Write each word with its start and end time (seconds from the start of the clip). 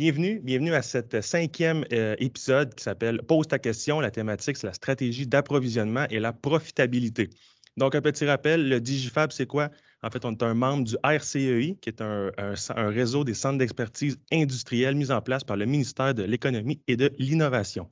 Bienvenue, 0.00 0.40
bienvenue 0.42 0.72
à 0.72 0.80
cet 0.80 1.20
cinquième 1.20 1.84
euh, 1.92 2.16
épisode 2.20 2.74
qui 2.74 2.82
s'appelle 2.82 3.20
Pose 3.28 3.46
ta 3.48 3.58
question. 3.58 4.00
La 4.00 4.10
thématique, 4.10 4.56
c'est 4.56 4.66
la 4.66 4.72
stratégie 4.72 5.26
d'approvisionnement 5.26 6.06
et 6.08 6.18
la 6.20 6.32
profitabilité. 6.32 7.28
Donc, 7.76 7.94
un 7.94 8.00
petit 8.00 8.24
rappel, 8.24 8.66
le 8.66 8.80
Digifab, 8.80 9.30
c'est 9.30 9.44
quoi? 9.44 9.68
En 10.02 10.08
fait, 10.08 10.24
on 10.24 10.32
est 10.32 10.42
un 10.42 10.54
membre 10.54 10.84
du 10.84 10.96
RCEI, 11.04 11.76
qui 11.82 11.90
est 11.90 12.00
un, 12.00 12.30
réseau 12.88 13.24
des 13.24 13.34
centres 13.34 13.58
d'expertise 13.58 14.16
industrielle 14.32 14.94
mis 14.94 15.10
en 15.10 15.20
place 15.20 15.44
par 15.44 15.58
le 15.58 15.66
ministère 15.66 16.14
de 16.14 16.22
l'Économie 16.22 16.80
et 16.88 16.96
de 16.96 17.12
l'Innovation. 17.18 17.86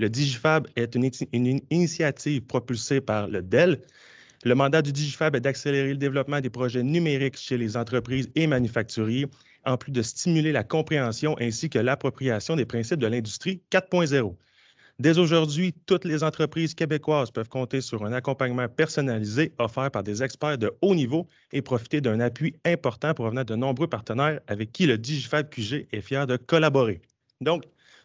Le 0.00 0.08
Digifab 0.08 0.66
est 0.74 0.96
une, 0.96 1.08
une, 1.32 1.60
initiative 1.70 2.42
propulsée 2.42 3.00
par 3.00 3.28
le 3.28 3.40
DEL. 3.40 3.80
Le 4.42 4.54
mandat 4.56 4.82
du 4.82 4.90
Digifab 4.90 5.36
est 5.36 5.40
d'accélérer 5.40 5.90
le 5.90 5.96
développement 5.96 6.40
des 6.40 6.50
projets 6.50 6.82
numériques 6.82 7.38
chez 7.38 7.56
les 7.56 7.76
entreprises 7.76 8.28
et 8.34 8.48
manufacturiers, 8.48 9.26
en 9.66 9.76
plus 9.76 9.92
de 9.92 10.02
stimuler 10.02 10.52
la 10.52 10.64
compréhension 10.64 11.36
ainsi 11.38 11.68
que 11.68 11.78
l'appropriation 11.78 12.56
des 12.56 12.64
principes 12.64 13.00
de 13.00 13.06
l'industrie 13.06 13.60
4.0. 13.70 14.34
Dès 14.98 15.18
aujourd'hui, 15.18 15.74
toutes 15.84 16.06
les 16.06 16.24
entreprises 16.24 16.74
québécoises 16.74 17.30
peuvent 17.30 17.50
compter 17.50 17.82
sur 17.82 18.06
un 18.06 18.14
accompagnement 18.14 18.66
personnalisé 18.66 19.52
offert 19.58 19.90
par 19.90 20.02
des 20.02 20.22
experts 20.22 20.56
de 20.56 20.72
haut 20.80 20.94
niveau 20.94 21.28
et 21.52 21.60
profiter 21.60 22.00
d'un 22.00 22.18
appui 22.20 22.54
important 22.64 23.12
provenant 23.12 23.44
de 23.44 23.54
nombreux 23.54 23.88
partenaires 23.88 24.40
avec 24.46 24.72
qui 24.72 24.86
le 24.86 24.96
Digifab 24.96 25.50
QG 25.50 25.86
est 25.92 26.00
fier 26.00 26.26
de 26.26 26.38
collaborer. 26.38 27.02
Donc, 27.42 27.64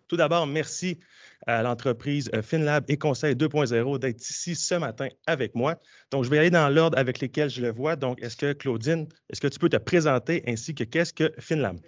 tout 0.10 0.18
d'abord, 0.18 0.46
merci 0.48 1.00
à 1.48 1.64
l'entreprise 1.64 2.30
euh, 2.36 2.42
FinLab 2.42 2.84
et 2.88 2.98
Conseil 2.98 3.36
2.0 3.36 4.00
d'être 4.00 4.22
ici 4.22 4.56
ce 4.56 4.76
matin 4.76 5.08
avec 5.28 5.56
moi. 5.56 5.76
Donc, 6.12 6.24
je 6.24 6.30
vais 6.30 6.40
aller 6.40 6.50
dans 6.50 6.70
l'ordre 6.70 6.98
avec 6.98 7.20
lesquels 7.20 7.50
je 7.50 7.62
le 7.62 7.72
vois. 7.72 7.96
Donc, 7.96 8.22
est-ce 8.22 8.38
que 8.38 8.54
Claudine, 8.54 9.08
est-ce 9.30 9.42
que 9.42 9.48
tu 9.48 9.60
peux 9.60 9.70
te 9.70 9.78
présenter 9.78 10.44
ainsi 10.48 10.76
que 10.76 10.84
qu'est-ce 10.84 11.14
que 11.14 11.32
FinLab? 11.40 11.80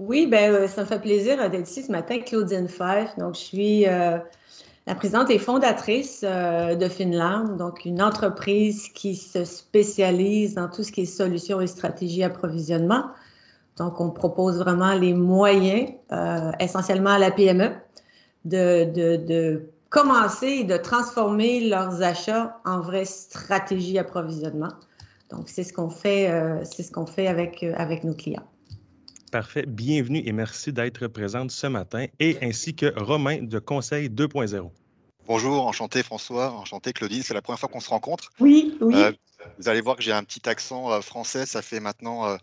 Oui, 0.00 0.26
ben, 0.26 0.50
euh, 0.54 0.66
ça 0.66 0.80
me 0.80 0.86
fait 0.86 0.98
plaisir 0.98 1.36
d'être 1.50 1.68
ici 1.68 1.82
ce 1.82 1.92
matin, 1.92 2.20
Claudine 2.20 2.68
Fife. 2.68 3.14
Donc, 3.18 3.34
je 3.34 3.40
suis 3.40 3.86
euh, 3.86 4.16
la 4.86 4.94
présidente 4.94 5.28
et 5.28 5.38
fondatrice 5.38 6.24
euh, 6.26 6.74
de 6.74 6.88
Finland, 6.88 7.58
donc 7.58 7.84
une 7.84 8.00
entreprise 8.00 8.88
qui 8.94 9.14
se 9.14 9.44
spécialise 9.44 10.54
dans 10.54 10.70
tout 10.70 10.84
ce 10.84 10.90
qui 10.90 11.02
est 11.02 11.04
solutions 11.04 11.60
et 11.60 11.66
stratégies 11.66 12.24
approvisionnement. 12.24 13.10
Donc, 13.76 14.00
on 14.00 14.10
propose 14.10 14.58
vraiment 14.58 14.94
les 14.94 15.12
moyens, 15.12 15.90
essentiellement 16.58 17.10
à 17.10 17.18
la 17.18 17.30
PME, 17.30 17.70
de, 18.44 18.84
de, 18.84 19.16
de 19.16 19.70
commencer 19.88 20.46
et 20.46 20.64
de 20.64 20.76
transformer 20.76 21.68
leurs 21.68 22.02
achats 22.02 22.60
en 22.64 22.80
vraie 22.80 23.04
stratégie 23.04 23.98
approvisionnement. 23.98 24.72
Donc, 25.30 25.48
c'est 25.48 25.64
ce 25.64 25.72
qu'on 25.72 25.90
fait, 25.90 26.28
c'est 26.64 26.82
ce 26.82 26.90
qu'on 26.90 27.06
fait 27.06 27.28
avec, 27.28 27.62
avec 27.62 28.02
nos 28.02 28.14
clients. 28.14 28.48
Parfait. 29.30 29.64
Bienvenue 29.64 30.22
et 30.26 30.32
merci 30.32 30.72
d'être 30.72 31.06
présente 31.06 31.52
ce 31.52 31.68
matin 31.68 32.06
et 32.18 32.36
ainsi 32.42 32.74
que 32.74 32.92
Romain 32.96 33.40
de 33.40 33.60
Conseil 33.60 34.08
2.0. 34.08 34.70
Bonjour, 35.28 35.68
enchanté 35.68 36.02
François, 36.02 36.50
enchanté 36.50 36.92
Claudine, 36.92 37.22
c'est 37.22 37.34
la 37.34 37.40
première 37.40 37.60
fois 37.60 37.68
qu'on 37.68 37.78
se 37.78 37.90
rencontre. 37.90 38.32
Oui, 38.40 38.76
oui. 38.80 38.96
Euh, 38.96 39.12
vous 39.58 39.68
allez 39.68 39.80
voir 39.80 39.94
que 39.94 40.02
j'ai 40.02 40.10
un 40.10 40.24
petit 40.24 40.48
accent 40.48 40.90
euh, 40.90 41.00
français, 41.00 41.46
ça 41.46 41.62
fait 41.62 41.78
maintenant 41.78 42.26
euh, 42.26 42.36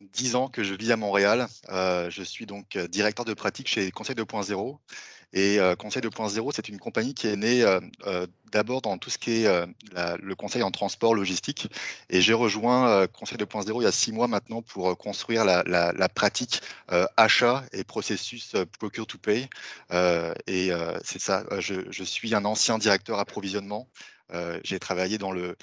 dix 0.00 0.34
ans 0.34 0.48
que 0.48 0.64
je 0.64 0.74
vis 0.74 0.90
à 0.90 0.96
Montréal. 0.96 1.46
je 1.70 2.22
suis 2.24 2.44
donc 2.44 2.76
directeur 2.76 3.24
de 3.24 3.32
pratique 3.32 3.68
chez 3.68 3.92
Conseil 3.92 4.16
2.0 4.16 4.78
et 5.32 5.58
euh, 5.58 5.74
Conseil 5.76 6.02
2.0, 6.02 6.50
c'est 6.54 6.68
une 6.68 6.78
compagnie 6.78 7.14
qui 7.14 7.26
est 7.26 7.36
née 7.36 7.62
euh, 7.62 7.80
euh, 8.06 8.26
d'abord 8.52 8.80
dans 8.80 8.96
tout 8.96 9.10
ce 9.10 9.18
qui 9.18 9.44
est 9.44 9.66
le 9.96 10.34
conseil 10.34 10.62
en 10.62 10.70
transport 10.70 11.14
logistique. 11.14 11.68
Et 12.08 12.20
j'ai 12.20 12.32
rejoint 12.32 13.06
Conseil 13.08 13.38
2.0 13.38 13.80
il 13.80 13.84
y 13.84 13.86
a 13.86 13.92
six 13.92 14.12
mois 14.12 14.28
maintenant 14.28 14.62
pour 14.62 14.96
construire 14.96 15.44
la, 15.44 16.08
pratique 16.08 16.62
achat 17.16 17.64
et 17.72 17.82
processus 17.82 18.54
procure 18.78 19.06
to 19.06 19.18
pay. 19.18 19.48
et 20.46 20.70
c'est 21.02 21.20
ça, 21.20 21.44
je, 21.58 22.04
suis 22.04 22.34
un 22.34 22.44
ancien 22.44 22.78
directeur 22.78 23.18
approvisionnement. 23.18 23.88
J'ai 24.64 24.78
travaillé 24.78 25.18
dans 25.18 25.32
le, 25.32 25.56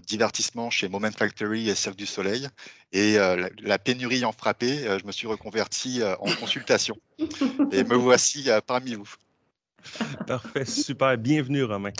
divertissement 0.00 0.70
chez 0.70 0.88
Moment 0.88 1.10
Factory 1.10 1.68
et 1.68 1.74
Cirque 1.74 1.96
du 1.96 2.06
Soleil. 2.06 2.48
Et 2.92 3.18
euh, 3.18 3.48
la, 3.62 3.78
pénurie 3.78 4.24
en 4.24 4.32
frappé, 4.32 4.86
euh, 4.86 4.98
je 4.98 5.06
me 5.06 5.12
suis 5.12 5.26
reconverti 5.26 6.02
euh, 6.02 6.14
en 6.16 6.32
consultation. 6.34 6.96
et 7.72 7.84
me 7.84 7.94
voici 7.94 8.48
parmi 8.66 8.94
vous. 8.94 9.12
Parfait, 10.26 10.66
super. 10.66 11.16
Bienvenue, 11.16 11.64
Romain. 11.64 11.92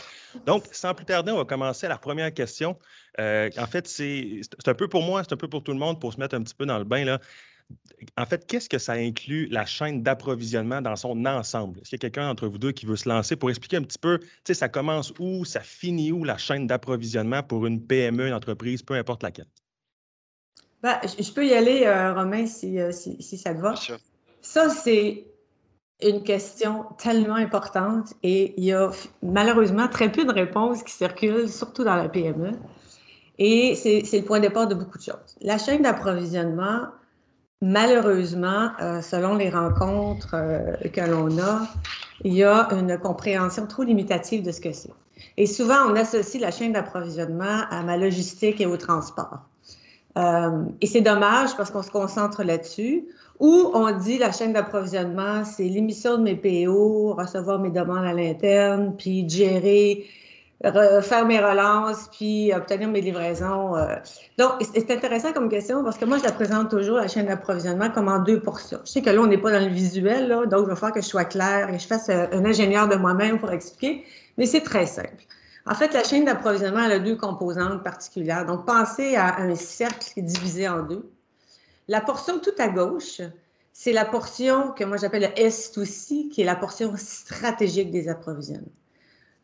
Donc, 0.45 0.65
sans 0.71 0.93
plus 0.93 1.05
tarder, 1.05 1.31
on 1.31 1.37
va 1.37 1.45
commencer 1.45 1.87
la 1.87 1.97
première 1.97 2.33
question. 2.33 2.77
en 3.17 3.67
fait, 3.67 3.87
c'est 3.87 4.41
un 4.67 4.73
peu 4.73 4.87
pour 4.87 5.03
moi, 5.03 5.23
c'est 5.23 5.33
un 5.33 5.37
peu 5.37 5.47
pour 5.47 5.63
tout 5.63 5.71
le 5.71 5.79
monde, 5.79 5.99
pour 5.99 6.13
se 6.13 6.19
mettre 6.19 6.35
un 6.35 6.43
petit 6.43 6.53
peu 6.53 6.65
dans 6.65 6.77
le 6.77 6.83
bain. 6.83 7.03
Là 7.05 7.19
en 8.17 8.25
fait, 8.25 8.47
qu'est-ce 8.47 8.69
que 8.69 8.77
ça 8.77 8.93
inclut 8.93 9.47
la 9.47 9.65
chaîne 9.65 10.01
d'approvisionnement 10.01 10.81
dans 10.81 10.95
son 10.95 11.25
ensemble? 11.25 11.79
Est-ce 11.79 11.89
qu'il 11.89 11.97
y 11.97 12.05
a 12.05 12.09
quelqu'un 12.09 12.27
d'entre 12.27 12.47
vous 12.47 12.57
deux 12.57 12.71
qui 12.71 12.85
veut 12.85 12.95
se 12.95 13.07
lancer 13.07 13.35
pour 13.35 13.49
expliquer 13.49 13.77
un 13.77 13.83
petit 13.83 13.99
peu, 13.99 14.19
tu 14.19 14.27
sais, 14.47 14.53
ça 14.53 14.69
commence 14.69 15.13
où, 15.19 15.45
ça 15.45 15.59
finit 15.59 16.11
où 16.11 16.23
la 16.23 16.37
chaîne 16.37 16.67
d'approvisionnement 16.67 17.43
pour 17.43 17.65
une 17.65 17.81
PME, 17.85 18.27
une 18.27 18.33
entreprise, 18.33 18.81
peu 18.81 18.95
importe 18.95 19.23
laquelle? 19.23 19.47
Ben, 20.81 20.99
je 21.03 21.31
peux 21.31 21.45
y 21.45 21.53
aller, 21.53 21.83
euh, 21.85 22.13
Romain, 22.13 22.45
euh, 22.45 22.91
si, 22.91 23.21
si, 23.21 23.37
ça 23.37 23.53
te 23.53 23.59
va. 23.59 23.75
Ça, 24.41 24.69
c'est 24.69 25.27
une 26.01 26.23
question 26.23 26.85
tellement 26.97 27.35
importante 27.35 28.13
et 28.23 28.55
il 28.57 28.65
y 28.65 28.73
a 28.73 28.89
malheureusement 29.21 29.87
très 29.87 30.11
peu 30.11 30.25
de 30.25 30.31
réponses 30.31 30.81
qui 30.81 30.93
circulent, 30.93 31.47
surtout 31.47 31.83
dans 31.83 31.95
la 31.95 32.09
PME. 32.09 32.53
Et 33.37 33.75
c'est 33.75 34.19
le 34.19 34.23
point 34.23 34.39
de 34.39 34.47
départ 34.47 34.67
de 34.67 34.75
beaucoup 34.75 34.97
de 34.97 35.03
choses. 35.03 35.37
La 35.41 35.57
chaîne 35.57 35.83
d'approvisionnement, 35.83 36.87
Malheureusement, 37.61 38.71
euh, 38.81 39.01
selon 39.01 39.35
les 39.35 39.51
rencontres 39.51 40.33
euh, 40.33 40.73
que 40.91 41.01
l'on 41.01 41.37
a, 41.37 41.67
il 42.23 42.33
y 42.33 42.43
a 42.43 42.67
une 42.71 42.97
compréhension 42.97 43.67
trop 43.67 43.83
limitative 43.83 44.43
de 44.43 44.51
ce 44.51 44.59
que 44.59 44.71
c'est. 44.71 44.89
Et 45.37 45.45
souvent, 45.45 45.87
on 45.87 45.95
associe 45.95 46.41
la 46.41 46.49
chaîne 46.49 46.73
d'approvisionnement 46.73 47.61
à 47.69 47.83
ma 47.83 47.97
logistique 47.97 48.59
et 48.61 48.65
au 48.65 48.77
transport. 48.77 49.41
Euh, 50.17 50.63
et 50.81 50.87
c'est 50.87 51.01
dommage 51.01 51.55
parce 51.55 51.69
qu'on 51.69 51.83
se 51.83 51.91
concentre 51.91 52.43
là-dessus. 52.43 53.05
Ou 53.39 53.71
on 53.73 53.95
dit 53.97 54.17
la 54.17 54.31
chaîne 54.31 54.53
d'approvisionnement, 54.53 55.45
c'est 55.45 55.63
l'émission 55.63 56.17
de 56.17 56.23
mes 56.23 56.35
PO, 56.35 57.13
recevoir 57.13 57.59
mes 57.59 57.69
demandes 57.69 58.05
à 58.05 58.13
l'interne, 58.13 58.95
puis 58.97 59.27
gérer 59.29 60.05
faire 60.63 61.25
mes 61.25 61.39
relances, 61.39 62.07
puis 62.11 62.53
obtenir 62.53 62.87
mes 62.87 63.01
livraisons. 63.01 63.75
Euh. 63.75 63.95
Donc, 64.37 64.51
c'est 64.73 64.91
intéressant 64.91 65.33
comme 65.33 65.49
question 65.49 65.83
parce 65.83 65.97
que 65.97 66.05
moi, 66.05 66.17
je 66.19 66.23
la 66.23 66.31
présente 66.31 66.69
toujours, 66.69 66.97
la 66.97 67.07
chaîne 67.07 67.25
d'approvisionnement, 67.25 67.89
comme 67.89 68.07
en 68.07 68.19
deux 68.19 68.39
portions. 68.39 68.79
Je 68.85 68.91
sais 68.91 69.01
que 69.01 69.09
là, 69.09 69.21
on 69.21 69.27
n'est 69.27 69.39
pas 69.39 69.51
dans 69.51 69.65
le 69.65 69.71
visuel, 69.71 70.27
là, 70.27 70.45
donc 70.45 70.61
il 70.63 70.69
va 70.69 70.75
falloir 70.75 70.93
que 70.93 71.01
je 71.01 71.07
sois 71.07 71.25
claire 71.25 71.73
et 71.73 71.79
je 71.79 71.87
fasse 71.87 72.09
euh, 72.09 72.27
un 72.31 72.45
ingénieur 72.45 72.87
de 72.87 72.95
moi-même 72.95 73.39
pour 73.39 73.51
expliquer, 73.51 74.05
mais 74.37 74.45
c'est 74.45 74.61
très 74.61 74.85
simple. 74.85 75.23
En 75.65 75.75
fait, 75.75 75.93
la 75.93 76.03
chaîne 76.03 76.25
d'approvisionnement, 76.25 76.83
elle 76.83 76.91
a 76.93 76.99
deux 76.99 77.15
composantes 77.15 77.83
particulières. 77.83 78.45
Donc, 78.45 78.65
pensez 78.65 79.15
à 79.15 79.39
un 79.39 79.55
cercle 79.55 80.13
divisé 80.17 80.67
en 80.67 80.83
deux. 80.83 81.11
La 81.87 82.01
portion 82.01 82.39
tout 82.39 82.53
à 82.57 82.67
gauche, 82.67 83.21
c'est 83.73 83.93
la 83.93 84.05
portion 84.05 84.71
que 84.71 84.83
moi 84.83 84.97
j'appelle 84.97 85.33
le 85.35 85.43
S2C, 85.43 86.29
qui 86.29 86.41
est 86.41 86.45
la 86.45 86.55
portion 86.55 86.93
stratégique 86.97 87.91
des 87.91 88.09
approvisionnements. 88.09 88.67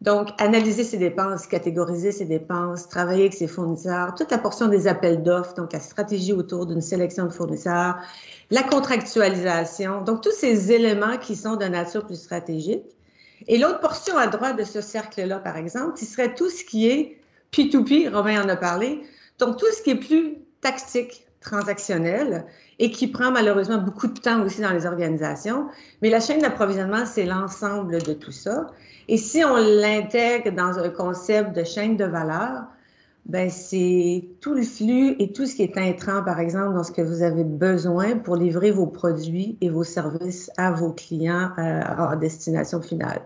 Donc, 0.02 0.30
analyser 0.38 0.84
ses 0.84 0.98
dépenses, 0.98 1.48
catégoriser 1.48 2.12
ses 2.12 2.26
dépenses, 2.26 2.88
travailler 2.88 3.22
avec 3.22 3.34
ses 3.34 3.48
fournisseurs, 3.48 4.14
toute 4.14 4.30
la 4.30 4.38
portion 4.38 4.68
des 4.68 4.88
appels 4.88 5.24
d'offres, 5.24 5.56
donc 5.56 5.74
la 5.74 5.80
stratégie 5.80 6.34
autour 6.34 6.68
d'une 6.68 6.82
sélection 6.82 7.26
de 7.26 7.32
fournisseurs, 7.32 7.98
la 8.52 8.62
contractualisation, 8.62 10.02
donc 10.02 10.22
tous 10.22 10.34
ces 10.34 10.72
éléments 10.72 11.18
qui 11.18 11.36
sont 11.36 11.56
de 11.56 11.66
nature 11.66 12.06
plus 12.06 12.22
stratégique. 12.22 12.86
Et 13.48 13.58
l'autre 13.58 13.80
portion 13.80 14.18
à 14.18 14.28
droite 14.28 14.58
de 14.58 14.64
ce 14.64 14.82
cercle-là, 14.82 15.40
par 15.40 15.58
exemple, 15.58 15.98
ce 15.98 16.06
serait 16.06 16.36
tout 16.36 16.50
ce 16.50 16.64
qui 16.64 16.88
est 16.88 17.18
P2P, 17.52 18.14
Romain 18.14 18.44
en 18.44 18.50
a 18.50 18.56
parlé, 18.56 19.02
donc 19.40 19.58
tout 19.58 19.72
ce 19.76 19.82
qui 19.82 19.92
est 19.92 19.96
plus 19.96 20.38
tactique, 20.62 21.27
transactionnel 21.42 22.46
et 22.80 22.92
qui 22.92 23.08
prend 23.08 23.32
malheureusement 23.32 23.78
beaucoup 23.78 24.08
de 24.08 24.20
temps 24.20 24.42
aussi 24.44 24.62
dans 24.62 24.72
les 24.72 24.86
organisations. 24.86 25.68
Mais 26.02 26.10
la 26.10 26.20
chaîne 26.20 26.42
d'approvisionnement, 26.42 27.06
c'est 27.06 27.26
l'ensemble 27.26 28.02
de 28.02 28.14
tout 28.14 28.32
ça. 28.32 28.68
Et 29.08 29.18
si 29.18 29.44
on 29.44 29.56
l'intègre 29.56 30.52
dans 30.52 30.78
un 30.80 30.90
concept 30.90 31.56
de 31.56 31.64
chaîne 31.64 31.96
de 31.98 32.06
valeur, 32.06 32.66
ben 33.26 33.50
c'est 33.50 34.26
tout 34.40 34.54
le 34.54 34.64
flux 34.64 35.16
et 35.20 35.34
tout 35.34 35.46
ce 35.46 35.56
qui 35.56 35.64
est 35.64 35.78
intrant, 35.78 36.24
par 36.24 36.40
exemple, 36.40 36.76
dans 36.76 36.84
ce 36.84 36.92
que 36.92 37.02
vous 37.02 37.24
avez 37.24 37.44
besoin 37.44 38.18
pour 38.18 38.38
livrer 38.38 38.72
vos 38.72 38.88
produits 38.88 39.58
et 39.60 39.70
vos 39.70 39.84
services 39.84 40.50
à 40.58 40.72
vos 40.72 40.94
clients 40.94 41.52
euh, 41.58 41.82
en 41.98 42.16
destination 42.16 42.82
finale. 42.82 43.22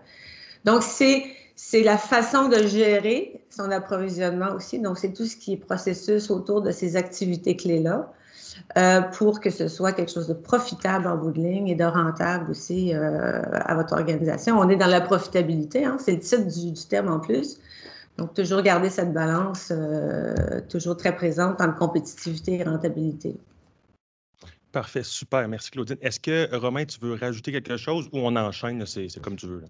Donc, 0.65 0.81
c'est 0.81 1.23
c'est 1.63 1.83
la 1.83 1.99
façon 1.99 2.49
de 2.49 2.65
gérer 2.65 3.39
son 3.51 3.69
approvisionnement 3.69 4.51
aussi. 4.55 4.79
Donc, 4.79 4.97
c'est 4.97 5.13
tout 5.13 5.25
ce 5.25 5.37
qui 5.37 5.53
est 5.53 5.57
processus 5.57 6.31
autour 6.31 6.63
de 6.63 6.71
ces 6.71 6.95
activités 6.95 7.55
clés-là. 7.55 8.11
Euh, 8.77 9.01
pour 9.01 9.39
que 9.39 9.49
ce 9.49 9.67
soit 9.67 9.93
quelque 9.93 10.11
chose 10.11 10.27
de 10.27 10.33
profitable 10.33 11.07
en 11.07 11.17
bout 11.17 11.31
de 11.31 11.39
ligne 11.39 11.67
et 11.67 11.75
de 11.75 11.83
rentable 11.83 12.49
aussi 12.49 12.93
euh, 12.93 13.41
à 13.53 13.75
votre 13.75 13.93
organisation. 13.93 14.57
On 14.57 14.69
est 14.69 14.75
dans 14.75 14.87
la 14.87 15.01
profitabilité, 15.01 15.85
hein, 15.85 15.97
c'est 15.99 16.13
le 16.13 16.19
titre 16.19 16.47
du, 16.47 16.73
terme 16.89 17.11
en 17.11 17.19
plus. 17.19 17.59
Donc, 18.17 18.33
toujours 18.33 18.63
garder 18.63 18.89
cette 18.89 19.13
balance 19.13 19.71
euh, 19.71 20.61
toujours 20.67 20.97
très 20.97 21.15
présente 21.15 21.61
entre 21.61 21.75
compétitivité 21.75 22.59
et 22.59 22.63
rentabilité. 22.63 23.37
Parfait, 24.71 25.03
super. 25.03 25.47
Merci, 25.47 25.69
Claudine. 25.69 25.97
Est-ce 26.01 26.19
que, 26.19 26.53
Romain, 26.55 26.85
tu 26.85 26.99
veux 26.99 27.13
rajouter 27.13 27.51
quelque 27.51 27.77
chose 27.77 28.09
ou 28.11 28.17
on 28.17 28.35
enchaîne? 28.35 28.83
C'est 28.87 29.21
comme 29.21 29.35
tu 29.35 29.45
veux. 29.45 29.63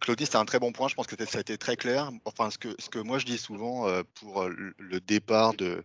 Claudine, 0.00 0.26
c'est 0.26 0.36
un 0.36 0.44
très 0.44 0.58
bon 0.60 0.72
point. 0.72 0.88
Je 0.88 0.94
pense 0.94 1.06
que 1.06 1.16
ça 1.24 1.38
a 1.38 1.40
été 1.40 1.58
très 1.58 1.76
clair. 1.76 2.10
Enfin, 2.24 2.50
ce 2.50 2.58
que, 2.58 2.98
moi 2.98 3.18
je 3.18 3.26
dis 3.26 3.38
souvent 3.38 3.88
euh, 3.88 4.02
pour 4.14 4.44
le 4.48 5.00
départ 5.00 5.54
de, 5.54 5.82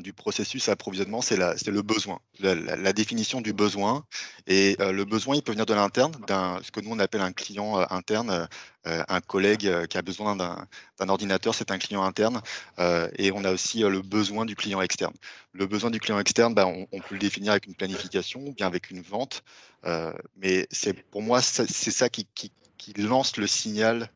du 0.00 0.12
processus 0.12 0.66
d'approvisionnement, 0.66 1.22
c'est 1.22 1.36
le 1.36 1.82
besoin, 1.82 2.20
la, 2.40 2.92
définition 2.92 3.40
du 3.40 3.52
besoin. 3.52 4.04
Et 4.46 4.76
euh, 4.80 4.92
le 4.92 5.04
besoin, 5.04 5.36
il 5.36 5.42
peut 5.42 5.52
venir 5.52 5.66
de 5.66 5.74
l'interne, 5.74 6.12
ce 6.62 6.70
que 6.70 6.80
nous 6.80 6.90
on 6.90 6.98
appelle 6.98 7.22
un 7.22 7.32
client 7.32 7.80
euh, 7.80 7.84
interne, 7.90 8.48
euh, 8.86 9.02
un 9.08 9.20
collègue 9.20 9.86
qui 9.86 9.98
a 9.98 10.02
besoin 10.02 10.36
d'un 10.36 11.08
ordinateur, 11.08 11.54
c'est 11.54 11.70
un 11.70 11.78
client 11.78 12.02
interne. 12.04 12.40
et 13.16 13.32
on 13.32 13.44
a 13.44 13.52
aussi 13.52 13.80
le 13.80 14.02
besoin 14.02 14.44
du 14.44 14.56
client 14.56 14.80
externe. 14.80 15.14
Le 15.52 15.66
besoin 15.66 15.90
du 15.90 16.00
client 16.00 16.18
externe, 16.18 16.54
bah, 16.54 16.66
on, 16.66 16.86
peut 16.86 17.14
le 17.14 17.18
définir 17.18 17.52
avec 17.52 17.66
une 17.66 17.74
planification 17.74 18.40
ou 18.40 18.52
bien 18.52 18.66
avec 18.66 18.90
une 18.90 19.02
vente. 19.02 19.42
mais 20.36 20.68
pour 21.10 21.22
moi, 21.22 21.42
c'est 21.42 21.90
ça 21.90 22.08
qui, 22.08 22.26
lance 22.96 23.36
le 23.36 23.46
signal 23.46 24.10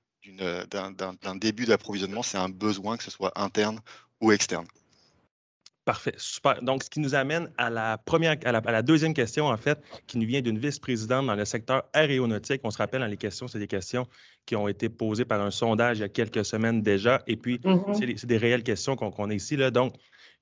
d'un 0.71 1.37
début 1.37 1.67
d'approvisionnement, 1.67 2.23
c'est 2.23 2.39
un 2.39 2.49
besoin, 2.49 2.97
que 2.97 3.05
ce 3.05 3.11
soit 3.11 3.33
interne 3.37 3.81
ou 4.21 4.33
externe. 4.33 4.67
Parfait, 5.85 6.15
super. 6.17 6.63
Donc, 6.63 6.85
ce 6.85 6.91
qui 6.91 7.01
nous 7.01 7.17
amène 7.17 7.51
à 7.59 7.69
la 7.69 7.99
première, 7.99 8.37
à 8.45 8.53
la, 8.53 8.83
deuxième 8.83 9.15
question, 9.15 9.47
en 9.47 9.57
fait, 9.57 9.83
qui 10.07 10.17
nous 10.17 10.27
vient 10.27 10.41
d'une 10.41 10.59
vice-présidente 10.59 11.27
dans 11.27 11.35
le 11.35 11.45
secteur 11.45 11.83
aéronautique. 11.93 12.61
On 12.63 12.71
se 12.71 12.79
rappelle, 12.79 13.01
dans 13.01 13.09
les 13.09 13.17
questions, 13.17 13.49
c'est 13.49 13.59
des 13.59 13.67
questions 13.67 14.07
qui 14.47 14.55
ont 14.55 14.69
été 14.69 14.89
posées 14.89 15.25
par 15.25 15.41
un 15.41 15.51
sondage 15.51 15.99
il 15.99 16.03
y 16.03 16.05
a 16.05 16.09
quelques 16.09 16.45
semaines 16.45 16.83
déjà. 16.83 17.23
Et 17.27 17.37
puis, 17.37 17.59
mm-hmm. 17.59 18.17
c'est 18.17 18.27
des 18.27 18.37
réelles 18.37 18.63
questions 18.63 18.95
qu'on 18.95 19.31
a 19.31 19.35
ici. 19.35 19.57
Là. 19.57 19.73
Donc, 19.73 19.95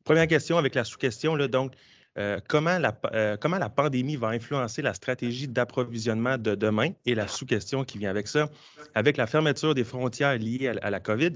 première 0.05 0.27
question 0.27 0.59
avec 0.59 0.75
la 0.75 0.85
sous-question. 0.85 1.39
Donc, 1.49 1.73
euh, 2.19 2.39
comment, 2.47 2.79
la, 2.79 3.01
euh, 3.15 3.39
comment 3.41 3.59
la 3.59 3.71
pandémie 3.71 4.17
va 4.17 4.29
influencer 4.29 4.83
la 4.83 4.93
stratégie 4.93 5.49
d'approvisionnement 5.49 6.37
de 6.37 6.55
demain? 6.55 6.91
Et 7.07 7.15
la 7.15 7.29
sous-question 7.29 7.85
qui 7.85 7.97
vient 7.97 8.11
avec 8.11 8.29
ça, 8.29 8.51
avec 8.95 9.17
la 9.17 9.27
fermeture 9.27 9.75
des 9.75 9.85
frontières 9.85 10.37
liées 10.37 10.71
à 10.83 10.91
la 10.91 11.01
COVID 11.01 11.33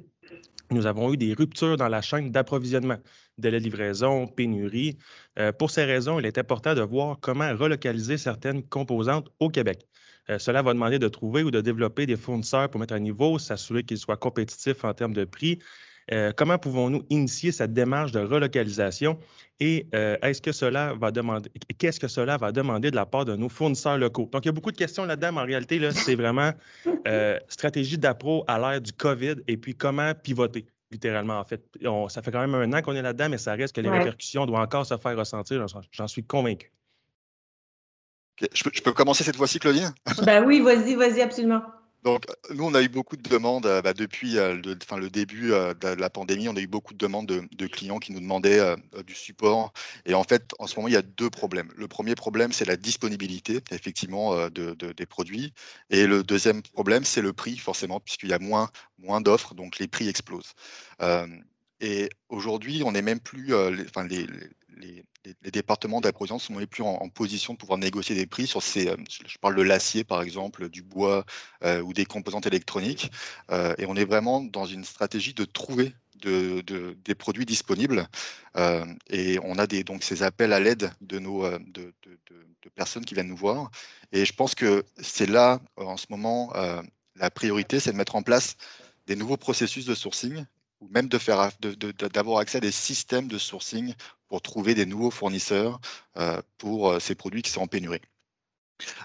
nous 0.71 0.87
avons 0.87 1.13
eu 1.13 1.17
des 1.17 1.35
ruptures 1.35 1.77
dans 1.77 1.89
la 1.89 2.03
chaîne 2.03 2.31
d'approvisionnement, 2.31 2.99
de 3.39 3.49
la 3.49 3.59
livraison, 3.59 4.27
pénurie. 4.27 4.99
Euh, 5.39 5.53
pour 5.53 5.71
ces 5.71 5.85
raisons, 5.85 6.19
il 6.19 6.27
est 6.27 6.39
important 6.39 6.75
de 6.75 6.83
voir 6.83 7.19
comment 7.21 7.55
relocaliser 7.57 8.19
certaines 8.19 8.63
composantes 8.63 9.29
au 9.41 9.49
Québec. 9.49 9.87
Euh, 10.31 10.39
cela 10.39 10.63
va 10.63 10.73
demander 10.73 10.99
de 10.99 11.09
trouver 11.09 11.43
ou 11.43 11.51
de 11.51 11.61
développer 11.61 12.07
des 12.07 12.17
fournisseurs 12.17 12.71
pour 12.71 12.81
mettre 12.81 12.95
à 12.95 12.99
niveau, 12.99 13.39
s'assurer 13.39 13.85
qu'ils 13.85 13.99
soient 13.99 14.17
compétitifs 14.17 14.85
en 14.85 14.95
termes 14.95 15.13
de 15.13 15.25
prix. 15.25 15.59
Euh, 16.12 16.33
comment 16.37 16.59
pouvons-nous 16.59 17.03
initier 17.11 17.53
cette 17.53 17.73
démarche 17.73 18.12
de 18.12 18.21
relocalisation 18.21 19.19
et 19.61 19.87
est-ce 19.93 20.43
que 20.43 20.51
cela 20.51 20.95
va 20.95 21.12
demander, 21.12 21.49
qu'est-ce 21.79 22.01
que 22.01 22.09
cela 22.09 22.37
va 22.37 22.51
demander 22.51 22.91
de 22.91 22.97
la 22.97 23.06
part 23.06 23.25
de 23.25 23.37
nos 23.37 23.49
fournisseurs 23.49 23.97
locaux? 23.97 24.29
Donc, 24.33 24.45
il 24.45 24.49
y 24.49 24.49
a 24.49 24.53
beaucoup 24.53 24.73
de 24.73 24.77
questions 24.77 25.05
là-dedans, 25.05 25.31
mais 25.33 25.41
en 25.43 25.45
réalité, 25.45 25.79
là, 25.79 25.93
c'est 25.93 26.17
vraiment 26.17 26.51
stratégie 27.49 27.97
d'appro 27.97 28.45
à 28.49 28.59
l'ère 28.59 28.81
du 28.81 28.93
COVID 28.93 29.37
et 29.47 29.56
puis 29.56 29.77
comment 29.77 30.12
pivoter 30.12 30.67
littéralement, 30.95 31.39
en 31.39 31.45
fait. 31.45 31.62
ça 32.09 32.23
fait 32.23 32.31
quand 32.31 32.47
même 32.47 32.55
un 32.55 32.79
an 32.79 32.83
qu'on 32.83 32.95
est 32.95 33.03
là-dedans, 33.03 33.29
mais 33.29 33.39
ça 33.39 33.55
reste 33.55 33.75
que 33.75 33.81
les 33.81 33.91
répercussions 33.91 34.47
doivent 34.47 34.62
encore 34.62 34.87
se 34.87 34.97
faire 34.97 35.17
ressentir. 35.17 35.65
J'en 35.93 36.09
suis 36.09 36.25
convaincu. 36.25 36.73
Je, 38.53 38.81
peux, 38.81 38.93
commencer 38.93 39.23
cette 39.23 39.37
fois-ci, 39.37 39.59
Claudine? 39.59 39.93
ben 40.25 40.45
oui, 40.45 40.61
vas-y, 40.61 40.95
vas-y, 40.95 41.21
absolument. 41.21 41.62
Donc, 42.05 42.27
nous, 42.51 42.65
on 42.65 42.75
a 42.75 42.83
eu 42.83 42.89
beaucoup 42.91 43.17
de 43.17 43.27
demandes 43.27 43.65
euh, 43.65 43.81
bah, 43.81 43.95
depuis 43.95 44.37
euh, 44.37 44.55
le, 44.55 45.09
début 45.09 45.53
euh, 45.53 45.73
de 45.73 45.89
la 45.89 46.11
pandémie. 46.11 46.51
On 46.51 46.56
a 46.56 46.61
eu 46.61 46.67
beaucoup 46.67 46.93
de 46.93 46.99
demandes 46.99 47.27
de, 47.27 47.67
clients 47.67 47.99
qui 47.99 48.12
nous 48.12 48.21
demandaient 48.21 48.77
du 49.06 49.15
support. 49.15 49.73
Et 50.05 50.12
en 50.12 50.23
fait, 50.23 50.53
en 50.59 50.67
ce 50.67 50.77
moment, 50.77 50.89
il 50.89 50.95
y 50.95 50.99
a 50.99 51.03
deux 51.03 51.31
problèmes. 51.31 51.71
Le 51.77 51.89
premier 51.89 52.15
problème, 52.15 52.53
c'est 52.53 52.67
la 52.67 52.77
disponibilité, 52.77 53.61
effectivement, 53.71 54.49
de, 54.51 54.75
des 54.75 55.06
produits. 55.06 55.55
Et 55.89 56.06
le 56.06 56.23
deuxième 56.23 56.62
problème, 56.62 57.05
c'est 57.05 57.23
le 57.23 57.33
prix, 57.33 57.56
forcément, 57.56 58.01
puisqu'il 58.01 58.29
y 58.29 58.35
a 58.35 58.39
moins, 58.39 58.69
moins 58.99 59.23
d'offres, 59.23 59.55
donc 59.55 59.79
les 59.79 59.89
prix 59.89 60.09
explosent. 60.09 60.53
et 61.81 62.11
aujourd'hui, 62.29 62.83
on 62.85 62.93
n'est 62.93 63.03
même 63.03 63.21
plus, 63.21 63.53
les, 64.09 64.27
les, 64.79 65.05
départements 65.50 66.00
d'approvisionnement 66.00 66.38
sont 66.38 66.55
même 66.55 66.67
plus 66.67 66.82
en, 66.82 67.09
position 67.09 67.55
de 67.55 67.59
pouvoir 67.59 67.79
négocier 67.79 68.15
des 68.15 68.26
prix 68.26 68.47
sur 68.47 68.62
ces, 68.62 68.88
euh, 68.88 68.97
je 69.26 69.38
parle 69.38 69.55
de 69.55 69.62
l'acier 69.62 70.05
par 70.05 70.23
exemple, 70.23 70.69
du 70.69 70.82
bois 70.82 71.25
euh, 71.65 71.81
ou 71.82 71.93
des 71.93 72.05
composantes 72.05 72.47
électroniques. 72.47 73.11
Euh, 73.50 73.75
et 73.79 73.87
on 73.87 73.97
est 73.97 74.05
vraiment 74.05 74.41
dans 74.41 74.67
une 74.67 74.85
stratégie 74.85 75.35
de 75.35 75.44
trouver 75.44 75.94
de, 76.23 76.62
des 77.05 77.15
produits 77.15 77.44
disponibles. 77.44 78.09
et 79.11 79.38
on 79.43 79.59
a 79.59 79.67
donc 79.67 80.03
ces 80.03 80.23
appels 80.23 80.55
à 80.55 80.61
l'aide 80.61 80.91
de, 81.03 81.19
nos, 81.19 81.47
de, 81.59 81.93
personnes 82.75 83.05
qui 83.05 83.12
viennent 83.12 83.29
nous 83.29 83.37
voir. 83.37 83.70
Et 84.11 84.25
je 84.25 84.32
pense 84.32 84.55
que 84.55 84.85
c'est 84.97 85.29
là, 85.29 85.61
en 85.77 85.99
ce 85.99 86.06
moment, 86.09 86.50
la 87.17 87.31
priorité, 87.31 87.79
c'est 87.79 87.93
de 87.93 87.99
mettre 87.99 88.17
en 88.17 88.23
place 88.23 88.56
des 89.06 89.17
nouveaux 89.17 89.37
processus 89.37 89.85
de 89.85 89.94
sourcing 89.94 90.47
ou 90.85 90.89
même 90.91 91.09
de 91.09 91.19
faire 91.19 91.51
d'avoir 92.13 92.39
accès 92.39 92.59
à 92.59 92.61
des 92.61 92.73
systèmes 92.73 93.29
de 93.29 93.39
sourcing 93.39 93.95
pour 94.29 94.43
trouver 94.43 94.75
des 94.75 94.87
nouveaux 94.87 95.11
fournisseurs 95.11 95.81
euh, 96.17 96.41
pour 96.59 96.91
euh, 96.91 97.01
ces 97.01 97.15
produits 97.15 97.43
qui 97.43 97.51
sont 97.51 97.63
en 97.63 97.67
pénurie. 97.67 98.01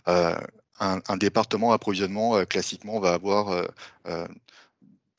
Euh, 0.07 0.35
un, 0.79 1.17
département 1.17 1.71
d'approvisionnement, 1.71 2.45
classiquement, 2.45 3.01
va 3.01 3.13
avoir 3.13 3.67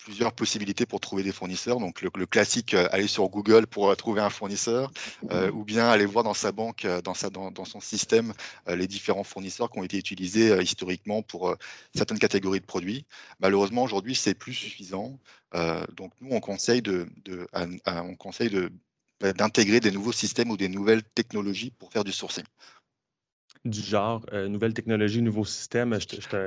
plusieurs 0.05 0.33
possibilités 0.33 0.87
pour 0.87 1.01
trouver 1.01 1.23
des 1.23 1.33
fournisseurs. 1.33 1.79
Donc 1.79 2.03
le, 2.03 2.11
classique, 2.27 2.75
aller 2.75 3.07
sur 3.07 3.29
Google 3.29 3.67
pour 3.67 3.95
trouver 3.97 4.21
un 4.21 4.31
fournisseur, 4.31 4.91
ou 5.53 5.65
bien 5.65 5.89
aller 5.89 6.07
voir 6.07 6.25
dans 6.25 6.35
sa 6.35 6.53
banque, 6.53 6.87
dans, 7.05 7.15
sa, 7.15 7.31
dans, 7.31 7.51
dans 7.51 7.65
son 7.65 7.81
système, 7.81 8.33
les 8.69 8.87
différents 8.87 9.25
fournisseurs 9.25 9.71
qui 9.71 9.79
ont 9.79 9.85
été 9.85 9.99
utilisés 9.99 10.61
historiquement 10.63 11.23
pour 11.23 11.57
certaines 11.95 12.19
catégories 12.19 12.61
de 12.61 12.67
produits. 12.67 13.05
Malheureusement, 13.41 13.83
aujourd'hui, 13.83 14.15
c'est 14.15 14.35
plus 14.35 14.55
suffisant. 14.55 15.19
donc 15.97 16.13
nous, 16.21 16.31
on 16.31 16.41
conseille 16.41 16.83
de, 16.83 17.09
de 17.25 17.47
on 17.87 18.17
conseille 18.17 18.51
de 18.51 18.71
d'intégrer 19.37 19.81
des 19.81 19.91
nouveaux 19.91 20.13
systèmes 20.13 20.51
ou 20.51 20.57
des 20.57 20.69
nouvelles 20.69 21.03
technologies 21.03 21.73
pour 21.79 21.93
faire 21.93 22.05
du 22.05 22.13
sourcing 22.13 22.45
du 23.65 23.83
genre 23.83 24.25
euh, 24.33 24.49
nouvelles 24.49 24.73
technologies, 24.73 25.21
nouveaux 25.21 25.45
systèmes? 25.45 25.99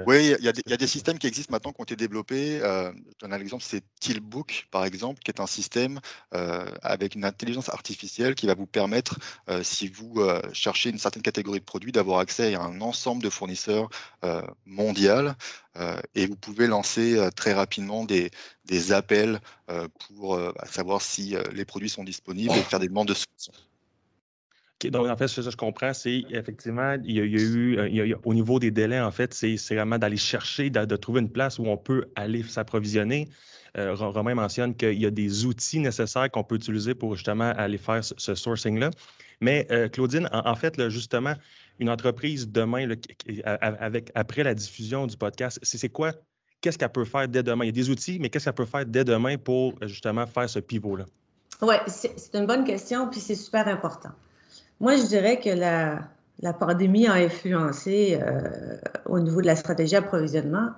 Oui, 0.08 0.34
il 0.40 0.46
y, 0.46 0.74
a 0.74 0.78
des 0.78 0.88
systèmes 0.88 1.20
qui 1.20 1.28
existent 1.28 1.52
maintenant 1.52 1.72
qui 1.72 1.82
ont 1.82 1.84
été 1.84 1.96
développés. 1.96 2.60
Euh, 2.62 2.92
je 3.08 3.20
donne 3.20 3.34
un 3.34 3.40
exemple, 3.40 3.64
c'est 3.64 3.84
Tealbook, 4.00 4.68
par 4.72 4.84
exemple, 4.84 5.22
qui 5.22 5.30
est 5.30 5.40
un 5.40 5.48
système 5.48 6.00
euh, 6.34 6.66
avec 6.82 7.16
une 7.16 7.24
intelligence 7.26 7.70
artificielle 7.70 8.34
qui 8.36 8.48
va 8.48 8.56
vous 8.56 8.66
permettre, 8.66 9.20
si 9.62 9.88
vous 9.88 10.22
cherchez 10.54 10.90
une 10.90 10.98
certaine 10.98 11.22
catégorie 11.22 11.60
de 11.60 11.66
produits, 11.66 11.92
d'avoir 11.92 12.20
accès 12.20 12.56
à 12.56 12.62
un 12.62 12.82
ensemble 12.82 13.22
de 13.24 13.30
fournisseurs 13.30 13.90
mondial 14.66 15.36
et 16.16 16.26
vous 16.26 16.36
pouvez 16.36 16.68
lancer 16.68 17.30
très 17.36 17.54
rapidement 17.54 18.06
des, 18.06 18.32
des 18.66 18.92
appels 18.92 19.40
pour 20.08 20.40
savoir 20.70 21.02
si 21.02 21.36
les 21.54 21.66
produits 21.66 21.90
sont 21.90 22.04
disponibles 22.04 22.54
et 22.56 22.62
faire 22.62 22.80
des 22.80 22.88
demandes 22.88 23.08
de 23.08 23.14
soutien 23.14 23.54
donc, 24.92 25.08
en 25.08 25.18
fait, 25.18 25.34
que 25.34 25.42
je 25.42 25.56
comprends, 25.56 25.94
c'est 25.94 26.24
effectivement, 26.30 26.96
il 27.04 27.16
y 27.16 27.20
a, 27.20 27.24
eu, 27.24 28.16
au 28.24 28.34
niveau 28.34 28.60
des 28.60 28.72
délais, 28.72 29.00
en 29.00 29.12
fait, 29.12 29.34
c'est 29.34 29.58
vraiment 29.76 29.98
d'aller 29.98 30.18
chercher, 30.18 30.70
de, 30.70 30.96
trouver 30.96 31.22
une 31.22 31.30
place 31.30 31.60
où 31.60 31.66
on 31.66 31.78
peut 31.78 32.06
aller 32.16 32.44
s'approvisionner. 32.44 33.28
Euh, 33.78 33.96
Romain 33.96 34.36
mentionne 34.36 34.76
qu'il 34.76 35.02
y 35.02 35.06
a 35.06 35.12
des 35.12 35.46
outils 35.46 35.80
nécessaires 35.80 36.30
qu'on 36.30 36.44
peut 36.44 36.56
utiliser 36.56 36.94
pour 36.94 37.16
justement 37.16 37.52
aller 37.58 37.78
faire 37.78 38.04
ce, 38.04 38.36
sourcing-là. 38.36 38.92
Mais 39.42 39.68
euh, 39.72 39.90
Claudine, 39.90 40.30
en, 40.32 40.56
fait, 40.56 40.90
justement, 40.90 41.34
une 41.80 41.90
entreprise 41.90 42.48
demain, 42.48 42.88
avec, 43.44 44.12
après 44.14 44.44
la 44.44 44.54
diffusion 44.54 45.08
du 45.08 45.18
podcast, 45.18 45.60
c'est 45.64 45.90
quoi? 45.90 46.14
Qu'est-ce 46.62 46.78
qu'elle 46.78 46.92
peut 46.92 47.04
faire 47.04 47.28
dès 47.28 47.44
demain? 47.44 47.66
Il 47.66 47.68
y 47.68 47.70
a 47.70 47.74
des 47.74 47.90
outils, 47.90 48.20
mais 48.20 48.30
qu'est-ce 48.30 48.46
qu'elle 48.46 48.54
peut 48.54 48.66
faire 48.66 48.86
dès 48.86 49.04
demain 49.04 49.38
pour 49.38 49.74
justement 49.82 50.26
faire 50.26 50.50
ce 50.50 50.60
pivot-là? 50.60 51.06
Oui, 51.62 51.76
c'est 51.88 52.34
une 52.34 52.46
bonne 52.46 52.64
question, 52.64 53.10
puis 53.10 53.20
c'est 53.20 53.36
super 53.36 53.68
important. 53.68 54.12
Moi, 54.80 54.96
je 54.98 55.04
dirais 55.04 55.40
que 55.40 55.50
la, 55.50 56.54
pandémie 56.54 57.08
a 57.08 57.14
influencé 57.14 58.20
euh, 58.22 58.78
au 59.06 59.20
niveau 59.20 59.42
de 59.42 59.46
la 59.46 59.56
stratégie 59.56 59.94
d'approvisionnement, 59.94 60.70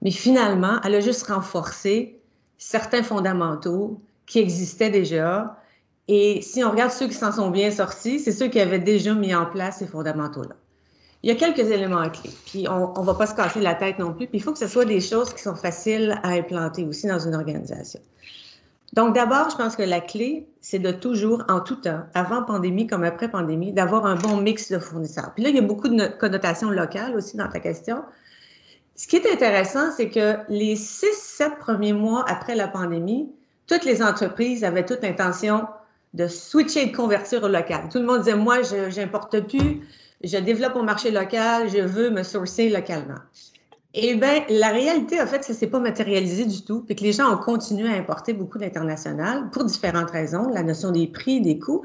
mais 0.00 0.10
finalement, 0.10 0.80
elle 0.84 0.94
a 0.94 1.00
juste 1.00 1.26
renforcé 1.26 2.20
certains 2.58 3.02
fondamentaux 3.02 4.00
qui 4.26 4.38
existaient 4.38 4.90
déjà. 4.90 5.58
Et 6.08 6.40
si 6.42 6.64
on 6.64 6.70
regarde 6.70 6.92
ceux 6.92 7.08
qui 7.08 7.14
s'en 7.14 7.32
sont 7.32 7.50
bien 7.50 7.70
sortis, 7.70 8.20
c'est 8.20 8.32
ceux 8.32 8.48
qui 8.48 8.60
avaient 8.60 8.78
déjà 8.78 9.14
mis 9.14 9.34
en 9.34 9.46
place 9.46 9.78
ces 9.78 9.86
fondamentaux-là. 9.86 10.56
Il 11.22 11.28
y 11.28 11.32
a 11.32 11.36
quelques 11.36 11.70
éléments 11.70 12.08
clés, 12.10 12.32
puis 12.46 12.66
on 12.68 13.00
ne 13.00 13.06
va 13.06 13.14
pas 13.14 13.26
se 13.28 13.34
casser 13.34 13.60
la 13.60 13.76
tête 13.76 14.00
non 14.00 14.12
plus, 14.12 14.26
puis 14.26 14.38
il 14.38 14.42
faut 14.42 14.52
que 14.52 14.58
ce 14.58 14.66
soit 14.66 14.84
des 14.84 15.00
choses 15.00 15.32
qui 15.32 15.40
sont 15.40 15.54
faciles 15.54 16.18
à 16.24 16.30
implanter 16.30 16.84
aussi 16.84 17.06
dans 17.06 17.20
une 17.20 17.34
organisation. 17.34 18.00
Donc, 18.92 19.14
d'abord, 19.14 19.48
je 19.48 19.56
pense 19.56 19.74
que 19.74 19.82
la 19.82 20.00
clé, 20.00 20.46
c'est 20.60 20.78
de 20.78 20.90
toujours, 20.90 21.44
en 21.48 21.60
tout 21.60 21.76
temps, 21.76 22.02
avant 22.12 22.42
pandémie 22.42 22.86
comme 22.86 23.04
après 23.04 23.30
pandémie, 23.30 23.72
d'avoir 23.72 24.04
un 24.04 24.16
bon 24.16 24.36
mix 24.36 24.70
de 24.70 24.78
fournisseurs. 24.78 25.32
Puis 25.34 25.42
là, 25.42 25.48
il 25.48 25.56
y 25.56 25.58
a 25.58 25.62
beaucoup 25.62 25.88
de 25.88 26.06
connotations 26.18 26.68
locales 26.68 27.16
aussi 27.16 27.38
dans 27.38 27.48
ta 27.48 27.58
question. 27.58 28.02
Ce 28.94 29.06
qui 29.06 29.16
est 29.16 29.32
intéressant, 29.32 29.90
c'est 29.96 30.10
que 30.10 30.36
les 30.50 30.76
six, 30.76 31.14
sept 31.14 31.58
premiers 31.58 31.94
mois 31.94 32.24
après 32.28 32.54
la 32.54 32.68
pandémie, 32.68 33.32
toutes 33.66 33.86
les 33.86 34.02
entreprises 34.02 34.62
avaient 34.62 34.84
toute 34.84 35.02
l'intention 35.02 35.66
de 36.12 36.26
switcher 36.26 36.82
et 36.82 36.86
de 36.86 36.96
convertir 36.96 37.42
au 37.42 37.48
local. 37.48 37.88
Tout 37.90 37.98
le 37.98 38.04
monde 38.04 38.18
disait, 38.18 38.36
moi, 38.36 38.60
je 38.62 39.00
n'importe 39.00 39.40
plus, 39.48 39.80
je 40.22 40.36
développe 40.36 40.74
mon 40.74 40.82
marché 40.82 41.10
local, 41.10 41.70
je 41.70 41.78
veux 41.78 42.10
me 42.10 42.22
sourcer 42.22 42.68
localement. 42.68 43.20
Eh 43.94 44.14
bien, 44.14 44.44
la 44.48 44.68
réalité, 44.68 45.20
en 45.20 45.26
fait, 45.26 45.44
ça 45.44 45.52
ne 45.52 45.58
s'est 45.58 45.66
pas 45.66 45.78
matérialisé 45.78 46.46
du 46.46 46.62
tout, 46.62 46.80
puis 46.80 46.96
que 46.96 47.02
les 47.02 47.12
gens 47.12 47.30
ont 47.30 47.36
continué 47.36 47.92
à 47.92 47.96
importer 47.98 48.32
beaucoup 48.32 48.58
d'international 48.58 49.50
pour 49.50 49.64
différentes 49.64 50.10
raisons, 50.10 50.48
la 50.48 50.62
notion 50.62 50.92
des 50.92 51.06
prix, 51.06 51.42
des 51.42 51.58
coûts, 51.58 51.82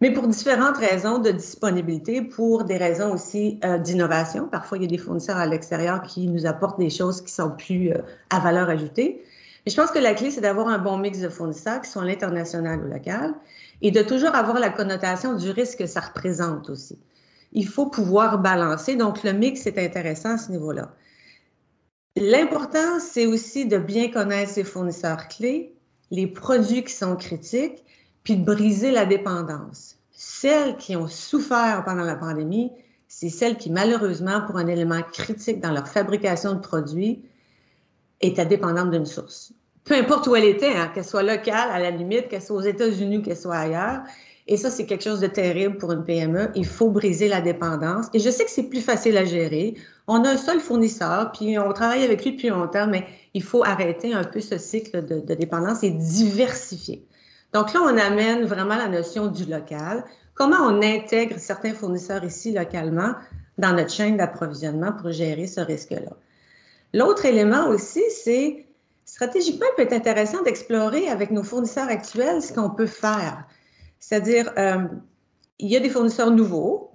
mais 0.00 0.12
pour 0.12 0.26
différentes 0.26 0.76
raisons 0.78 1.18
de 1.18 1.30
disponibilité, 1.30 2.22
pour 2.22 2.64
des 2.64 2.76
raisons 2.76 3.12
aussi 3.12 3.60
euh, 3.64 3.78
d'innovation. 3.78 4.48
Parfois, 4.48 4.78
il 4.78 4.82
y 4.82 4.86
a 4.86 4.88
des 4.88 4.98
fournisseurs 4.98 5.36
à 5.36 5.46
l'extérieur 5.46 6.02
qui 6.02 6.26
nous 6.26 6.44
apportent 6.44 6.78
des 6.78 6.90
choses 6.90 7.20
qui 7.20 7.32
sont 7.32 7.50
plus 7.50 7.92
euh, 7.92 7.98
à 8.30 8.40
valeur 8.40 8.68
ajoutée. 8.68 9.22
Mais 9.64 9.70
je 9.70 9.76
pense 9.76 9.90
que 9.90 9.98
la 9.98 10.14
clé, 10.14 10.30
c'est 10.32 10.40
d'avoir 10.40 10.68
un 10.68 10.78
bon 10.78 10.98
mix 10.98 11.20
de 11.20 11.28
fournisseurs 11.28 11.80
qui 11.82 11.90
sont 11.90 12.00
l'international 12.00 12.80
ou 12.84 12.92
local 12.92 13.34
et 13.82 13.90
de 13.92 14.02
toujours 14.02 14.34
avoir 14.34 14.58
la 14.58 14.70
connotation 14.70 15.34
du 15.34 15.50
risque 15.50 15.78
que 15.78 15.86
ça 15.86 16.00
représente 16.00 16.68
aussi. 16.70 16.98
Il 17.52 17.66
faut 17.66 17.86
pouvoir 17.86 18.38
balancer. 18.38 18.96
Donc, 18.96 19.22
le 19.22 19.32
mix 19.32 19.66
est 19.66 19.78
intéressant 19.78 20.34
à 20.34 20.38
ce 20.38 20.50
niveau-là. 20.50 20.90
L'important, 22.20 22.98
c'est 22.98 23.26
aussi 23.26 23.66
de 23.66 23.78
bien 23.78 24.10
connaître 24.10 24.50
ses 24.50 24.64
fournisseurs 24.64 25.28
clés, 25.28 25.72
les 26.10 26.26
produits 26.26 26.82
qui 26.82 26.92
sont 26.92 27.14
critiques, 27.14 27.84
puis 28.24 28.36
de 28.36 28.44
briser 28.44 28.90
la 28.90 29.04
dépendance. 29.04 29.96
Celles 30.10 30.76
qui 30.76 30.96
ont 30.96 31.06
souffert 31.06 31.84
pendant 31.84 32.02
la 32.02 32.16
pandémie, 32.16 32.72
c'est 33.06 33.28
celles 33.28 33.56
qui, 33.56 33.70
malheureusement, 33.70 34.40
pour 34.46 34.56
un 34.56 34.66
élément 34.66 35.00
critique 35.12 35.60
dans 35.60 35.70
leur 35.70 35.86
fabrication 35.86 36.54
de 36.54 36.58
produits, 36.58 37.22
étaient 38.20 38.46
dépendantes 38.46 38.90
d'une 38.90 39.06
source. 39.06 39.52
Peu 39.84 39.94
importe 39.94 40.26
où 40.26 40.34
elle 40.34 40.44
était, 40.44 40.74
hein, 40.74 40.90
qu'elle 40.92 41.04
soit 41.04 41.22
locale, 41.22 41.70
à 41.70 41.78
la 41.78 41.92
limite, 41.92 42.28
qu'elle 42.28 42.42
soit 42.42 42.56
aux 42.56 42.62
États-Unis, 42.62 43.22
qu'elle 43.22 43.36
soit 43.36 43.56
ailleurs, 43.56 44.02
et 44.50 44.56
ça, 44.56 44.70
c'est 44.70 44.86
quelque 44.86 45.04
chose 45.04 45.20
de 45.20 45.26
terrible 45.26 45.76
pour 45.76 45.92
une 45.92 46.04
PME. 46.04 46.48
Il 46.54 46.64
faut 46.64 46.88
briser 46.88 47.28
la 47.28 47.42
dépendance. 47.42 48.06
Et 48.14 48.18
je 48.18 48.30
sais 48.30 48.46
que 48.46 48.50
c'est 48.50 48.62
plus 48.70 48.80
facile 48.80 49.18
à 49.18 49.26
gérer. 49.26 49.74
On 50.06 50.24
a 50.24 50.30
un 50.30 50.36
seul 50.38 50.58
fournisseur, 50.58 51.32
puis 51.32 51.58
on 51.58 51.70
travaille 51.74 52.02
avec 52.02 52.24
lui 52.24 52.32
depuis 52.32 52.48
longtemps, 52.48 52.86
mais 52.86 53.06
il 53.34 53.42
faut 53.42 53.62
arrêter 53.62 54.14
un 54.14 54.24
peu 54.24 54.40
ce 54.40 54.56
cycle 54.56 55.04
de, 55.04 55.34
dépendance 55.34 55.82
et 55.82 55.90
diversifier. 55.90 57.06
Donc 57.52 57.74
là, 57.74 57.80
on 57.82 57.96
amène 57.98 58.46
vraiment 58.46 58.76
la 58.76 58.88
notion 58.88 59.26
du 59.26 59.44
local. 59.44 60.02
Comment 60.34 60.62
on 60.62 60.80
intègre 60.80 61.38
certains 61.38 61.74
fournisseurs 61.74 62.24
ici 62.24 62.52
localement 62.52 63.12
dans 63.58 63.74
notre 63.74 63.90
chaîne 63.90 64.16
d'approvisionnement 64.16 64.92
pour 64.92 65.12
gérer 65.12 65.46
ce 65.46 65.60
risque-là? 65.60 66.16
L'autre 66.94 67.26
élément 67.26 67.68
aussi, 67.68 68.02
c'est 68.10 68.64
stratégiquement, 69.04 69.66
il 69.72 69.76
peut 69.76 69.82
être 69.82 69.92
intéressant 69.92 70.42
d'explorer 70.42 71.08
avec 71.08 71.30
nos 71.32 71.42
fournisseurs 71.42 71.88
actuels 71.88 72.40
ce 72.40 72.54
qu'on 72.54 72.70
peut 72.70 72.86
faire. 72.86 73.44
C'est-à-dire, 73.98 74.52
euh, 74.58 74.84
il 75.58 75.68
y 75.68 75.76
a 75.76 75.80
des 75.80 75.90
fournisseurs 75.90 76.30
nouveaux 76.30 76.90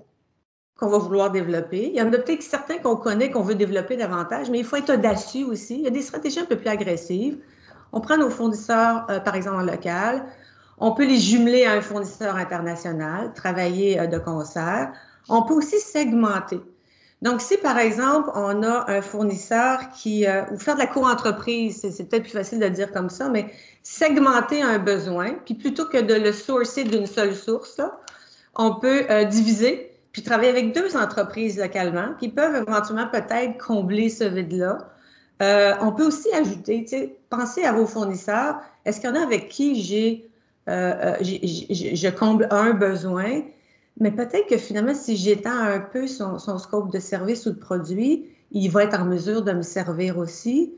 qu'on 0.75 0.89
va 0.89 0.97
vouloir 0.97 1.31
développer. 1.31 1.89
Il 1.89 1.95
y 1.95 2.01
en 2.01 2.07
a 2.07 2.17
peut-être 2.17 2.41
certains 2.41 2.77
qu'on 2.77 2.95
connaît, 2.95 3.29
qu'on 3.29 3.43
veut 3.43 3.55
développer 3.55 3.95
davantage, 3.95 4.49
mais 4.49 4.59
il 4.59 4.65
faut 4.65 4.77
être 4.77 4.93
audacieux 4.93 5.45
aussi. 5.45 5.75
Il 5.75 5.81
y 5.81 5.87
a 5.87 5.91
des 5.91 6.01
stratégies 6.01 6.39
un 6.39 6.45
peu 6.45 6.57
plus 6.57 6.69
agressives. 6.69 7.37
On 7.91 8.01
prend 8.01 8.17
nos 8.17 8.29
fournisseurs, 8.29 9.05
euh, 9.09 9.19
par 9.19 9.35
exemple, 9.35 9.57
en 9.57 9.65
local. 9.65 10.25
On 10.79 10.93
peut 10.93 11.05
les 11.05 11.19
jumeler 11.19 11.65
à 11.65 11.73
un 11.73 11.81
fournisseur 11.81 12.35
international, 12.35 13.33
travailler 13.33 13.99
euh, 13.99 14.07
de 14.07 14.17
concert. 14.17 14.91
On 15.29 15.43
peut 15.43 15.53
aussi 15.53 15.79
segmenter. 15.79 16.59
Donc, 17.23 17.39
si 17.39 17.55
par 17.55 17.79
exemple, 17.79 18.29
on 18.35 18.63
a 18.63 18.91
un 18.91 19.01
fournisseur 19.01 19.79
qui, 19.91 20.27
euh, 20.27 20.43
ou 20.51 20.59
faire 20.59 20.75
de 20.75 20.81
la 20.81 20.87
co-entreprise, 20.87 21.79
c'est 21.89 22.09
peut-être 22.09 22.23
plus 22.23 22.33
facile 22.33 22.59
de 22.59 22.67
dire 22.67 22.91
comme 22.91 23.09
ça, 23.09 23.29
mais 23.29 23.45
segmenter 23.81 24.61
un 24.61 24.77
besoin, 24.77 25.35
puis 25.45 25.53
plutôt 25.53 25.85
que 25.85 25.99
de 25.99 26.15
le 26.15 26.33
sourcer 26.33 26.83
d'une 26.83 27.05
seule 27.05 27.33
source, 27.33 27.79
on 28.55 28.75
peut 28.75 29.05
euh, 29.09 29.23
diviser, 29.23 29.89
puis 30.11 30.21
travailler 30.21 30.49
avec 30.49 30.75
deux 30.75 30.97
entreprises 30.97 31.57
localement 31.57 32.13
qui 32.19 32.27
peuvent 32.27 32.65
éventuellement 32.67 33.07
peut-être 33.07 33.57
combler 33.57 34.09
ce 34.09 34.25
vide-là. 34.25 34.89
Euh, 35.41 35.75
on 35.79 35.93
peut 35.93 36.05
aussi 36.05 36.27
ajouter, 36.33 37.17
pensez 37.29 37.63
à 37.63 37.71
vos 37.71 37.85
fournisseurs. 37.85 38.57
Est-ce 38.83 38.99
qu'il 38.99 39.09
y 39.09 39.13
en 39.13 39.15
a 39.15 39.23
avec 39.23 39.47
qui 39.47 39.81
j'ai, 39.81 40.29
je 40.67 42.09
comble 42.09 42.49
un 42.51 42.71
besoin? 42.71 43.43
Mais 43.99 44.11
peut-être 44.11 44.47
que 44.47 44.57
finalement, 44.57 44.95
si 44.95 45.15
j'étends 45.15 45.51
un 45.51 45.79
peu 45.79 46.07
son, 46.07 46.37
scope 46.39 46.91
de 46.91 46.99
service 46.99 47.45
ou 47.45 47.51
de 47.51 47.59
produit, 47.59 48.25
il 48.51 48.69
va 48.69 48.83
être 48.83 48.99
en 48.99 49.05
mesure 49.05 49.43
de 49.43 49.51
me 49.51 49.61
servir 49.61 50.17
aussi. 50.17 50.73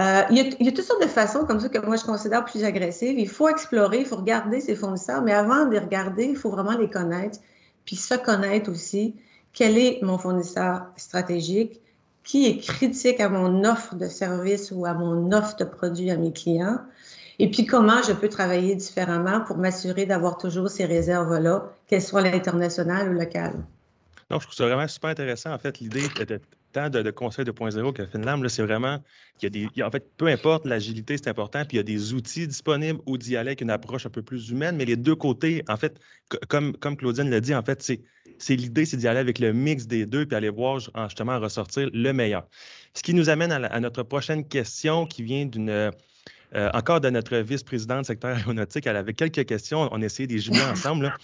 Euh, 0.00 0.22
il, 0.30 0.36
y 0.36 0.68
a, 0.68 0.72
toutes 0.72 0.84
sortes 0.84 1.02
de 1.02 1.08
façons 1.08 1.44
comme 1.44 1.60
ça 1.60 1.68
que 1.68 1.84
moi 1.84 1.96
je 1.96 2.04
considère 2.04 2.44
plus 2.44 2.64
agressives. 2.64 3.18
Il 3.18 3.28
faut 3.28 3.48
explorer, 3.48 4.00
il 4.00 4.06
faut 4.06 4.16
regarder 4.16 4.60
ses 4.60 4.74
fournisseurs, 4.74 5.22
mais 5.22 5.32
avant 5.32 5.66
de 5.66 5.72
les 5.72 5.78
regarder, 5.78 6.24
il 6.24 6.36
faut 6.36 6.50
vraiment 6.50 6.76
les 6.76 6.88
connaître, 6.88 7.38
puis 7.84 7.96
se 7.96 8.14
connaître 8.14 8.70
aussi. 8.70 9.16
Quel 9.52 9.76
est 9.76 10.00
mon 10.02 10.16
fournisseur 10.16 10.86
stratégique? 10.96 11.80
Qui 12.22 12.46
est 12.46 12.58
critique 12.58 13.20
à 13.20 13.28
mon 13.28 13.64
offre 13.64 13.94
de 13.96 14.06
service 14.06 14.70
ou 14.70 14.86
à 14.86 14.94
mon 14.94 15.32
offre 15.32 15.56
de 15.56 15.64
produit 15.64 16.10
à 16.10 16.16
mes 16.16 16.32
clients? 16.32 16.78
Et 17.42 17.50
puis, 17.50 17.64
comment 17.64 18.02
je 18.06 18.12
peux 18.12 18.28
travailler 18.28 18.74
différemment 18.74 19.40
pour 19.40 19.56
m'assurer 19.56 20.04
d'avoir 20.04 20.36
toujours 20.36 20.68
ces 20.68 20.84
réserves-là, 20.84 21.72
qu'elles 21.86 22.02
soient 22.02 22.20
à 22.20 22.30
l'international 22.30 23.08
ou 23.08 23.12
locales? 23.14 23.64
Non, 24.30 24.38
je 24.38 24.44
trouve 24.44 24.54
ça 24.54 24.66
vraiment 24.66 24.86
super 24.86 25.08
intéressant. 25.08 25.50
En 25.50 25.58
fait, 25.58 25.78
l'idée 25.80 26.02
de, 26.18 26.38
tant 26.74 26.90
de, 26.90 27.00
de 27.00 27.10
conseil 27.10 27.46
2.0 27.46 27.94
que 27.94 28.04
Finlam, 28.04 28.46
c'est 28.50 28.62
vraiment 28.62 28.98
qu'il 29.38 29.56
y 29.56 29.64
a 29.64 29.68
des. 29.70 29.82
en 29.82 29.90
fait, 29.90 30.06
peu 30.18 30.26
importe, 30.26 30.66
l'agilité, 30.66 31.16
c'est 31.16 31.28
important, 31.28 31.64
puis 31.64 31.76
il 31.76 31.76
y 31.78 31.80
a 31.80 31.82
des 31.82 32.12
outils 32.12 32.46
disponibles 32.46 33.00
aller 33.08 33.36
avec 33.36 33.62
une 33.62 33.70
approche 33.70 34.04
un 34.04 34.10
peu 34.10 34.20
plus 34.20 34.50
humaine, 34.50 34.76
mais 34.76 34.84
les 34.84 34.96
deux 34.96 35.16
côtés, 35.16 35.64
en 35.66 35.78
fait, 35.78 35.98
comme, 36.48 36.76
comme 36.76 36.94
Claudine 36.94 37.30
l'a 37.30 37.40
dit, 37.40 37.54
en 37.54 37.62
fait, 37.62 37.80
c'est 37.80 38.56
l'idée, 38.56 38.84
c'est 38.84 38.98
d'y 38.98 39.08
aller 39.08 39.18
avec 39.18 39.38
le 39.38 39.54
mix 39.54 39.86
des 39.86 40.04
deux, 40.04 40.26
puis 40.26 40.36
aller 40.36 40.50
voir 40.50 40.78
justement 40.78 41.40
ressortir 41.40 41.88
le 41.90 42.12
meilleur. 42.12 42.46
Ce 42.92 43.02
qui 43.02 43.14
nous 43.14 43.30
amène 43.30 43.50
à 43.50 43.80
notre 43.80 44.02
prochaine 44.02 44.46
question 44.46 45.06
qui 45.06 45.22
vient 45.22 45.46
d'une 45.46 45.90
euh, 46.54 46.68
encore 46.74 47.00
de 47.00 47.10
notre 47.10 47.36
vice-présidente 47.36 48.06
secteur 48.06 48.36
aéronautique, 48.36 48.86
elle 48.86 48.96
avait 48.96 49.14
quelques 49.14 49.44
questions. 49.46 49.88
On 49.92 50.02
a 50.02 50.04
essayé 50.04 50.26
de 50.26 50.34
les 50.34 50.62
ensemble. 50.62 51.14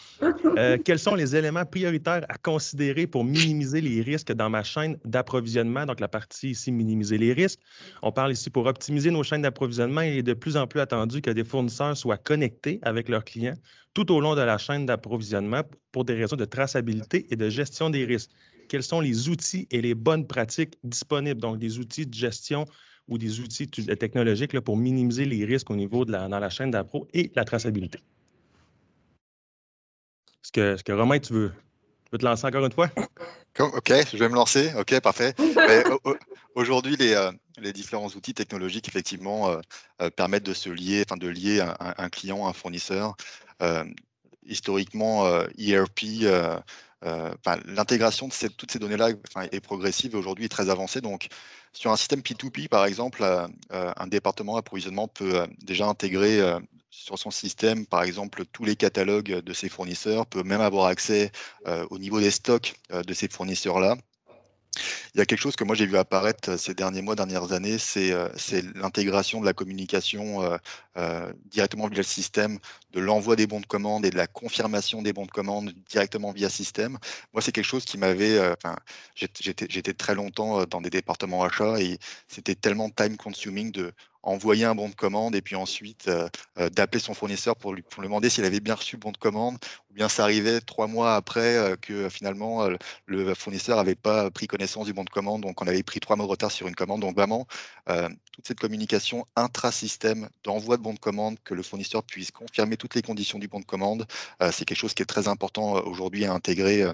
Euh, 0.59 0.79
quels 0.85 0.99
sont 0.99 1.15
les 1.15 1.35
éléments 1.35 1.65
prioritaires 1.65 2.25
à 2.29 2.39
considérer 2.39 3.07
pour 3.07 3.25
minimiser 3.25 3.81
les 3.81 4.03
risques 4.03 4.33
dans 4.33 4.49
ma 4.49 4.63
chaîne 4.63 4.97
d'approvisionnement? 5.05 5.85
Donc, 5.85 6.01
la 6.01 6.09
partie 6.09 6.51
ici, 6.51 6.71
minimiser 6.71 7.19
les 7.19 7.33
risques. 7.33 7.61
On 8.03 8.13
parle 8.13 8.33
ici 8.33 8.51
pour 8.51 8.67
optimiser 8.67 9.11
nos 9.11 9.23
chaînes 9.23 9.43
d'approvisionnement. 9.43 10.03
Il 10.03 10.19
est 10.19 10.23
de 10.23 10.35
plus 10.35 10.57
en 10.57 10.67
plus 10.67 10.81
attendu 10.81 11.21
que 11.21 11.31
des 11.31 11.45
fournisseurs 11.45 11.97
soient 11.97 12.19
connectés 12.19 12.79
avec 12.83 13.09
leurs 13.09 13.25
clients 13.25 13.57
tout 13.95 14.13
au 14.13 14.21
long 14.21 14.35
de 14.35 14.43
la 14.43 14.59
chaîne 14.59 14.85
d'approvisionnement 14.85 15.63
pour 15.91 16.05
des 16.05 16.15
raisons 16.15 16.37
de 16.37 16.45
traçabilité 16.45 17.27
et 17.31 17.37
de 17.37 17.49
gestion 17.49 17.89
des 17.89 18.05
risques. 18.05 18.31
Quels 18.69 18.83
sont 18.83 19.01
les 19.01 19.31
outils 19.31 19.67
et 19.71 19.81
les 19.81 19.95
bonnes 19.95 20.27
pratiques 20.27 20.75
disponibles? 20.85 21.41
Donc, 21.41 21.59
des 21.59 21.79
outils 21.79 22.07
de 22.07 22.13
gestion 22.13 22.67
ou 23.09 23.19
des 23.19 23.41
outils 23.41 23.69
technologiques 23.69 24.59
pour 24.61 24.77
minimiser 24.77 25.25
les 25.25 25.45
risques 25.45 25.71
au 25.71 25.77
niveau 25.77 26.05
de 26.05 26.13
la, 26.13 26.29
dans 26.29 26.39
la 26.39 26.51
chaîne 26.51 26.71
d'appro 26.71 27.07
et 27.13 27.31
la 27.35 27.45
traçabilité. 27.45 27.99
Est-ce 30.43 30.53
que, 30.53 30.83
que, 30.83 30.93
Romain, 30.93 31.19
tu 31.19 31.33
veux, 31.33 31.53
te 32.13 32.25
lancer 32.25 32.47
encore 32.47 32.65
une 32.65 32.73
fois? 32.73 32.89
OK, 33.59 33.93
je 34.13 34.17
vais 34.17 34.29
me 34.29 34.35
lancer. 34.35 34.73
OK, 34.79 35.01
parfait. 35.01 35.35
Aujourd'hui, 36.55 36.97
les, 36.97 37.15
euh, 37.15 37.33
les, 37.59 37.73
différents 37.73 38.09
outils 38.09 38.35
technologiques, 38.35 38.89
effectivement, 38.89 39.51
euh, 39.51 39.61
euh, 40.03 40.11
permettent 40.11 40.47
de 40.47 40.55
se 40.55 40.71
lier, 40.71 41.05
enfin 41.07 41.17
de 41.17 41.29
lier 41.29 41.61
un, 41.61 41.75
un 41.79 42.09
client, 42.09 42.47
un 42.47 42.53
fournisseur. 42.53 43.17
historiquement, 44.45 45.27
ERP, 45.59 46.25
e 47.05 47.31
l'intégration 47.67 48.29
de 48.29 48.49
toutes 48.49 48.73
ces 48.73 48.79
données-là 48.79 49.11
est 49.53 49.61
progressive 49.61 50.15
et 50.15 50.19
aujourd'hui 50.19 50.49
très 50.49 50.71
avancée. 50.71 51.01
Donc, 51.01 51.29
sur 51.73 51.93
un 51.93 51.97
système 51.97 52.21
P2P, 52.21 52.69
par 52.69 52.87
exemple, 52.87 53.23
euh, 53.23 53.47
euh, 53.73 53.93
un 53.97 54.07
département 54.07 54.57
d'approvisionnement 54.57 55.09
peut 55.09 55.41
euh, 55.41 55.47
déjà 55.63 55.87
intégrer 55.87 56.41
sur 56.91 57.19
son 57.19 57.31
système, 57.31 57.87
par 57.87 58.03
exemple, 58.03 58.45
tous 58.47 58.65
les 58.65 58.77
catalogues 58.77 59.43
de 59.43 59.53
ses 59.53 59.69
fournisseurs, 59.69 60.27
peut 60.27 60.43
même 60.43 60.63
avoir 60.63 60.87
accès 60.87 61.31
au 61.91 61.99
niveau 61.99 62.21
des 62.21 62.31
stocks 62.31 62.75
de 62.91 63.13
ces 63.13 63.29
fournisseurs-là. 63.29 63.97
Il 65.15 65.19
y 65.19 65.21
a 65.21 65.27
quelque 65.27 65.41
chose 65.41 65.57
que 65.57 65.65
moi 65.65 65.75
j'ai 65.75 65.87
vu 65.87 65.97
apparaître 65.97 66.51
euh, 66.51 66.57
ces 66.57 66.75
derniers 66.75 67.03
mois, 67.03 67.15
dernières 67.15 67.53
années, 67.53 67.79
c'est 67.79 68.13
euh, 68.13 68.29
l'intégration 68.75 69.41
de 69.41 69.47
la 69.47 69.53
communication 69.53 70.59
euh, 70.97 71.33
directement 71.47 71.89
via 71.89 71.99
le 71.99 72.03
système, 72.03 72.59
de 72.93 73.01
l'envoi 73.01 73.37
des 73.37 73.47
bons 73.47 73.61
de 73.61 73.67
commande 73.67 74.05
et 74.07 74.11
de 74.11 74.17
la 74.17 74.27
confirmation 74.27 75.03
des 75.03 75.13
bons 75.13 75.27
de 75.27 75.31
commande 75.31 75.73
directement 75.89 76.33
via 76.33 76.49
système. 76.49 76.99
Moi, 77.33 77.43
c'est 77.43 77.53
quelque 77.53 77.65
chose 77.65 77.85
qui 77.85 77.99
m'avait. 77.99 78.39
J'étais 79.15 79.95
très 79.95 80.15
longtemps 80.15 80.65
dans 80.65 80.81
des 80.81 80.91
départements 80.91 81.45
achats 81.45 81.79
et 81.81 81.99
c'était 82.29 82.55
tellement 82.55 82.91
time 82.91 83.17
consuming 83.17 83.73
de 83.73 83.93
envoyer 84.27 84.65
un 84.65 84.75
bon 84.75 84.89
de 84.89 84.95
commande 84.95 85.35
et 85.35 85.41
puis 85.43 85.57
ensuite 85.57 86.11
d'appeler 86.57 87.01
son 87.01 87.15
fournisseur 87.15 87.57
pour 87.57 87.73
lui, 87.73 87.85
demander 88.03 88.29
s'il 88.29 88.45
avait 88.45 88.61
bien 88.61 88.75
reçu 88.75 88.97
le 88.97 89.01
bon 89.01 89.13
de 89.13 89.17
commande, 89.17 89.57
ou 89.91 89.95
bien 89.95 90.09
ça 90.09 90.25
arrivait 90.25 90.61
trois 90.61 90.87
mois 90.87 91.15
après 91.15 91.77
que 91.81 92.09
finalement 92.09 92.69
le 93.07 93.35
fournisseur 93.35 93.77
n'avait 93.77 93.95
pas 93.95 94.31
pris 94.31 94.47
connaissance 94.47 94.87
du 94.87 94.93
bon 94.93 95.05
de 95.05 95.11
commande, 95.11 95.43
donc 95.43 95.63
on 95.63 95.67
avait 95.67 95.83
pris 95.83 96.01
trois 96.01 96.17
mois 96.17 96.27
de 96.27 96.31
retard 96.31 96.51
sur 96.51 96.67
une 96.69 96.75
commande. 96.75 97.01
Donc 97.01 97.15
vraiment, 97.15 97.47
toute 97.87 98.47
cette 98.47 98.61
communication 98.61 99.27
intra-système 99.37 100.29
d'envoi 100.45 100.77
de 100.77 100.83
bon 100.83 100.95
de 100.95 100.99
commande, 100.99 101.39
que 101.45 101.55
le 101.55 101.63
fournisseur 101.63 102.03
puisse 102.03 102.31
confirmer 102.33 102.77
toutes 102.77 102.95
les 102.95 103.03
conditions 103.03 103.39
du 103.39 103.49
bon 103.49 103.61
de 103.61 103.65
commande, 103.65 104.07
c'est 104.51 104.65
quelque 104.65 104.79
chose 104.79 104.95
qui 104.95 105.03
est 105.03 105.07
très 105.07 105.29
important 105.29 105.75
aujourd'hui 105.85 106.25
à 106.25 106.33
intégrer 106.33 106.85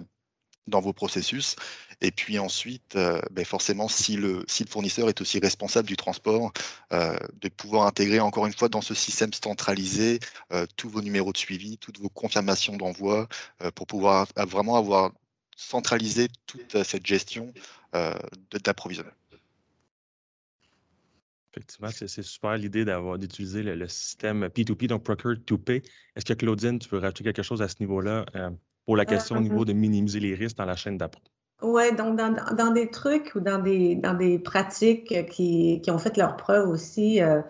dans 0.67 0.81
vos 0.81 0.93
processus. 0.93 1.57
Et 2.01 2.11
puis 2.11 2.39
ensuite, 2.39 2.97
euh, 2.97 3.21
ben 3.31 3.45
forcément, 3.45 3.89
si 3.89 4.17
le, 4.17 4.45
fournisseur 4.69 5.09
est 5.09 5.21
aussi 5.21 5.39
responsable 5.39 5.89
du 5.89 5.97
transport, 5.97 6.53
euh, 6.93 7.17
de 7.41 7.49
pouvoir 7.49 7.87
intégrer 7.87 8.21
encore 8.21 8.47
une 8.47 8.53
fois 8.53 8.69
dans 8.69 8.81
ce 8.81 8.95
système 8.95 9.33
centralisé 9.33 10.19
euh, 10.53 10.67
tous 10.77 10.89
vos 10.89 11.01
numéros 11.01 11.33
de 11.33 11.39
suivi, 11.39 11.79
toutes 11.79 12.01
vos 12.01 12.09
confirmations 12.09 12.77
d'envoi, 12.77 13.29
pour 13.75 13.87
pouvoir 13.87 14.27
vraiment 14.37 14.77
avoir 14.77 15.13
centralisé 15.57 16.29
toute 16.47 16.83
cette 16.83 17.07
gestion 17.07 17.53
d'approvisionnement. 18.65 19.13
Effectivement, 21.55 21.91
c'est 21.91 22.23
super 22.23 22.57
l'idée 22.57 22.85
d'avoir 22.85 23.19
d'utiliser 23.19 23.63
le, 23.63 23.87
système 23.87 24.47
P2P, 24.47 24.87
donc 24.87 25.05
Procure 25.05 25.37
to 25.45 25.59
Pay. 25.59 25.83
Est-ce 26.17 26.25
que 26.25 26.33
Claudine, 26.33 26.79
tu 26.79 26.89
peux 26.89 26.99
rajouter 26.99 27.25
quelque 27.25 27.43
chose 27.43 27.63
à 27.63 27.69
ce 27.69 27.77
niveau-là 27.81 28.25
pour 28.87 28.97
la 28.97 29.05
question 29.05 29.37
au 29.37 29.41
niveau 29.41 29.63
mmh 29.63 29.67
de 29.67 29.73
minimiser 29.73 30.21
les 30.21 30.35
risques 30.35 30.57
dans 30.57 30.65
la 30.65 30.77
chaîne 30.77 30.99
d'appro. 30.99 31.21
Oui, 31.63 31.95
donc 31.95 32.17
dans, 32.17 32.73
des 32.73 32.91
trucs 32.91 33.33
ou 33.37 33.41
dans 33.41 33.59
des, 33.59 33.95
dans 33.95 34.15
des 34.15 34.41
pratiques 34.41 35.27
qui, 35.29 35.81
ont 35.89 35.99
fait 35.99 36.17
leur 36.17 36.37
preuve 36.37 36.69
aussi, 36.69 37.23
euh, 37.23 37.41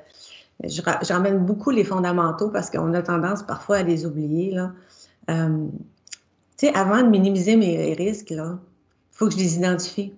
j'emmène 1.03 1.39
beaucoup 1.39 1.71
les 1.71 1.85
fondamentaux 1.85 2.51
parce 2.51 2.69
qu'on 2.69 2.93
a 2.93 3.01
tendance 3.01 3.43
parfois 3.43 3.79
à 3.79 3.83
les 3.83 4.05
oublier. 4.05 4.51
Là. 4.51 4.73
Euh, 5.31 5.67
tu 6.59 6.67
sais, 6.67 6.75
avant 6.75 7.03
de 7.03 7.09
minimiser 7.09 7.57
mes 7.57 7.95
risques, 7.95 8.33
il 8.33 8.59
faut 9.13 9.29
que 9.29 9.33
je 9.33 9.39
les 9.39 9.57
identifie, 9.57 10.13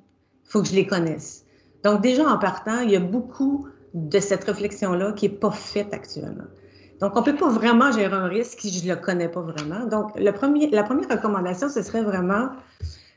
il 0.45 0.51
faut 0.51 0.61
que 0.61 0.69
je 0.69 0.75
les 0.75 0.87
connaisse. 0.87 1.45
Donc 1.85 2.01
déjà 2.01 2.29
en 2.29 2.39
partant, 2.39 2.81
il 2.81 2.91
y 2.91 2.97
a 2.97 3.01
beaucoup 3.01 3.69
de 3.95 4.19
cette 4.19 4.43
réflexion-là 4.43 5.13
qui 5.13 5.29
n'est 5.29 5.37
pas 5.37 5.53
faite 5.53 5.95
actuellement. 5.95 6.45
Donc, 7.01 7.17
on 7.17 7.21
ne 7.21 7.25
peut 7.25 7.37
pas 7.37 7.49
vraiment 7.49 7.91
gérer 7.93 8.15
un 8.15 8.29
risque 8.29 8.61
si 8.61 8.71
je 8.71 8.85
ne 8.85 8.95
le 8.95 9.01
connais 9.01 9.29
pas 9.29 9.41
vraiment. 9.41 9.87
Donc, 9.87 10.13
le 10.19 10.31
premier, 10.33 10.71
la 10.71 10.85
première 10.85 11.09
recommandation, 11.09 11.69
ce 11.69 11.83
serait 11.83 12.03
vraiment 12.03 12.51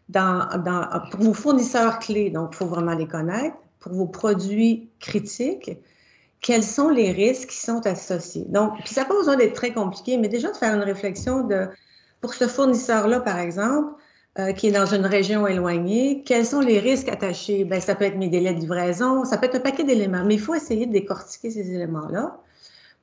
dans, 0.09 0.47
dans, 0.63 0.87
pour 1.11 1.21
vos 1.21 1.33
fournisseurs 1.33 1.99
clés, 1.99 2.29
donc 2.29 2.49
il 2.53 2.55
faut 2.55 2.65
vraiment 2.65 2.93
les 2.95 3.07
connaître. 3.07 3.55
Pour 3.79 3.93
vos 3.93 4.07
produits 4.07 4.89
critiques, 4.99 5.71
quels 6.41 6.63
sont 6.63 6.89
les 6.89 7.11
risques 7.11 7.49
qui 7.49 7.57
sont 7.57 7.85
associés? 7.85 8.45
Donc, 8.49 8.73
puis 8.83 8.93
ça 8.93 9.01
n'a 9.01 9.07
pas 9.07 9.15
besoin 9.15 9.35
d'être 9.35 9.53
très 9.53 9.71
compliqué, 9.71 10.17
mais 10.17 10.27
déjà 10.27 10.51
de 10.51 10.57
faire 10.57 10.73
une 10.73 10.83
réflexion 10.83 11.43
de, 11.45 11.67
pour 12.21 12.33
ce 12.33 12.47
fournisseur-là, 12.47 13.19
par 13.21 13.37
exemple, 13.37 13.93
euh, 14.39 14.51
qui 14.51 14.67
est 14.67 14.71
dans 14.71 14.85
une 14.85 15.05
région 15.05 15.47
éloignée, 15.47 16.23
quels 16.25 16.45
sont 16.45 16.59
les 16.59 16.79
risques 16.79 17.09
attachés? 17.09 17.63
Bien, 17.63 17.79
ça 17.79 17.95
peut 17.95 18.05
être 18.05 18.17
mes 18.17 18.29
délais 18.29 18.53
de 18.53 18.59
livraison, 18.59 19.25
ça 19.25 19.37
peut 19.37 19.45
être 19.45 19.55
un 19.55 19.61
paquet 19.61 19.83
d'éléments, 19.83 20.23
mais 20.25 20.35
il 20.35 20.39
faut 20.39 20.55
essayer 20.55 20.85
de 20.85 20.91
décortiquer 20.91 21.51
ces 21.51 21.71
éléments-là 21.71 22.39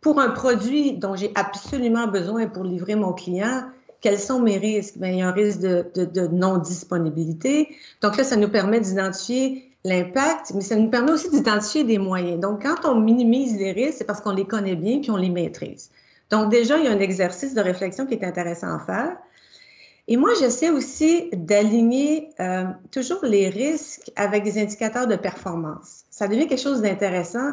pour 0.05 0.21
un 0.21 0.29
produit 0.29 0.93
dont 0.93 1.17
j'ai 1.17 1.33
absolument 1.35 2.07
besoin 2.07 2.47
pour 2.47 2.63
livrer 2.63 2.95
mon 2.95 3.15
client, 3.15 3.63
quels 4.03 4.19
sont 4.19 4.39
mes 4.39 4.59
risques? 4.59 4.99
Bien, 4.99 5.09
il 5.09 5.19
y 5.21 5.23
a 5.23 5.29
un 5.29 5.33
risque 5.33 5.61
de, 5.61 6.27
non-disponibilité. 6.27 7.75
Donc 8.03 8.19
là, 8.19 8.23
ça 8.23 8.37
nous 8.37 8.51
permet 8.51 8.81
d'identifier 8.81 9.73
l'impact, 9.83 10.53
mais 10.55 10.61
ça 10.61 10.77
nous 10.77 10.91
permet 10.91 11.13
aussi 11.13 11.31
d'identifier 11.31 11.85
des 11.85 11.97
moyens. 11.97 12.39
Donc, 12.39 12.65
quand 12.65 12.87
on 12.87 12.97
minimise 12.97 13.57
les 13.57 13.73
risques, 13.73 13.97
c'est 13.99 14.05
parce 14.05 14.21
qu'on 14.21 14.35
les 14.35 14.45
connaît 14.45 14.77
bien 14.77 15.01
puis 15.01 15.11
on 15.11 15.17
les 15.17 15.31
maîtrise. 15.31 15.91
Donc, 16.29 16.51
déjà, 16.51 16.77
il 16.77 16.85
y 16.85 16.89
a 16.89 16.91
un 16.91 17.01
exercice 17.01 17.55
de 17.55 17.63
réflexion 17.63 18.05
qui 18.05 18.13
est 18.13 18.25
intéressant 18.25 18.75
à 18.75 18.81
faire. 18.81 19.17
Et 20.07 20.19
moi, 20.19 20.33
j'essaie 20.39 20.69
aussi 20.69 21.31
d'aligner 21.33 22.29
euh, 22.41 22.65
toujours 22.91 23.21
les 23.23 23.49
risques 23.49 24.13
avec 24.17 24.45
des 24.45 24.61
indicateurs 24.61 25.07
de 25.07 25.17
performance. 25.17 26.05
Ça 26.11 26.29
devient 26.29 26.47
quelque 26.47 26.61
chose 26.61 26.83
d'intéressant, 26.83 27.53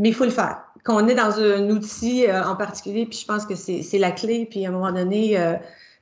mais 0.00 0.08
il 0.08 0.14
faut 0.14 0.24
le 0.24 0.30
faire 0.30 0.64
qu'on 0.84 1.06
est 1.08 1.14
dans 1.14 1.38
un 1.38 1.68
outil 1.70 2.26
euh, 2.26 2.42
en 2.42 2.56
particulier, 2.56 3.06
puis 3.06 3.18
je 3.18 3.26
pense 3.26 3.44
que 3.46 3.54
c'est 3.54 3.98
la 3.98 4.10
clé. 4.10 4.46
Puis 4.50 4.64
à 4.64 4.70
un 4.70 4.72
moment 4.72 4.92
donné, 4.92 5.38
euh, 5.38 5.54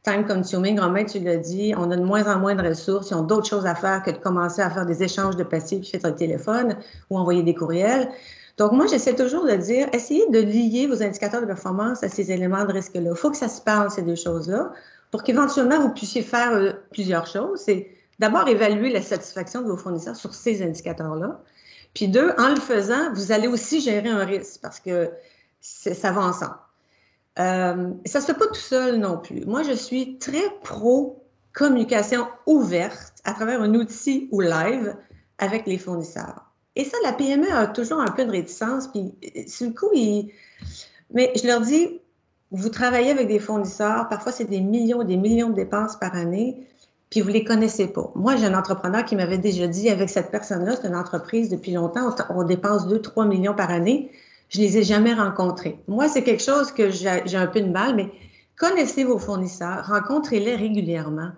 time 0.05 0.25
consuming, 0.25 0.79
Romain, 0.79 1.05
tu 1.05 1.19
l'as 1.19 1.37
dit, 1.37 1.75
on 1.77 1.91
a 1.91 1.97
de 1.97 2.05
moins 2.05 2.33
en 2.33 2.39
moins 2.39 2.55
de 2.55 2.67
ressources. 2.67 3.11
Ils 3.11 3.15
ont 3.15 3.25
d'autres 3.25 3.49
choses 3.49 3.67
à 3.67 3.75
faire 3.75 4.03
que 4.05 4.13
de 4.13 4.19
commencer 4.19 4.63
à 4.63 4.71
faire 4.71 4.87
des 4.87 5.03
échanges 5.03 5.37
de 5.37 5.43
papier 5.43 5.81
puis 5.81 5.91
faire 5.91 6.05
un 6.05 6.13
téléphone 6.13 6.77
ou 7.11 7.19
envoyer 7.19 7.43
des 7.43 7.55
courriels. 7.55 8.09
Donc, 8.57 8.73
moi, 8.73 8.87
j'essaie 8.87 9.15
toujours 9.15 9.45
de 9.45 9.55
dire, 9.55 9.89
essayez 9.93 10.29
de 10.31 10.39
lier 10.41 10.87
vos 10.87 11.03
indicateurs 11.03 11.41
de 11.41 11.47
performance 11.47 12.03
à 12.03 12.09
ces 12.09 12.31
éléments 12.31 12.65
de 12.65 12.73
risque-là. 12.73 13.11
Il 13.11 13.17
faut 13.17 13.31
que 13.31 13.37
ça 13.37 13.49
se 13.49 13.61
parle, 13.61 13.91
ces 13.91 14.03
deux 14.03 14.17
choses-là, 14.17 14.73
pour 15.11 15.23
qu'éventuellement, 15.23 15.81
vous 15.81 15.91
puissiez 15.91 16.23
faire 16.23 16.53
euh, 16.53 16.73
plusieurs 16.93 17.27
choses. 17.27 17.61
C'est 17.65 17.89
d'abord 18.19 18.49
évaluer 18.49 18.91
la 18.91 19.03
satisfaction 19.03 19.63
de 19.63 19.69
vos 19.69 19.77
fournisseurs 19.77 20.17
sur 20.17 20.35
ces 20.35 20.63
indicateurs-là. 20.63 21.41
Puis 21.95 22.09
deux, 22.09 22.33
en 22.39 22.51
le 22.51 22.61
faisant, 22.61 23.13
vous 23.13 23.33
allez 23.33 23.49
aussi 23.49 23.81
gérer 23.81 24.09
un 24.09 24.25
risque 24.25 24.61
parce 24.63 24.81
que 24.81 25.11
ça 25.61 26.13
va 26.13 26.23
ensemble. 26.23 26.59
Euh, 27.39 27.91
ça 28.05 28.19
ne 28.19 28.25
se 28.25 28.33
fait 28.33 28.39
pas 28.39 28.47
tout 28.47 28.55
seul 28.55 28.99
non 28.99 29.19
plus. 29.19 29.45
Moi, 29.47 29.63
je 29.63 29.73
suis 29.73 30.19
très 30.19 30.51
pro 30.63 31.25
communication 31.53 32.27
ouverte 32.47 33.15
à 33.25 33.33
travers 33.33 33.61
un 33.63 33.75
outil 33.75 34.29
ou 34.33 34.41
live 34.41 34.97
avec 35.39 35.67
les 35.67 35.79
fournisseurs. 35.79 36.45
Et 36.77 36.85
ça, 36.85 36.97
la 37.03 37.13
PME 37.13 37.51
a 37.53 37.67
toujours 37.67 38.01
un 38.01 38.11
peu 38.11 38.25
de 38.25 38.31
réticence. 38.31 38.89
Puis, 38.89 39.15
sur 39.49 39.69
le 39.69 39.75
coup, 39.75 39.91
mais 41.13 41.33
je 41.35 41.47
leur 41.47 41.61
dis, 41.61 42.01
vous 42.51 42.69
travaillez 42.69 43.11
avec 43.11 43.29
des 43.29 43.39
fournisseurs, 43.39 44.09
parfois 44.09 44.33
c'est 44.33 44.45
des 44.45 44.61
millions 44.61 45.03
des 45.03 45.17
millions 45.17 45.51
de 45.51 45.55
dépenses 45.55 45.97
par 45.97 46.15
année 46.15 46.67
puis 47.11 47.21
vous 47.21 47.29
les 47.29 47.45
connaissez 47.45 47.87
pas. 47.87 48.11
Moi, 48.15 48.37
j'ai 48.37 48.47
un 48.47 48.59
entrepreneur 48.59 49.05
qui 49.05 49.17
m'avait 49.17 49.39
déjà 49.39 49.67
dit, 49.67 49.89
avec 49.89 50.11
cette 50.11 50.31
personne-là, 50.31 50.77
c'est 50.77 50.89
une 50.89 50.97
entreprise 50.97 51.49
depuis 51.49 51.73
longtemps, 51.73 52.15
on, 52.31 52.45
dépense 52.45 52.87
2-3 52.87 53.27
millions 53.27 53.55
par 53.55 53.71
année. 53.71 54.11
Je 54.51 54.61
les 54.61 54.79
ai 54.79 54.83
jamais 54.83 55.15
rencontrés. 55.15 55.79
Moi, 55.89 56.09
c'est 56.09 56.23
quelque 56.23 56.43
chose 56.43 56.73
que 56.73 56.91
j'ai 56.91 57.37
un 57.37 57.47
peu 57.47 57.61
de 57.61 57.71
mal, 57.71 57.95
mais 57.97 58.11
connaissez 58.57 59.05
vos 59.05 59.19
fournisseurs, 59.19 59.87
rencontrez-les 59.87 60.57
régulièrement. 60.57 61.31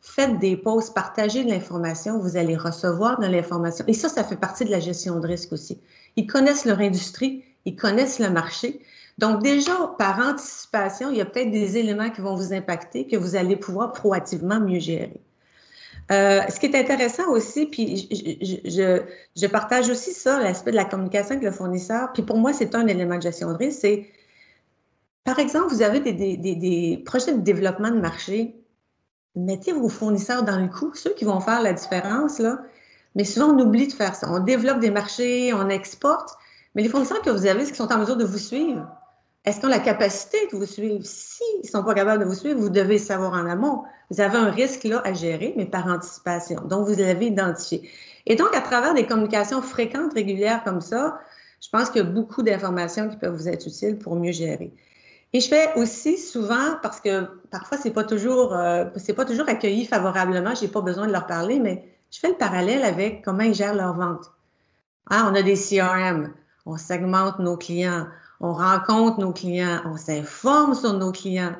Faites 0.00 0.38
des 0.38 0.56
pauses, 0.56 0.90
partagez 0.90 1.44
de 1.44 1.50
l'information, 1.50 2.18
vous 2.18 2.36
allez 2.36 2.56
recevoir 2.56 3.18
de 3.18 3.26
l'information. 3.26 3.84
Et 3.88 3.92
ça, 3.92 4.08
ça 4.08 4.22
fait 4.22 4.36
partie 4.36 4.64
de 4.64 4.70
la 4.70 4.78
gestion 4.78 5.18
de 5.18 5.26
risque 5.26 5.52
aussi. 5.52 5.80
Ils 6.14 6.28
connaissent 6.28 6.64
leur 6.64 6.78
industrie, 6.78 7.42
ils 7.64 7.74
connaissent 7.74 8.20
le 8.20 8.30
marché. 8.30 8.80
Donc 9.18 9.42
déjà, 9.42 9.72
par 9.98 10.18
anticipation, 10.18 11.10
il 11.10 11.16
y 11.16 11.20
a 11.20 11.24
peut-être 11.24 11.50
des 11.50 11.78
éléments 11.78 12.10
qui 12.10 12.20
vont 12.20 12.34
vous 12.34 12.52
impacter 12.52 13.06
que 13.06 13.16
vous 13.16 13.34
allez 13.34 13.56
pouvoir 13.56 13.92
proactivement 13.92 14.60
mieux 14.60 14.78
gérer. 14.78 15.20
Euh, 16.12 16.40
ce 16.48 16.60
qui 16.60 16.66
est 16.66 16.76
intéressant 16.76 17.28
aussi, 17.30 17.66
puis 17.66 18.08
je, 18.10 19.46
partage 19.46 19.88
aussi 19.88 20.12
ça, 20.12 20.40
l'aspect 20.40 20.70
de 20.70 20.76
la 20.76 20.84
communication 20.84 21.32
avec 21.32 21.44
le 21.44 21.50
fournisseur, 21.50 22.12
puis 22.12 22.22
pour 22.22 22.38
moi, 22.38 22.52
c'est 22.52 22.74
un 22.76 22.86
élément 22.86 23.16
de 23.16 23.22
gestion 23.22 23.52
de 23.52 23.56
risque, 23.56 23.80
c'est, 23.80 24.06
par 25.24 25.40
exemple, 25.40 25.74
vous 25.74 25.82
avez 25.82 26.00
des, 26.00 27.02
projets 27.04 27.32
de 27.32 27.40
développement 27.40 27.90
de 27.90 27.98
marché, 27.98 28.54
mettez 29.34 29.72
vos 29.72 29.88
fournisseurs 29.88 30.44
dans 30.44 30.60
le 30.60 30.68
coup, 30.68 30.92
ceux 30.94 31.14
qui 31.14 31.24
vont 31.24 31.40
faire 31.40 31.60
la 31.60 31.72
différence, 31.72 32.38
là, 32.38 32.60
mais 33.16 33.24
souvent 33.24 33.48
on 33.48 33.58
oublie 33.58 33.88
de 33.88 33.92
faire 33.92 34.14
ça. 34.14 34.30
On 34.30 34.40
développe 34.40 34.78
des 34.78 34.90
marchés, 34.90 35.52
on 35.54 35.68
exporte, 35.70 36.36
mais 36.74 36.82
les 36.82 36.88
fournisseurs 36.88 37.22
que 37.22 37.30
vous 37.30 37.46
avez, 37.46 37.64
qu'ils 37.64 37.74
sont 37.74 37.92
en 37.92 37.98
mesure 37.98 38.16
de 38.16 38.24
vous 38.24 38.38
suivre? 38.38 38.86
Est-ce 39.46 39.60
qu'ils 39.60 39.66
ont 39.66 39.70
la 39.70 39.78
capacité 39.78 40.38
de 40.50 40.56
vous 40.56 40.66
suivre? 40.66 40.98
S'ils 41.04 41.62
ne 41.62 41.68
sont 41.68 41.84
pas 41.84 41.94
capables 41.94 42.24
de 42.24 42.28
vous 42.28 42.34
suivre, 42.34 42.58
vous 42.58 42.68
devez 42.68 42.98
savoir 42.98 43.32
en 43.32 43.46
amont. 43.46 43.84
Vous 44.10 44.20
avez 44.20 44.36
un 44.36 44.50
risque 44.50 44.82
là 44.82 45.00
à 45.04 45.12
gérer, 45.12 45.54
mais 45.56 45.66
par 45.66 45.86
anticipation. 45.86 46.60
Donc, 46.62 46.88
vous 46.88 46.96
l'avez 46.96 47.26
identifié. 47.26 47.88
Et 48.26 48.34
donc, 48.34 48.54
à 48.56 48.60
travers 48.60 48.92
des 48.92 49.06
communications 49.06 49.62
fréquentes, 49.62 50.14
régulières 50.14 50.64
comme 50.64 50.80
ça, 50.80 51.20
je 51.62 51.68
pense 51.70 51.90
qu'il 51.90 52.02
y 52.02 52.04
a 52.04 52.08
beaucoup 52.08 52.42
d'informations 52.42 53.08
qui 53.08 53.16
peuvent 53.16 53.36
vous 53.36 53.48
être 53.48 53.66
utiles 53.68 53.98
pour 53.98 54.16
mieux 54.16 54.32
gérer. 54.32 54.74
Et 55.32 55.40
je 55.40 55.48
fais 55.48 55.72
aussi 55.76 56.18
souvent, 56.18 56.78
parce 56.82 57.00
que 57.00 57.26
parfois, 57.50 57.78
ce 57.78 57.86
n'est 57.86 57.94
pas, 57.94 58.04
toujours, 58.04 58.52
euh, 58.52 58.84
pas 59.16 59.24
toujours 59.24 59.48
accueilli 59.48 59.84
favorablement, 59.84 60.56
je 60.56 60.62
n'ai 60.62 60.70
pas 60.70 60.80
besoin 60.80 61.06
de 61.06 61.12
leur 61.12 61.26
parler, 61.26 61.60
mais 61.60 61.84
je 62.10 62.18
fais 62.18 62.28
le 62.28 62.36
parallèle 62.36 62.82
avec 62.82 63.22
comment 63.24 63.42
ils 63.42 63.54
gèrent 63.54 63.74
leur 63.74 63.94
vente. 63.94 64.32
Ah, 65.08 65.28
on 65.30 65.34
a 65.36 65.42
des 65.42 65.54
CRM, 65.54 66.32
on 66.64 66.76
segmente 66.76 67.38
nos 67.38 67.56
clients, 67.56 68.06
on 68.40 68.52
rencontre 68.52 69.20
nos 69.20 69.32
clients, 69.32 69.80
on 69.86 69.96
s'informe 69.96 70.74
sur 70.74 70.92
nos 70.92 71.12
clients. 71.12 71.56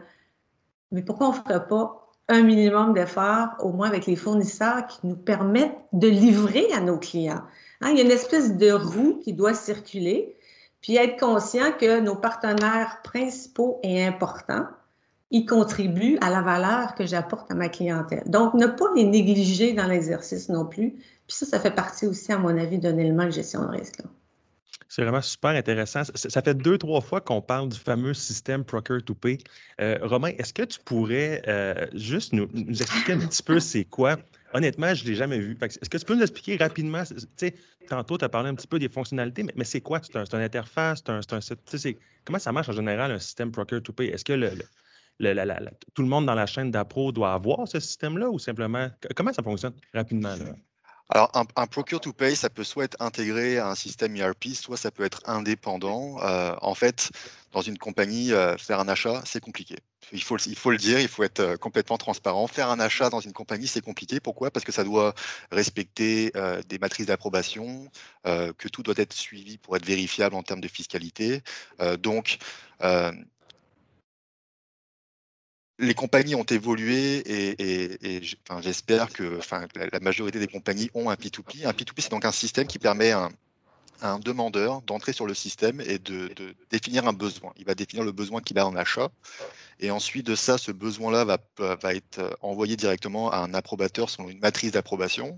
Mais 0.93 1.03
pourquoi 1.03 1.29
on 1.29 1.33
ne 1.33 1.37
ferait 1.37 1.67
pas 1.67 2.09
un 2.29 2.43
minimum 2.43 2.93
d'efforts, 2.93 3.51
au 3.61 3.73
moins 3.73 3.89
avec 3.89 4.07
les 4.07 4.17
fournisseurs 4.17 4.87
qui 4.87 5.07
nous 5.07 5.17
permettent 5.17 5.79
de 5.93 6.09
livrer 6.09 6.67
à 6.73 6.81
nos 6.81 6.99
clients? 6.99 7.43
Hein, 7.81 7.91
il 7.91 7.99
y 7.99 8.01
a 8.01 8.05
une 8.05 8.11
espèce 8.11 8.57
de 8.57 8.73
roue 8.73 9.21
qui 9.23 9.33
doit 9.33 9.55
circuler, 9.55 10.37
puis 10.81 10.97
être 10.97 11.19
conscient 11.19 11.73
que 11.79 12.01
nos 12.01 12.17
partenaires 12.17 13.01
principaux 13.03 13.81
et 13.83 14.05
importants, 14.05 14.67
ils 15.31 15.45
contribuent 15.45 16.19
à 16.21 16.31
la 16.31 16.41
valeur 16.43 16.95
que 16.95 17.05
j'apporte 17.05 17.51
à 17.51 17.55
ma 17.55 17.69
clientèle. 17.69 18.23
Donc, 18.27 18.55
ne 18.55 18.67
pas 18.67 18.87
les 18.95 19.05
négliger 19.05 19.73
dans 19.73 19.87
l'exercice 19.87 20.49
non 20.49 20.65
plus. 20.65 20.93
Puis 21.27 21.37
ça, 21.37 21.47
ça 21.47 21.59
fait 21.59 21.73
partie 21.73 22.07
aussi, 22.07 22.33
à 22.33 22.39
mon 22.39 22.57
avis, 22.57 22.79
d'un 22.79 22.97
élément 22.97 23.25
de 23.25 23.31
gestion 23.31 23.63
de 23.63 23.69
risque. 23.69 24.01
C'est 24.89 25.03
vraiment 25.03 25.23
super 25.23 25.51
intéressant. 25.51 26.03
Ça, 26.15 26.43
fait 26.43 26.55
deux, 26.55 26.79
trois 26.79 27.01
fois 27.01 27.21
qu'on 27.21 27.43
parle 27.43 27.69
du 27.69 27.79
fameux 27.79 28.15
système 28.15 28.65
Procure 28.65 29.03
to 29.05 29.15
Pay. 29.15 29.39
Euh, 29.81 29.99
Romain, 30.03 30.31
est-ce 30.39 30.53
que 30.53 30.63
tu 30.63 30.79
pourrais 30.85 31.43
euh, 31.49 31.87
juste 31.95 32.33
nous, 32.33 32.49
expliquer 32.69 33.15
un 33.15 33.27
petit 33.27 33.43
peu 33.43 33.59
c'est 33.59 33.85
quoi? 33.85 34.17
Honnêtement, 34.55 34.95
je 34.95 35.05
ne 35.05 35.09
l'ai 35.09 35.15
jamais 35.17 35.39
vu. 35.39 35.59
Est-ce 35.61 35.91
que 35.91 35.99
tu 35.99 36.05
peux 36.05 36.15
nous 36.15 36.23
expliquer 36.23 36.57
rapidement? 36.57 37.03
Tantôt, 37.89 38.19
tu 38.19 38.25
as 38.25 38.29
parlé 38.29 38.49
un 38.49 38.55
petit 38.55 38.67
peu 38.67 38.79
des 38.79 38.89
fonctionnalités, 38.89 39.45
mais, 39.55 39.65
c'est 39.65 39.81
quoi? 39.81 40.01
C'est 40.03 40.17
un, 40.17 40.41
interface? 40.41 41.03
Un, 41.09 41.19
un, 41.19 41.93
comment 42.25 42.39
ça 42.39 42.53
marche 42.53 42.69
en 42.69 42.73
général 42.73 43.11
un 43.11 43.19
système 43.19 43.51
Procure 43.51 43.83
to 43.83 43.93
Pay? 43.93 44.09
Est-ce 44.09 44.25
que 44.25 44.33
le, 44.33 44.51
tout 45.95 46.03
le 46.03 46.09
monde 46.09 46.27
dans 46.27 46.35
la 46.35 46.47
chaîne 46.47 46.71
d'appro 46.71 47.13
doit 47.13 47.33
avoir 47.33 47.67
ce 47.67 47.81
système-là 47.81 48.31
ou 48.31 48.39
simplement. 48.39 48.89
Comment 49.15 49.33
ça 49.33 49.43
fonctionne 49.43 49.73
rapidement? 49.95 50.35
Alors, 51.09 51.31
un, 51.35 51.67
procure 51.69 52.01
to 52.01 52.13
pay, 52.13 52.35
ça 52.35 52.51
peut 52.51 52.65
soit 52.65 52.85
être 52.85 52.97
intégré 52.99 53.59
à 53.59 53.69
un 53.69 53.77
système 53.77 54.17
ERP, 54.17 54.49
soit 54.55 54.77
ça 54.77 54.91
peut 54.91 55.05
être 55.05 55.23
indépendant. 55.27 56.21
Euh, 56.23 56.57
en 56.63 56.75
fait, 56.75 57.13
dans 57.53 57.61
une 57.61 57.79
compagnie, 57.79 58.33
euh, 58.33 58.57
faire 58.59 58.81
un 58.81 58.89
achat, 58.89 59.23
c'est 59.25 59.41
compliqué. 59.41 59.77
Il 60.13 60.23
faut, 60.23 60.37
il 60.39 60.57
faut 60.57 60.73
le 60.73 60.79
dire, 60.79 60.99
il 60.99 61.07
faut 61.07 61.23
être 61.23 61.41
euh, 61.41 61.57
complètement 61.57 61.97
transparent. 61.97 62.49
Faire 62.49 62.71
un 62.71 62.81
achat 62.81 63.09
dans 63.09 63.21
une 63.21 63.33
compagnie, 63.33 63.69
c'est 63.69 63.83
compliqué. 63.83 64.19
Pourquoi? 64.19 64.51
Parce 64.51 64.65
que 64.65 64.73
ça 64.73 64.83
doit 64.83 65.15
respecter 65.53 66.33
des 66.69 66.79
matrices 66.79 67.07
d'approbation, 67.07 67.89
que 68.25 68.69
tout 68.69 68.83
doit 68.83 68.95
être 68.97 69.13
suivi 69.13 69.59
pour 69.59 69.77
être 69.77 69.87
vérifiable 69.87 70.35
en 70.35 70.43
termes 70.43 70.61
de 70.61 70.69
fiscalité. 70.69 71.43
donc, 72.01 72.39
les 75.79 75.95
compagnies 75.95 76.35
ont 76.35 76.45
évolué 76.45 77.23
et, 77.27 78.23
j'espère 78.63 79.13
que 79.13 79.41
la, 79.75 80.01
majorité 80.01 80.39
des 80.39 80.47
compagnies 80.47 80.91
ont 80.95 81.11
un 81.11 81.15
P2P. 81.15 81.67
Un 81.67 81.73
P2P, 81.73 81.93
c'est 81.99 82.11
donc 82.11 82.25
un 82.25 82.33
système 82.33 82.67
qui 82.67 82.79
permet 82.79 83.11
à 83.11 83.29
un, 84.03 84.19
demandeur 84.19 84.83
d'entrer 84.83 85.13
sur 85.13 85.27
le 85.27 85.35
système 85.35 85.81
et 85.81 85.99
de, 85.99 86.31
définir 86.71 87.07
un 87.07 87.13
besoin. 87.13 87.53
Il 87.57 87.65
va 87.65 87.75
définir 87.75 88.05
le 88.05 88.13
besoin 88.13 88.41
qu'il 88.41 88.59
a 88.59 88.67
en 88.67 88.77
achat. 88.77 89.09
Et 89.81 89.91
ensuite 89.91 90.27
de 90.27 90.35
ça, 90.35 90.59
ce 90.59 90.73
besoin-là 90.73 91.25
va, 91.25 91.95
être 91.95 92.37
envoyé 92.41 92.77
directement 92.77 93.31
à 93.31 93.39
un 93.39 93.55
approbateur 93.55 94.11
selon 94.11 94.29
une 94.29 94.41
matrice 94.41 94.73
d'approbation 94.73 95.37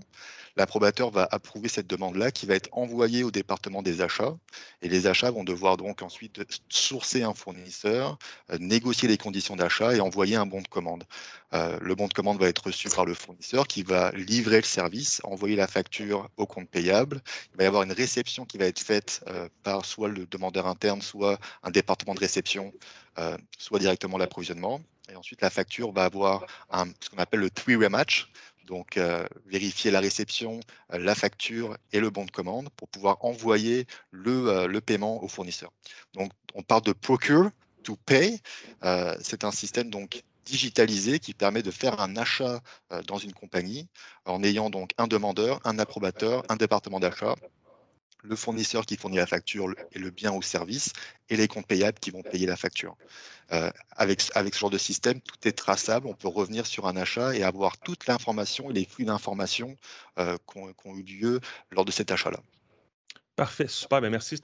l'approbateur 0.59 1.09
va 1.09 1.27
approuver 1.31 1.69
cette 1.69 1.87
demande-là 1.87 2.31
qui 2.31 2.45
va 2.45 2.53
être 2.55 2.69
envoyée 2.73 3.23
au 3.23 3.31
département 3.31 3.81
des 3.81 4.01
achats. 4.01 4.35
Et 4.81 4.89
les 4.89 5.07
achats 5.07 5.31
vont 5.31 5.45
devoir 5.45 5.77
donc 5.77 6.01
ensuite 6.01 6.41
sourcer 6.67 7.23
un 7.23 7.33
fournisseur, 7.33 8.17
euh, 8.51 8.57
négocier 8.59 9.07
les 9.07 9.17
conditions 9.17 9.55
d'achat 9.55 9.95
et 9.95 10.01
envoyer 10.01 10.35
un 10.35 10.45
bon 10.45 10.61
de 10.61 10.67
commande. 10.67 11.05
Euh, 11.53 11.79
le 11.81 11.95
bon 11.95 12.07
de 12.07 12.13
commande 12.13 12.39
va 12.39 12.47
être 12.47 12.65
reçu 12.65 12.89
par 12.89 13.05
le 13.05 13.13
fournisseur 13.13 13.67
qui 13.67 13.83
va 13.83 14.11
livrer 14.11 14.57
le 14.57 14.63
service, 14.63 15.21
envoyer 15.23 15.55
la 15.55 15.67
facture 15.67 16.29
au 16.37 16.45
compte 16.45 16.69
payable. 16.69 17.21
Il 17.53 17.57
va 17.57 17.63
y 17.63 17.67
avoir 17.67 17.83
une 17.83 17.93
réception 17.93 18.45
qui 18.45 18.57
va 18.57 18.65
être 18.65 18.79
faite 18.79 19.23
euh, 19.27 19.47
par 19.63 19.85
soit 19.85 20.09
le 20.09 20.25
demandeur 20.25 20.67
interne, 20.67 21.01
soit 21.01 21.39
un 21.63 21.71
département 21.71 22.13
de 22.13 22.19
réception, 22.19 22.73
soit 23.57 23.79
directement 23.79 24.17
l'approvisionnement. 24.17 24.81
Et 25.11 25.15
ensuite, 25.15 25.41
la 25.41 25.49
facture 25.49 25.91
va 25.91 26.05
avoir 26.05 26.45
ce 26.71 27.09
qu'on 27.09 27.17
appelle 27.17 27.39
le 27.39 27.49
three-way 27.49 27.89
match. 27.89 28.31
Donc, 28.69 28.97
euh, 28.97 29.25
vérifier 29.47 29.89
la 29.89 29.99
réception, 29.99 30.59
euh, 30.93 30.99
la 30.99 31.15
facture 31.15 31.75
et 31.91 31.99
le 31.99 32.11
bon 32.11 32.25
de 32.25 32.31
commande 32.31 32.69
pour 32.77 32.87
pouvoir 32.87 33.17
envoyer 33.25 33.87
le, 34.11 34.47
euh, 34.47 34.67
le 34.67 34.79
paiement 34.79 35.23
au 35.23 35.27
fournisseur. 35.27 35.71
Donc, 36.13 36.31
on 36.53 36.61
parle 36.61 36.83
de 36.83 36.93
procure 36.93 37.49
to 37.83 37.97
pay. 38.05 38.39
C'est 39.21 39.43
un 39.43 39.51
système 39.51 39.89
donc 39.89 40.21
digitalisé 40.45 41.19
qui 41.19 41.33
permet 41.33 41.63
de 41.63 41.71
faire 41.71 41.99
un 41.99 42.15
achat 42.15 42.61
dans 43.07 43.17
une 43.17 43.33
compagnie 43.33 43.87
en 44.25 44.43
ayant 44.43 44.69
donc 44.69 44.91
un 44.97 45.07
demandeur, 45.07 45.59
un 45.63 45.79
approbateur, 45.79 46.43
un 46.49 46.55
département 46.55 46.99
d'achat 46.99 47.35
le 48.23 48.35
fournisseur 48.35 48.85
qui 48.85 48.97
fournit 48.97 49.17
la 49.17 49.25
facture 49.25 49.73
et 49.91 49.99
le 49.99 50.09
bien 50.09 50.31
ou 50.33 50.41
service, 50.41 50.93
et 51.29 51.35
les 51.35 51.47
comptes 51.47 51.67
payables 51.67 51.99
qui 51.99 52.11
vont 52.11 52.23
payer 52.23 52.47
la 52.47 52.57
facture. 52.57 52.97
Euh, 53.51 53.71
avec, 53.91 54.23
avec 54.35 54.53
ce 54.53 54.59
genre 54.59 54.69
de 54.69 54.77
système, 54.77 55.19
tout 55.21 55.47
est 55.47 55.53
traçable, 55.53 56.07
on 56.07 56.13
peut 56.13 56.27
revenir 56.27 56.65
sur 56.65 56.87
un 56.87 56.95
achat 56.95 57.35
et 57.35 57.43
avoir 57.43 57.77
toute 57.79 58.07
l'information 58.07 58.69
et 58.69 58.73
les 58.73 58.85
flux 58.85 59.05
d'informations 59.05 59.75
euh, 60.19 60.37
qui 60.51 60.59
ont, 60.59 60.95
eu 60.95 61.03
lieu 61.03 61.39
lors 61.71 61.85
de 61.85 61.91
cet 61.91 62.11
achat-là. 62.11 62.39
Parfait, 63.35 63.67
super, 63.69 64.01
bien 64.01 64.09
merci. 64.09 64.37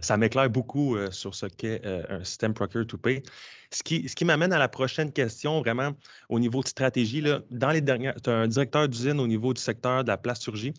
Ça, 0.00 0.16
m'éclaire 0.16 0.48
beaucoup 0.48 0.96
euh, 0.96 1.10
sur 1.10 1.34
ce 1.34 1.46
qu'est 1.46 1.84
un 1.84 2.24
système 2.24 2.54
Procure 2.54 2.86
to 2.86 2.96
Pay. 2.96 3.22
Ce 3.70 3.82
qui, 3.82 4.08
ce 4.08 4.16
qui 4.16 4.24
m'amène 4.24 4.52
à 4.52 4.58
la 4.58 4.68
prochaine 4.68 5.12
question, 5.12 5.60
vraiment 5.60 5.92
au 6.30 6.40
niveau 6.40 6.62
de 6.62 6.68
stratégie. 6.68 7.20
Là, 7.20 7.42
dans 7.50 7.70
les 7.70 7.82
dernières, 7.82 8.14
tu 8.22 8.30
as 8.30 8.34
un 8.34 8.48
directeur 8.48 8.88
d'usine 8.88 9.20
au 9.20 9.26
niveau 9.26 9.52
du 9.52 9.60
secteur 9.60 10.02
de 10.02 10.08
la 10.08 10.16
plasturgie. 10.16 10.72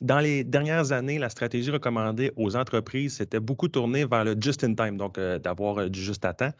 Dans 0.00 0.20
les 0.20 0.44
dernières 0.44 0.92
années, 0.92 1.18
la 1.18 1.28
stratégie 1.28 1.72
recommandée 1.72 2.30
aux 2.36 2.54
entreprises, 2.54 3.16
c'était 3.16 3.40
beaucoup 3.40 3.66
tourné 3.66 4.04
vers 4.04 4.22
le 4.22 4.36
just-in-time, 4.40 4.96
donc 4.96 5.18
euh, 5.18 5.40
d'avoir 5.40 5.78
euh, 5.78 5.88
du 5.88 6.00
juste 6.00 6.24
à 6.24 6.34
temps. 6.34 6.52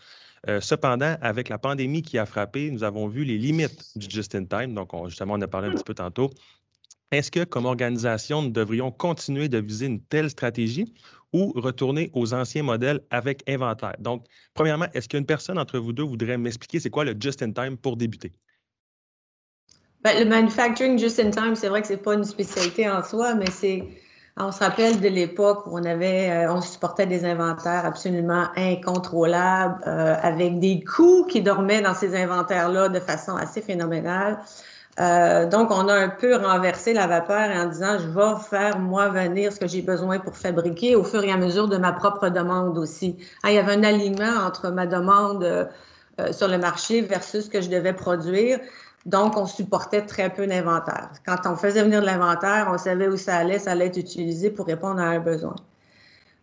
Euh, 0.49 0.61
cependant, 0.61 1.17
avec 1.21 1.49
la 1.49 1.59
pandémie 1.59 2.03
qui 2.03 2.19
a 2.19 2.27
frappé, 2.27 2.69
nous 2.71 2.83
avons 2.83 3.07
vu 3.07 3.23
les 3.25 3.39
limites 3.39 3.97
du 3.97 4.09
just-in-time. 4.11 4.75
Donc, 4.75 4.91
justement, 5.07 5.35
on 5.35 5.41
a 5.41 5.47
parlé 5.47 5.69
un 5.69 5.73
petit 5.73 5.85
peu 5.85 5.95
tantôt. 5.95 6.31
Est-ce 7.13 7.31
que, 7.31 7.45
comme 7.45 7.67
organisation, 7.67 8.43
nous 8.43 8.51
devrions 8.51 8.91
continuer 8.91 9.49
de 9.49 9.59
viser 9.59 9.87
une 9.87 10.03
telle 10.03 10.31
stratégie 10.31 10.93
ou 11.33 11.53
retourner 11.55 12.11
aux 12.15 12.35
anciens 12.35 12.65
modèles 12.65 13.01
avec 13.11 13.49
inventaire? 13.49 13.95
Donc, 14.01 14.27
premièrement, 14.55 14.87
est-ce 14.95 15.09
qu'une 15.09 15.27
personne 15.27 15.59
entre 15.59 15.79
vous 15.79 15.93
deux 15.93 16.03
voudrait 16.03 16.39
m'expliquer 16.39 16.81
c'est 16.81 16.91
quoi 16.91 17.05
le 17.05 17.15
just-in-time 17.19 17.77
pour 17.77 17.97
débuter? 17.97 18.33
Ben, 20.05 20.17
le 20.17 20.27
manufacturing 20.27 20.97
just 20.97 21.19
in 21.19 21.31
time, 21.31 21.57
c'est 21.57 21.69
vrai 21.69 21.83
que 21.83 21.89
c'est 21.89 21.97
pas 21.97 22.15
une 22.15 22.25
spécialité 22.25 22.89
en 22.89 23.03
soi, 23.03 23.35
mais 23.35 23.51
c'est. 23.51 23.83
On 24.41 24.53
se 24.53 24.61
rappelle 24.61 25.01
de 25.01 25.09
l'époque 25.09 25.67
où 25.67 25.77
on 25.77 25.85
avait, 25.85 26.31
euh, 26.31 26.53
on 26.53 26.61
supportait 26.61 27.07
des 27.07 27.25
inventaires 27.25 27.85
absolument 27.85 28.47
incontrôlables, 28.57 29.81
euh, 29.89 30.15
avec 30.23 30.61
des 30.61 30.85
coûts 30.85 31.27
qui 31.29 31.43
dormaient 31.43 31.81
dans 31.81 31.95
ces 31.95 32.15
inventaires-là 32.15 32.89
de 32.89 33.01
façon 33.01 33.35
assez 33.35 33.61
phénoménale. 33.61 34.39
Euh, 35.01 35.47
donc, 35.47 35.73
on 35.73 35.89
a 35.89 35.95
un 35.95 36.09
peu 36.09 36.37
renversé 36.37 36.93
la 36.93 37.09
vapeur 37.09 37.51
en 37.51 37.67
disant, 37.67 37.99
je 37.99 38.07
vais 38.07 38.41
faire 38.49 38.79
moi 38.79 39.09
venir 39.09 39.53
ce 39.53 39.59
que 39.59 39.67
j'ai 39.67 39.83
besoin 39.83 40.21
pour 40.21 40.37
fabriquer 40.37 40.95
au 40.95 41.03
fur 41.03 41.25
et 41.25 41.33
à 41.33 41.37
mesure 41.37 41.67
de 41.67 41.77
ma 41.77 41.93
propre 41.93 42.29
demande 42.29 42.79
aussi. 42.79 43.17
Ah, 43.43 43.51
il 43.51 43.57
y 43.57 43.59
avait 43.59 43.73
un 43.73 43.83
alignement 43.83 44.47
entre 44.47 44.71
ma 44.71 44.87
demande 44.87 45.69
sur 46.33 46.49
le 46.49 46.59
marché 46.59 47.01
versus 47.01 47.47
ce 47.47 47.51
que 47.51 47.61
je 47.61 47.71
devais 47.71 47.93
produire. 47.93 48.61
Donc, 49.07 49.37
on 49.37 49.47
supportait 49.47 50.05
très 50.05 50.31
peu 50.31 50.47
d'inventaire. 50.47 51.11
Quand 51.25 51.39
on 51.47 51.57
faisait 51.57 51.83
venir 51.83 52.01
de 52.01 52.07
l'inventaire, 52.07 52.69
on 52.73 52.79
savait 52.79 53.09
où 53.09 53.17
ça 53.17 53.37
allait, 53.37 53.59
ça 53.59 53.73
allait 53.73 53.87
être 53.87 53.97
utilisé 53.97 54.51
pour 54.51 54.67
répondre 54.67 55.01
à 55.01 55.05
un 55.05 55.19
besoin. 55.19 55.57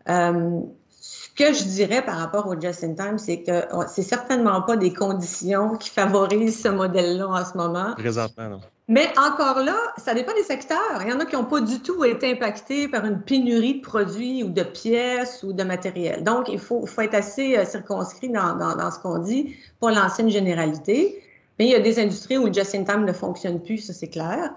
Euh, 0.10 0.62
ce 0.90 1.30
que 1.36 1.54
je 1.54 1.64
dirais 1.64 2.02
par 2.04 2.18
rapport 2.18 2.48
au 2.48 2.60
just-in-time, 2.60 3.18
c'est 3.18 3.44
que 3.44 3.66
c'est 3.88 4.04
certainement 4.04 4.62
pas 4.62 4.78
des 4.78 4.94
conditions 4.94 5.76
qui 5.78 5.90
favorisent 5.90 6.62
ce 6.62 6.70
modèle-là 6.70 7.28
en 7.28 7.46
ce 7.46 7.58
moment. 7.58 7.94
Présentement, 7.98 8.50
non. 8.50 8.62
Mais 8.88 9.08
encore 9.18 9.64
là, 9.64 9.76
ça 9.98 10.14
dépend 10.14 10.34
des 10.34 10.44
secteurs. 10.44 11.02
Il 11.02 11.10
y 11.10 11.14
en 11.14 11.20
a 11.20 11.26
qui 11.26 11.36
n'ont 11.36 11.46
pas 11.46 11.60
du 11.60 11.80
tout 11.80 12.04
été 12.06 12.32
impactés 12.34 12.88
par 12.88 13.04
une 13.04 13.20
pénurie 13.20 13.80
de 13.80 13.82
produits 13.82 14.44
ou 14.44 14.50
de 14.50 14.62
pièces 14.62 15.42
ou 15.42 15.54
de 15.54 15.64
matériel. 15.64 16.24
Donc, 16.24 16.50
il 16.50 16.60
faut, 16.60 16.86
faut 16.86 17.02
être 17.02 17.16
assez 17.16 17.58
euh, 17.58 17.66
circonscrit 17.66 18.30
dans, 18.30 18.56
dans, 18.56 18.76
dans 18.76 18.92
ce 18.92 19.00
qu'on 19.00 19.18
dit 19.18 19.56
pour 19.80 19.90
lancer 19.90 20.22
une 20.22 20.30
généralité. 20.30 21.20
Mais 21.58 21.66
il 21.66 21.72
y 21.72 21.76
a 21.76 21.80
des 21.80 22.00
industries 22.00 22.38
où 22.38 22.48
le 22.48 22.54
just-in-time 22.54 23.06
ne 23.06 23.14
fonctionne 23.14 23.62
plus, 23.62 23.78
ça 23.78 23.94
c'est 23.94 24.10
clair. 24.10 24.54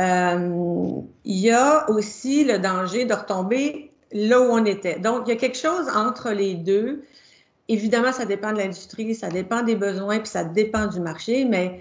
Euh, 0.00 1.00
il 1.24 1.38
y 1.38 1.50
a 1.50 1.90
aussi 1.90 2.44
le 2.44 2.58
danger 2.58 3.04
de 3.04 3.14
retomber 3.14 3.92
là 4.12 4.40
où 4.40 4.44
on 4.44 4.64
était. 4.64 4.98
Donc, 4.98 5.22
il 5.26 5.30
y 5.30 5.32
a 5.32 5.36
quelque 5.36 5.58
chose 5.58 5.88
entre 5.94 6.30
les 6.30 6.54
deux. 6.54 7.04
Évidemment, 7.68 8.12
ça 8.12 8.24
dépend 8.24 8.52
de 8.52 8.58
l'industrie, 8.58 9.14
ça 9.14 9.28
dépend 9.28 9.62
des 9.62 9.74
besoins, 9.74 10.18
puis 10.18 10.28
ça 10.28 10.44
dépend 10.44 10.86
du 10.86 11.00
marché, 11.00 11.44
mais 11.44 11.80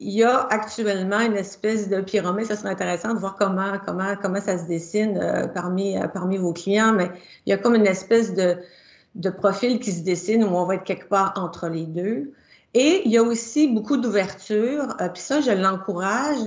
il 0.00 0.12
y 0.12 0.22
a 0.22 0.46
actuellement 0.50 1.20
une 1.20 1.36
espèce 1.36 1.88
de 1.88 2.00
pyramide. 2.00 2.46
Ça 2.46 2.56
serait 2.56 2.70
intéressant 2.70 3.14
de 3.14 3.18
voir 3.18 3.36
comment, 3.36 3.78
comment, 3.84 4.14
comment 4.20 4.40
ça 4.40 4.58
se 4.58 4.66
dessine 4.66 5.18
euh, 5.18 5.46
parmi, 5.46 5.96
euh, 5.96 6.08
parmi 6.08 6.36
vos 6.36 6.52
clients, 6.52 6.92
mais 6.92 7.10
il 7.46 7.50
y 7.50 7.52
a 7.52 7.58
comme 7.58 7.74
une 7.74 7.86
espèce 7.86 8.34
de, 8.34 8.56
de 9.14 9.30
profil 9.30 9.78
qui 9.80 9.92
se 9.92 10.02
dessine 10.02 10.44
où 10.44 10.48
on 10.48 10.64
va 10.64 10.76
être 10.76 10.84
quelque 10.84 11.08
part 11.08 11.32
entre 11.36 11.68
les 11.68 11.86
deux. 11.86 12.32
Et 12.80 13.02
il 13.04 13.10
y 13.10 13.18
a 13.18 13.24
aussi 13.24 13.66
beaucoup 13.66 13.96
d'ouverture, 13.96 14.94
euh, 15.00 15.08
puis 15.08 15.20
ça, 15.20 15.40
je 15.40 15.50
l'encourage 15.50 16.38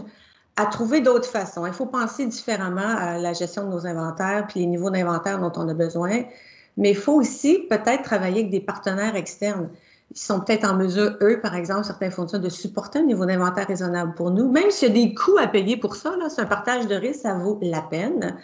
à 0.55 0.65
trouver 0.65 1.01
d'autres 1.01 1.27
façons. 1.27 1.65
Il 1.65 1.73
faut 1.73 1.87
penser 1.87 2.25
différemment 2.25 2.95
à 2.97 3.17
la 3.17 3.33
gestion 3.33 3.65
de 3.65 3.69
nos 3.69 3.85
inventaires, 3.85 4.45
puis 4.47 4.61
les 4.61 4.65
niveaux 4.65 4.89
d'inventaire 4.89 5.39
dont 5.39 5.51
on 5.57 5.67
a 5.67 5.73
besoin. 5.73 6.23
Mais 6.77 6.91
il 6.91 6.95
faut 6.95 7.15
aussi 7.15 7.67
peut-être 7.69 8.03
travailler 8.03 8.39
avec 8.39 8.49
des 8.49 8.61
partenaires 8.61 9.17
externes. 9.17 9.67
Ils 10.11 10.21
sont 10.21 10.39
peut-être 10.39 10.63
en 10.63 10.75
mesure, 10.75 11.17
eux, 11.21 11.41
par 11.41 11.53
exemple, 11.53 11.83
certains 11.83 12.11
fournisseurs, 12.11 12.39
de 12.39 12.47
supporter 12.47 12.99
un 12.99 13.03
niveau 13.03 13.25
d'inventaire 13.25 13.67
raisonnable 13.67 14.13
pour 14.13 14.31
nous. 14.31 14.49
Même 14.49 14.71
s'il 14.71 14.87
y 14.87 14.91
a 14.91 15.05
des 15.07 15.13
coûts 15.13 15.37
à 15.37 15.47
payer 15.47 15.75
pour 15.75 15.97
ça, 15.97 16.15
c'est 16.29 16.41
un 16.41 16.45
partage 16.45 16.87
de 16.87 16.95
risque, 16.95 17.23
ça 17.23 17.33
vaut 17.33 17.59
la 17.61 17.81
peine. 17.81 18.37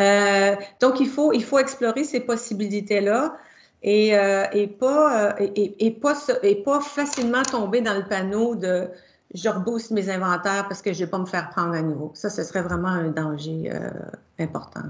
Euh, 0.00 0.56
donc, 0.80 0.98
il 0.98 1.08
faut, 1.08 1.32
il 1.32 1.44
faut 1.44 1.60
explorer 1.60 2.02
ces 2.02 2.18
possibilités-là 2.18 3.36
et, 3.82 4.16
euh, 4.16 4.46
et, 4.52 4.66
pas, 4.66 5.32
euh, 5.40 5.48
et, 5.54 5.90
pas, 5.94 6.80
facilement 6.80 7.42
tomber 7.42 7.80
dans 7.80 7.94
le 7.94 8.06
panneau 8.06 8.54
de 8.54 8.88
je 9.32 9.48
rebooste 9.48 9.92
mes 9.92 10.10
inventaires 10.10 10.66
parce 10.66 10.82
que 10.82 10.92
je 10.92 11.00
ne 11.00 11.04
vais 11.04 11.10
pas 11.10 11.18
me 11.18 11.26
faire 11.26 11.50
prendre 11.50 11.74
à 11.74 11.82
nouveau. 11.82 12.10
Ça, 12.14 12.30
ce 12.30 12.42
serait 12.42 12.62
vraiment 12.62 12.88
un 12.88 13.08
danger 13.08 13.70
euh, 13.72 13.90
important. 14.38 14.82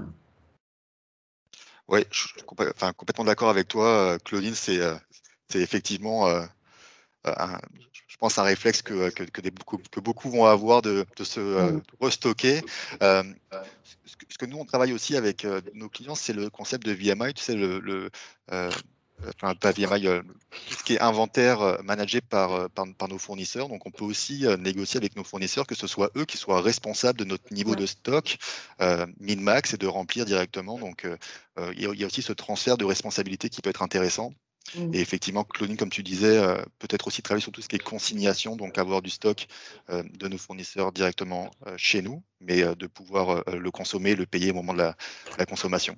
Oui, 1.87 2.05
je 2.09 2.19
suis 2.19 2.41
complètement 2.43 3.25
d'accord 3.25 3.49
avec 3.49 3.67
toi, 3.67 4.17
Claudine. 4.23 4.55
C'est 4.55 4.79
effectivement 5.53 6.27
je 7.25 7.90
pense, 8.21 8.37
un 8.37 8.43
réflexe 8.43 8.81
que, 8.81 9.09
que, 9.09 9.49
beaucoup, 9.49 9.77
que 9.91 9.99
beaucoup, 9.99 10.29
vont 10.29 10.45
avoir 10.45 10.81
de, 10.81 11.05
se 11.21 11.39
mmh. 11.39 11.81
restocker. 11.99 12.61
ce, 13.01 14.37
que, 14.37 14.45
nous, 14.45 14.57
on 14.57 14.65
travaille 14.65 14.93
aussi 14.93 15.15
avec 15.17 15.45
nos 15.73 15.89
clients, 15.89 16.15
c'est 16.15 16.33
le 16.33 16.49
concept 16.49 16.85
de 16.85 16.93
VMI, 16.93 17.33
tu 17.33 17.43
sais, 17.43 17.55
le, 17.55 18.09
enfin 19.27 19.55
pas 19.55 19.71
VMI, 19.71 20.03
tout 20.03 20.73
ce 20.77 20.83
qui 20.83 20.93
est 20.93 21.01
inventaire 21.01 21.79
managé 21.83 22.21
par, 22.21 22.69
par, 22.69 23.07
nos 23.07 23.17
fournisseurs. 23.17 23.69
Donc 23.69 23.85
on 23.85 23.91
peut 23.91 24.05
aussi 24.05 24.45
négocier 24.59 24.97
avec 24.97 25.15
nos 25.15 25.23
fournisseurs 25.23 25.65
que 25.67 25.75
ce 25.75 25.87
soit 25.87 26.11
eux 26.15 26.25
qui 26.25 26.37
soient 26.37 26.61
responsables 26.61 27.19
de 27.19 27.25
notre 27.25 27.51
niveau 27.53 27.75
de 27.75 27.85
stock 27.85 28.37
min-max 29.19 29.73
et 29.73 29.77
de 29.77 29.87
remplir 29.87 30.25
directement. 30.25 30.77
Donc 30.77 31.07
il 31.57 31.79
y, 31.79 32.03
a 32.03 32.07
aussi 32.07 32.21
ce 32.21 32.33
transfert 32.33 32.77
de 32.77 32.85
responsabilité 32.85 33.49
qui 33.49 33.61
peut 33.61 33.69
être 33.69 33.83
intéressant. 33.83 34.33
Mmh. 34.75 34.93
Et 34.93 34.99
effectivement, 35.01 35.43
Claudine, 35.43 35.77
comme 35.77 35.89
tu 35.89 36.03
disais, 36.03 36.39
peut-être 36.79 37.07
aussi 37.07 37.21
travailler 37.21 37.41
sur 37.41 37.51
tout 37.51 37.61
ce 37.61 37.67
qui 37.67 37.75
est 37.75 37.83
consignation, 37.83 38.55
donc 38.55 38.77
avoir 38.77 39.01
du 39.01 39.09
stock 39.09 39.47
de 39.89 40.27
nos 40.27 40.37
fournisseurs 40.37 40.91
directement 40.91 41.51
chez 41.77 42.01
nous, 42.01 42.23
mais 42.39 42.63
de 42.75 42.87
pouvoir 42.87 43.43
le 43.51 43.71
consommer, 43.71 44.15
le 44.15 44.25
payer 44.25 44.51
au 44.51 44.55
moment 44.55 44.73
de 44.73 44.79
la 45.37 45.45
consommation. 45.45 45.97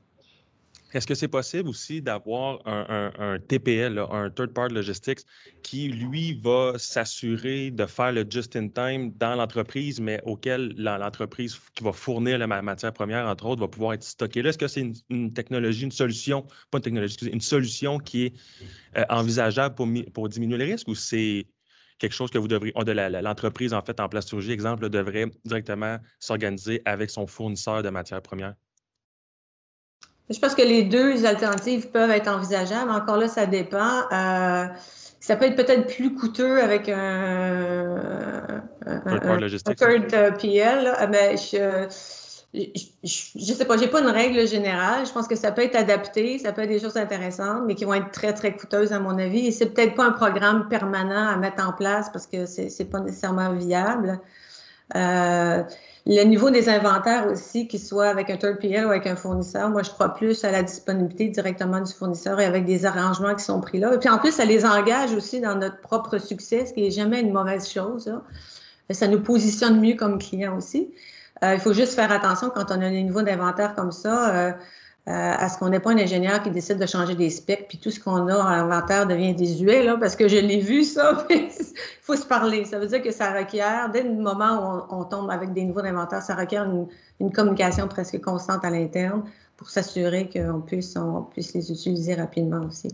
Est-ce 0.93 1.07
que 1.07 1.15
c'est 1.15 1.27
possible 1.27 1.69
aussi 1.69 2.01
d'avoir 2.01 2.59
un, 2.65 3.39
TPL, 3.47 3.97
un 3.97 4.29
Third 4.29 4.53
Party 4.53 4.75
Logistics, 4.75 5.21
qui, 5.63 5.87
lui, 5.87 6.39
va 6.39 6.73
s'assurer 6.77 7.71
de 7.71 7.85
faire 7.87 8.11
le 8.11 8.25
just-in-time 8.29 9.11
dans 9.17 9.35
l'entreprise, 9.35 9.99
mais 9.99 10.21
auquel 10.23 10.73
l'entreprise 10.77 11.59
qui 11.73 11.83
va 11.83 11.93
fournir 11.93 12.37
la 12.37 12.47
matière 12.47 12.93
première, 12.93 13.25
entre 13.27 13.47
autres, 13.47 13.61
va 13.61 13.67
pouvoir 13.67 13.93
être 13.93 14.03
stockée? 14.03 14.41
Est-ce 14.41 14.57
que 14.57 14.67
c'est 14.67 14.91
une, 15.09 15.33
technologie, 15.33 15.83
une 15.83 15.91
solution, 15.91 16.45
pas 16.69 16.77
une 16.77 16.83
technologie, 16.83 17.17
une 17.25 17.41
solution 17.41 17.97
qui 17.97 18.25
est 18.25 18.33
euh, 18.97 19.03
envisageable 19.09 19.75
pour, 20.13 20.29
diminuer 20.29 20.57
les 20.57 20.65
risques 20.65 20.87
ou 20.87 20.95
c'est 20.95 21.47
quelque 21.97 22.13
chose 22.13 22.29
que 22.29 22.37
vous 22.37 22.47
devriez, 22.47 22.73
l'entreprise, 23.21 23.73
en 23.73 23.81
fait, 23.81 23.99
en 23.99 24.09
plasturgie, 24.09 24.51
exemple, 24.51 24.89
devrait 24.89 25.25
directement 25.45 25.97
s'organiser 26.19 26.81
avec 26.85 27.09
son 27.09 27.25
fournisseur 27.25 27.81
de 27.81 27.89
matières 27.89 28.21
premières? 28.21 28.53
Je 30.29 30.39
pense 30.39 30.55
que 30.55 30.61
les 30.61 30.83
deux 30.83 31.25
alternatives 31.25 31.89
peuvent 31.89 32.11
être 32.11 32.29
envisageables. 32.29 32.89
Encore 32.89 33.17
là, 33.17 33.27
ça 33.27 33.45
dépend. 33.45 34.01
Euh, 34.11 34.65
ça 35.19 35.35
peut 35.35 35.45
être 35.45 35.55
peut-être 35.55 35.87
plus 35.93 36.13
coûteux 36.15 36.61
avec 36.61 36.89
un, 36.89 38.61
third 39.77 40.37
PL, 40.39 40.93
mais 41.09 41.37
je, 41.37 41.87
je, 42.53 43.53
sais 43.53 43.65
pas, 43.65 43.77
j'ai 43.77 43.87
pas 43.87 44.01
une 44.01 44.09
règle 44.09 44.47
générale. 44.47 45.05
Je 45.05 45.11
pense 45.11 45.27
que 45.27 45.35
ça 45.35 45.51
peut 45.51 45.63
être 45.63 45.75
adapté, 45.75 46.37
ça 46.39 46.51
peut 46.51 46.61
être 46.61 46.69
des 46.69 46.79
choses 46.79 46.97
intéressantes, 46.97 47.63
mais 47.65 47.75
qui 47.75 47.85
vont 47.85 47.95
être 47.95 48.11
très, 48.11 48.33
très 48.33 48.55
coûteuses 48.55 48.93
à 48.93 48.99
mon 48.99 49.17
avis. 49.17 49.47
Et 49.47 49.51
c'est 49.51 49.67
peut-être 49.67 49.95
pas 49.95 50.05
un 50.05 50.11
programme 50.11 50.67
permanent 50.67 51.27
à 51.27 51.37
mettre 51.37 51.67
en 51.67 51.73
place 51.73 52.09
parce 52.11 52.27
que 52.27 52.45
c'est, 52.45 52.69
c'est 52.69 52.85
pas 52.85 52.99
nécessairement 52.99 53.53
viable. 53.53 54.19
Euh, 54.95 55.63
le 56.05 56.23
niveau 56.23 56.49
des 56.49 56.67
inventaires 56.67 57.27
aussi, 57.27 57.67
qu'il 57.67 57.79
soit 57.79 58.07
avec 58.07 58.29
un 58.29 58.35
third 58.35 58.59
PL 58.59 58.85
ou 58.85 58.89
avec 58.89 59.07
un 59.07 59.15
fournisseur, 59.15 59.69
moi, 59.69 59.83
je 59.83 59.89
crois 59.89 60.13
plus 60.13 60.43
à 60.43 60.51
la 60.51 60.61
disponibilité 60.61 61.29
directement 61.29 61.79
du 61.79 61.93
fournisseur 61.93 62.39
et 62.41 62.45
avec 62.45 62.65
des 62.65 62.85
arrangements 62.85 63.33
qui 63.35 63.43
sont 63.43 63.61
pris 63.61 63.79
là. 63.79 63.93
Et 63.93 63.97
puis 63.97 64.09
en 64.09 64.17
plus, 64.17 64.31
ça 64.33 64.43
les 64.43 64.65
engage 64.65 65.13
aussi 65.13 65.39
dans 65.39 65.55
notre 65.55 65.79
propre 65.79 66.17
succès, 66.17 66.65
ce 66.65 66.73
qui 66.73 66.81
n'est 66.81 66.91
jamais 66.91 67.21
une 67.21 67.31
mauvaise 67.31 67.69
chose. 67.69 68.13
Ça 68.89 69.07
nous 69.07 69.21
positionne 69.21 69.79
mieux 69.79 69.95
comme 69.95 70.19
client 70.19 70.57
aussi. 70.57 70.91
Euh, 71.43 71.55
il 71.55 71.59
faut 71.59 71.73
juste 71.73 71.93
faire 71.93 72.11
attention 72.11 72.49
quand 72.49 72.65
on 72.69 72.81
a 72.81 72.89
des 72.89 73.03
niveaux 73.03 73.21
d'inventaire 73.21 73.73
comme 73.75 73.91
ça. 73.91 74.29
Euh, 74.29 74.51
euh, 74.51 74.51
à 75.05 75.49
ce 75.49 75.57
qu'on 75.57 75.67
n'ait 75.67 75.81
pas 75.81 75.91
un 75.91 75.97
ingénieur 75.97 76.41
qui 76.41 76.49
décide 76.49 76.77
de 76.77 76.85
changer 76.85 77.13
des 77.15 77.29
specs, 77.29 77.67
puis 77.67 77.77
tout 77.77 77.91
ce 77.91 77.99
qu'on 77.99 78.27
a 78.27 78.37
en 78.37 78.45
inventaire 78.45 79.05
devient 79.05 79.33
désuet, 79.33 79.83
là, 79.83 79.97
parce 79.99 80.15
que 80.15 80.29
je 80.29 80.37
l'ai 80.37 80.59
vu, 80.59 80.83
ça. 80.83 81.25
Il 81.29 81.49
faut 82.01 82.15
se 82.15 82.25
parler. 82.25 82.63
Ça 82.63 82.79
veut 82.79 82.87
dire 82.87 83.01
que 83.01 83.11
ça 83.11 83.33
requiert, 83.33 83.89
dès 83.91 84.03
le 84.03 84.13
moment 84.13 84.85
où 84.89 84.95
on, 84.95 85.03
tombe 85.03 85.29
avec 85.29 85.51
des 85.51 85.65
niveaux 85.65 85.81
d'inventaire, 85.81 86.21
ça 86.21 86.35
requiert 86.35 86.65
une, 87.19 87.31
communication 87.31 87.87
presque 87.87 88.19
constante 88.21 88.63
à 88.63 88.69
l'interne 88.69 89.23
pour 89.57 89.69
s'assurer 89.69 90.29
qu'on 90.29 90.61
puisse, 90.61 90.95
on 90.95 91.23
puisse 91.23 91.53
les 91.53 91.71
utiliser 91.71 92.15
rapidement 92.15 92.61
aussi. 92.65 92.89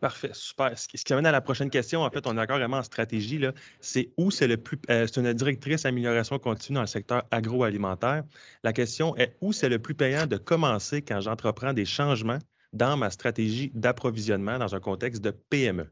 Parfait, 0.00 0.30
super. 0.32 0.78
Ce 0.78 0.86
qui 0.86 1.12
amène 1.12 1.26
à 1.26 1.32
la 1.32 1.40
prochaine 1.40 1.70
question, 1.70 2.02
en 2.02 2.10
fait, 2.10 2.24
on 2.28 2.36
est 2.38 2.40
encore 2.40 2.58
vraiment 2.58 2.76
en 2.78 2.82
stratégie, 2.84 3.40
c'est 3.80 4.12
où 4.16 4.30
c'est 4.30 4.46
le 4.46 4.56
plus. 4.56 4.78
Euh, 4.90 5.08
c'est 5.08 5.20
une 5.20 5.32
directrice 5.32 5.84
amélioration 5.86 6.38
continue 6.38 6.76
dans 6.76 6.82
le 6.82 6.86
secteur 6.86 7.24
agroalimentaire. 7.32 8.22
La 8.62 8.72
question 8.72 9.16
est 9.16 9.36
où 9.40 9.52
c'est 9.52 9.68
le 9.68 9.80
plus 9.80 9.94
payant 9.94 10.26
de 10.26 10.36
commencer 10.36 11.02
quand 11.02 11.20
j'entreprends 11.20 11.72
des 11.72 11.84
changements 11.84 12.38
dans 12.72 12.96
ma 12.96 13.10
stratégie 13.10 13.72
d'approvisionnement 13.74 14.58
dans 14.58 14.74
un 14.76 14.80
contexte 14.80 15.20
de 15.22 15.30
PME? 15.32 15.90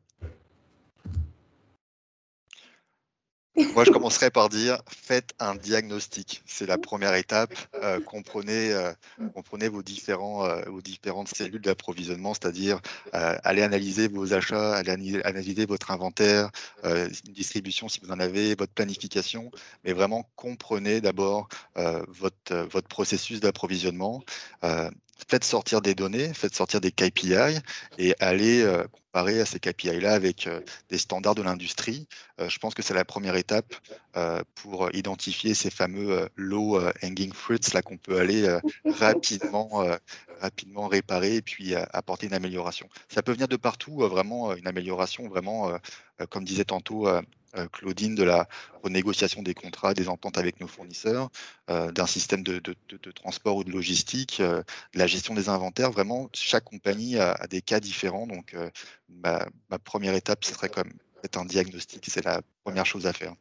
Moi, 3.75 3.85
je 3.85 3.91
commencerai 3.91 4.31
par 4.31 4.51
dire 4.51 4.83
faites 4.87 5.33
un 5.39 5.55
diagnostic. 5.55 6.43
C'est 6.45 6.67
la 6.67 6.77
première 6.77 7.15
étape. 7.15 7.55
Euh, 7.83 8.01
comprenez, 8.01 8.73
euh, 8.73 8.93
comprenez 9.35 9.69
vos, 9.69 9.83
différents, 9.83 10.45
euh, 10.45 10.61
vos 10.67 10.83
différentes 10.83 11.29
cellules 11.29 11.63
d'approvisionnement, 11.63 12.35
c'est-à-dire 12.35 12.81
allez 13.13 13.63
analyser 13.63 14.09
vos 14.09 14.35
achats, 14.35 14.75
allez 14.75 15.21
analyser 15.25 15.65
votre 15.65 15.91
inventaire, 15.91 16.51
une 16.85 17.33
distribution 17.33 17.89
si 17.89 18.01
vous 18.01 18.11
en 18.11 18.21
avez, 18.21 18.55
votre 18.55 18.73
planification, 18.73 19.51
mais 19.85 19.93
vraiment 19.93 20.29
comprenez 20.37 21.01
d'abord 21.01 21.49
votre, 21.75 22.55
votre 22.71 22.89
processus 22.89 23.41
d'approvisionnement 23.41 24.23
faites 25.29 25.45
sortir 25.45 25.81
des 25.81 25.95
données, 25.95 26.33
faites 26.35 26.55
sortir 26.55 26.81
des 26.81 26.93
KPI 26.93 27.59
et 27.99 28.15
allez 28.21 28.63
euh, 28.63 28.85
comparer 28.85 29.41
à 29.41 29.47
ces 29.47 29.59
KPI-là 29.59 30.13
avec 30.13 30.47
euh, 30.47 30.61
des 30.89 30.99
standards 30.99 31.35
de 31.35 31.43
l'industrie. 31.43 32.07
Euh, 32.41 32.49
je 32.49 32.59
pense 32.59 32.75
que 32.75 32.83
c'est 32.83 32.95
la 32.95 33.05
première 33.05 33.37
étape 33.37 33.75
pour 34.55 34.89
identifier 34.95 35.53
ces 35.53 35.69
fameux 35.69 36.27
low 36.37 36.81
hanging 37.03 37.35
fruits 37.35 37.61
là 37.75 37.83
qu'on 37.83 37.99
peut 37.99 38.19
aller 38.19 38.49
rapidement, 38.87 39.87
rapidement 40.41 40.89
réparer 40.89 41.35
et 41.35 41.43
puis 41.43 41.75
apporter 41.75 42.27
une 42.27 42.33
amélioration. 42.33 42.89
Ça 43.11 43.23
peut 43.23 43.33
venir 43.33 43.47
de 43.47 43.57
partout, 43.57 43.99
vraiment 44.09 44.55
une 44.55 44.67
amélioration, 44.67 45.29
vraiment, 45.29 45.71
comme 46.31 46.45
disait 46.45 46.65
tantôt 46.65 47.07
Claudine, 47.73 48.15
de 48.15 48.23
la 48.23 48.49
renégociation 48.83 49.43
des 49.43 49.55
contrats, 49.55 49.95
des 49.95 50.09
ententes 50.09 50.39
avec 50.39 50.61
nos 50.61 50.67
fournisseurs, 50.67 51.31
euh, 51.71 51.91
d'un 51.93 52.07
système 52.07 52.43
de, 52.43 52.61
transport 53.15 53.57
ou 53.57 53.65
de 53.65 53.71
logistique, 53.71 54.39
euh, 54.41 54.63
de 54.95 54.99
la 54.99 55.07
gestion 55.07 55.35
des 55.35 55.49
inventaires. 55.49 55.91
Vraiment, 55.91 56.29
chaque 56.33 56.65
compagnie 56.65 57.19
a, 57.19 57.35
des 57.49 57.63
cas 57.63 57.81
différents. 57.81 58.27
Donc, 58.27 58.57
ma, 59.09 59.47
première 59.85 60.15
étape, 60.15 60.45
ce 60.45 60.55
serait 60.55 60.69
comme 60.69 60.93
être 61.25 61.39
un 61.39 61.45
diagnostic. 61.45 62.05
C'est 62.09 62.25
la 62.25 62.43
première 62.65 62.87
chose 62.87 63.07
à 63.07 63.13
faire. 63.13 63.35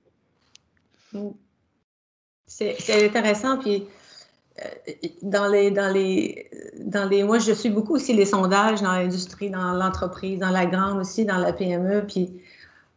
C'est 2.47 3.05
intéressant. 3.05 3.57
Puis, 3.57 3.85
dans 5.21 5.47
les, 5.47 5.71
dans 5.71 5.91
les, 5.91 6.49
dans 6.79 7.07
les, 7.07 7.23
moi, 7.23 7.39
je 7.39 7.51
suis 7.51 7.69
beaucoup 7.69 7.95
aussi 7.95 8.13
les 8.13 8.25
sondages 8.25 8.81
dans 8.81 8.93
l'industrie, 8.93 9.49
dans 9.49 9.73
l'entreprise, 9.73 10.39
dans 10.39 10.49
la 10.49 10.65
grande 10.65 10.99
aussi, 10.99 11.25
dans 11.25 11.37
la 11.37 11.51
PME. 11.51 12.05
Puis, 12.07 12.41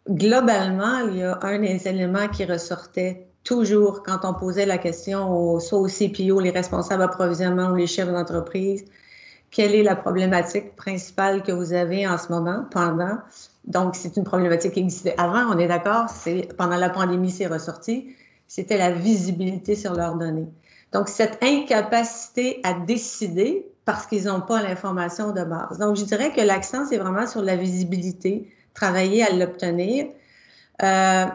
globalement, 0.08 1.00
il 1.08 1.18
y 1.18 1.22
a 1.22 1.38
un 1.42 1.58
des 1.58 1.86
éléments 1.86 2.28
qui 2.28 2.44
ressortait 2.44 3.28
toujours 3.44 4.02
quand 4.02 4.20
on 4.24 4.34
posait 4.34 4.66
la 4.66 4.78
question 4.78 5.30
aux, 5.30 5.60
soit 5.60 5.78
aux 5.78 5.88
CPO, 5.88 6.40
les 6.40 6.50
responsables 6.50 7.02
approvisionnement 7.02 7.70
ou 7.70 7.76
les 7.76 7.86
chefs 7.86 8.10
d'entreprise, 8.10 8.84
quelle 9.50 9.74
est 9.74 9.82
la 9.82 9.96
problématique 9.96 10.76
principale 10.76 11.42
que 11.42 11.52
vous 11.52 11.72
avez 11.72 12.06
en 12.06 12.18
ce 12.18 12.30
moment, 12.30 12.66
pendant? 12.70 13.18
Donc, 13.64 13.96
c'est 13.96 14.16
une 14.16 14.24
problématique 14.24 14.72
qui 14.72 14.80
existait 14.80 15.14
avant, 15.16 15.54
on 15.54 15.58
est 15.58 15.68
d'accord, 15.68 16.08
c'est 16.10 16.48
pendant 16.56 16.76
la 16.76 16.90
pandémie, 16.90 17.30
c'est 17.30 17.46
ressorti, 17.46 18.14
c'était 18.46 18.76
la 18.76 18.90
visibilité 18.90 19.74
sur 19.74 19.94
leurs 19.94 20.16
données. 20.16 20.48
Donc, 20.92 21.08
cette 21.08 21.42
incapacité 21.42 22.60
à 22.62 22.74
décider 22.74 23.66
parce 23.84 24.06
qu'ils 24.06 24.24
n'ont 24.24 24.42
pas 24.42 24.62
l'information 24.62 25.32
de 25.32 25.44
base. 25.44 25.78
Donc, 25.78 25.96
je 25.96 26.04
dirais 26.04 26.30
que 26.32 26.42
l'accent, 26.42 26.84
c'est 26.86 26.98
vraiment 26.98 27.26
sur 27.26 27.40
la 27.40 27.56
visibilité, 27.56 28.50
travailler 28.78 29.24
à 29.24 29.32
l'obtenir. 29.32 30.06
Euh, 30.82 31.26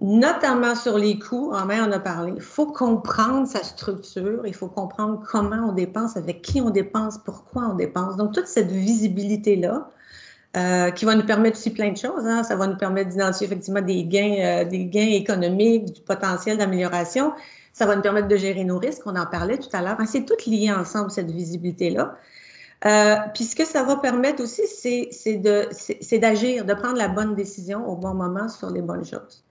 notamment 0.00 0.74
sur 0.74 0.98
les 0.98 1.18
coûts, 1.18 1.52
en 1.52 1.66
main, 1.66 1.88
on 1.88 1.92
a 1.92 2.00
parlé. 2.00 2.32
Il 2.34 2.42
faut 2.42 2.66
comprendre 2.66 3.46
sa 3.46 3.62
structure, 3.62 4.46
il 4.46 4.54
faut 4.54 4.68
comprendre 4.68 5.22
comment 5.30 5.68
on 5.68 5.72
dépense, 5.72 6.16
avec 6.16 6.42
qui 6.42 6.60
on 6.60 6.70
dépense, 6.70 7.18
pourquoi 7.18 7.68
on 7.72 7.74
dépense. 7.74 8.16
Donc, 8.16 8.32
toute 8.32 8.46
cette 8.46 8.70
visibilité-là, 8.70 9.88
euh, 10.56 10.90
qui 10.90 11.04
va 11.04 11.14
nous 11.14 11.24
permettre 11.24 11.56
aussi 11.58 11.70
plein 11.70 11.92
de 11.92 11.96
choses. 11.96 12.26
Hein. 12.26 12.42
Ça 12.42 12.56
va 12.56 12.66
nous 12.66 12.76
permettre 12.76 13.10
d'identifier 13.10 13.46
effectivement 13.46 13.82
des 13.82 14.02
gains, 14.04 14.36
euh, 14.40 14.64
des 14.64 14.86
gains 14.86 15.12
économiques, 15.12 15.92
du 15.92 16.00
potentiel 16.00 16.58
d'amélioration. 16.58 17.32
Ça 17.72 17.86
va 17.86 17.94
nous 17.94 18.02
permettre 18.02 18.26
de 18.26 18.36
gérer 18.36 18.64
nos 18.64 18.78
risques, 18.78 19.02
on 19.06 19.14
en 19.14 19.26
parlait 19.26 19.58
tout 19.58 19.68
à 19.72 19.80
l'heure. 19.80 19.96
C'est 20.06 20.24
tout 20.24 20.34
lié 20.46 20.72
ensemble, 20.72 21.12
cette 21.12 21.30
visibilité-là. 21.30 22.16
Euh, 22.86 23.16
puis 23.34 23.44
ce 23.44 23.54
que 23.54 23.64
ça 23.64 23.82
va 23.82 23.96
permettre 23.96 24.42
aussi, 24.42 24.62
c'est 24.70 25.36
d'agir, 26.18 26.64
de, 26.64 26.74
prendre 26.74 26.96
la 26.96 27.08
bonne 27.08 27.34
décision 27.34 27.86
au 27.86 27.96
bon 27.96 28.14
moment 28.14 28.48
sur 28.48 28.70
les 28.70 28.80
bonnes 28.80 29.04
choses. 29.04 29.44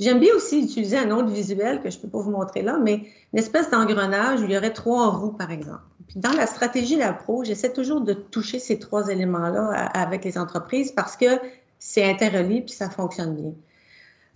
J'aime 0.00 0.20
bien 0.20 0.34
aussi 0.34 0.62
utiliser 0.62 0.98
un 0.98 1.10
autre 1.10 1.28
visuel 1.28 1.82
que 1.82 1.90
je 1.90 1.98
ne 1.98 2.02
peux 2.02 2.08
pas 2.08 2.18
vous 2.18 2.30
montrer 2.30 2.62
là, 2.62 2.78
mais 2.82 3.02
une 3.32 3.38
espèce 3.38 3.70
d'engrenage 3.70 4.40
où 4.40 4.44
il 4.44 4.52
y 4.52 4.56
aurait 4.56 4.72
trois 4.72 5.10
roues, 5.10 5.32
par 5.32 5.50
exemple. 5.50 5.82
Puis 6.08 6.18
dans 6.18 6.32
la 6.32 6.46
stratégie 6.46 6.98
pro, 7.18 7.44
j'essaie 7.44 7.72
toujours 7.72 8.00
de 8.00 8.14
toucher 8.14 8.58
ces 8.58 8.78
trois 8.78 9.08
éléments-là 9.08 9.70
avec 9.94 10.24
les 10.24 10.38
entreprises 10.38 10.92
parce 10.92 11.16
que 11.16 11.38
c'est 11.78 12.08
interrelié 12.08 12.62
puis 12.62 12.74
ça 12.74 12.88
fonctionne 12.88 13.34
bien. 13.34 13.52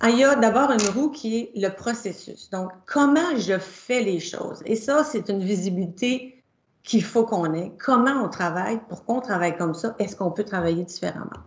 Ah, 0.00 0.10
il 0.10 0.18
y 0.18 0.24
a 0.24 0.34
d'abord 0.34 0.70
une 0.70 0.86
roue 0.94 1.10
qui 1.10 1.38
est 1.38 1.50
le 1.56 1.70
processus. 1.70 2.50
Donc, 2.50 2.70
comment 2.84 3.36
je 3.38 3.58
fais 3.58 4.02
les 4.02 4.20
choses? 4.20 4.62
Et 4.66 4.76
ça, 4.76 5.04
c'est 5.04 5.30
une 5.30 5.42
visibilité 5.42 6.35
qu'il 6.86 7.02
faut 7.02 7.24
qu'on 7.24 7.52
ait. 7.52 7.72
Comment 7.84 8.24
on 8.24 8.28
travaille? 8.28 8.80
Pourquoi 8.88 9.16
on 9.16 9.20
travaille 9.20 9.56
comme 9.58 9.74
ça? 9.74 9.94
Est-ce 9.98 10.16
qu'on 10.16 10.30
peut 10.30 10.44
travailler 10.44 10.84
différemment? 10.84 11.42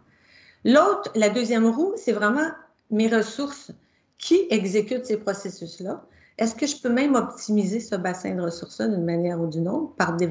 L'autre, 0.65 1.09
la 1.15 1.29
deuxième 1.29 1.65
roue, 1.65 1.93
c'est 1.95 2.11
vraiment 2.11 2.49
mes 2.91 3.07
ressources. 3.07 3.71
Qui 4.17 4.47
exécute 4.49 5.05
ces 5.05 5.15
processus-là? 5.15 6.03
Est-ce 6.37 6.53
que 6.53 6.67
je 6.67 6.75
peux 6.81 6.89
même 6.89 7.15
optimiser 7.15 7.79
ce 7.79 7.95
bassin 7.95 8.35
de 8.35 8.41
ressources-là 8.41 8.89
d'une 8.89 9.05
manière 9.05 9.39
ou 9.39 9.47
d'une 9.47 9.69
autre, 9.69 9.93
par, 9.95 10.15
du 10.15 10.27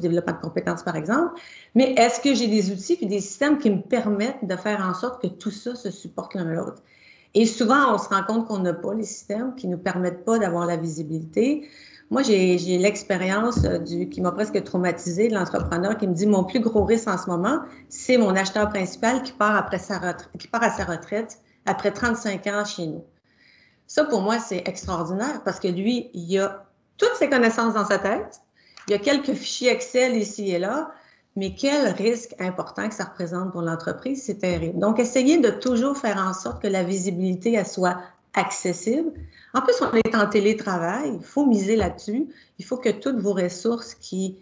développement 0.00 0.32
de 0.32 0.40
compétences, 0.40 0.82
par 0.82 0.96
exemple? 0.96 1.40
Mais 1.76 1.94
est-ce 1.96 2.20
que 2.20 2.34
j'ai 2.34 2.48
des 2.48 2.72
outils 2.72 2.98
et 3.00 3.06
des 3.06 3.20
systèmes 3.20 3.58
qui 3.58 3.70
me 3.70 3.80
permettent 3.80 4.44
de 4.44 4.56
faire 4.56 4.84
en 4.84 4.94
sorte 4.94 5.22
que 5.22 5.28
tout 5.28 5.52
ça 5.52 5.76
se 5.76 5.92
supporte 5.92 6.34
l'un 6.34 6.44
l'autre? 6.44 6.82
Et 7.34 7.46
souvent, 7.46 7.94
on 7.94 7.98
se 7.98 8.08
rend 8.08 8.24
compte 8.24 8.48
qu'on 8.48 8.58
n'a 8.58 8.74
pas 8.74 8.94
les 8.94 9.04
systèmes 9.04 9.54
qui 9.54 9.68
ne 9.68 9.76
nous 9.76 9.82
permettent 9.82 10.24
pas 10.24 10.40
d'avoir 10.40 10.66
la 10.66 10.76
visibilité. 10.76 11.68
Moi, 12.10 12.22
j'ai 12.22 12.56
l'expérience 12.78 13.64
euh, 13.64 13.78
qui 13.78 14.20
m'a 14.20 14.32
presque 14.32 14.62
traumatisé 14.64 15.28
de 15.28 15.34
l'entrepreneur 15.34 15.96
qui 15.96 16.08
me 16.08 16.14
dit 16.14 16.26
mon 16.26 16.42
plus 16.42 16.58
gros 16.58 16.84
risque 16.84 17.06
en 17.06 17.16
ce 17.16 17.30
moment, 17.30 17.60
c'est 17.88 18.18
mon 18.18 18.34
acheteur 18.34 18.68
principal 18.68 19.22
qui 19.22 19.32
part 19.32 19.54
après 19.54 19.78
sa 19.78 20.14
qui 20.36 20.48
part 20.48 20.64
à 20.64 20.70
sa 20.70 20.84
retraite 20.84 21.38
après 21.66 21.92
35 21.92 22.46
ans 22.48 22.64
chez 22.64 22.88
nous. 22.88 23.04
Ça, 23.86 24.04
pour 24.04 24.22
moi, 24.22 24.40
c'est 24.40 24.62
extraordinaire 24.66 25.42
parce 25.44 25.60
que 25.60 25.68
lui, 25.68 26.10
il 26.12 26.38
a 26.38 26.66
toutes 26.96 27.14
ses 27.14 27.28
connaissances 27.28 27.74
dans 27.74 27.86
sa 27.86 27.98
tête. 27.98 28.40
Il 28.88 28.94
a 28.94 28.98
quelques 28.98 29.34
fichiers 29.34 29.70
Excel 29.70 30.16
ici 30.16 30.50
et 30.50 30.58
là, 30.58 30.90
mais 31.36 31.54
quel 31.54 31.92
risque 31.92 32.34
important 32.40 32.88
que 32.88 32.94
ça 32.94 33.04
représente 33.04 33.52
pour 33.52 33.62
l'entreprise, 33.62 34.24
c'est 34.24 34.38
terrible. 34.38 34.78
Donc, 34.80 34.98
essayez 34.98 35.38
de 35.38 35.50
toujours 35.50 35.96
faire 35.96 36.18
en 36.18 36.34
sorte 36.34 36.60
que 36.60 36.68
la 36.68 36.82
visibilité 36.82 37.62
soit 37.64 37.98
accessible. 38.34 39.12
En 39.54 39.60
plus, 39.62 39.74
on 39.80 39.92
est 39.94 40.14
en 40.14 40.26
télétravail, 40.26 41.12
il 41.20 41.24
faut 41.24 41.46
miser 41.46 41.76
là-dessus. 41.76 42.28
Il 42.58 42.64
faut 42.64 42.76
que 42.76 42.90
toutes 42.90 43.18
vos 43.18 43.32
ressources 43.32 43.94
qui 43.94 44.36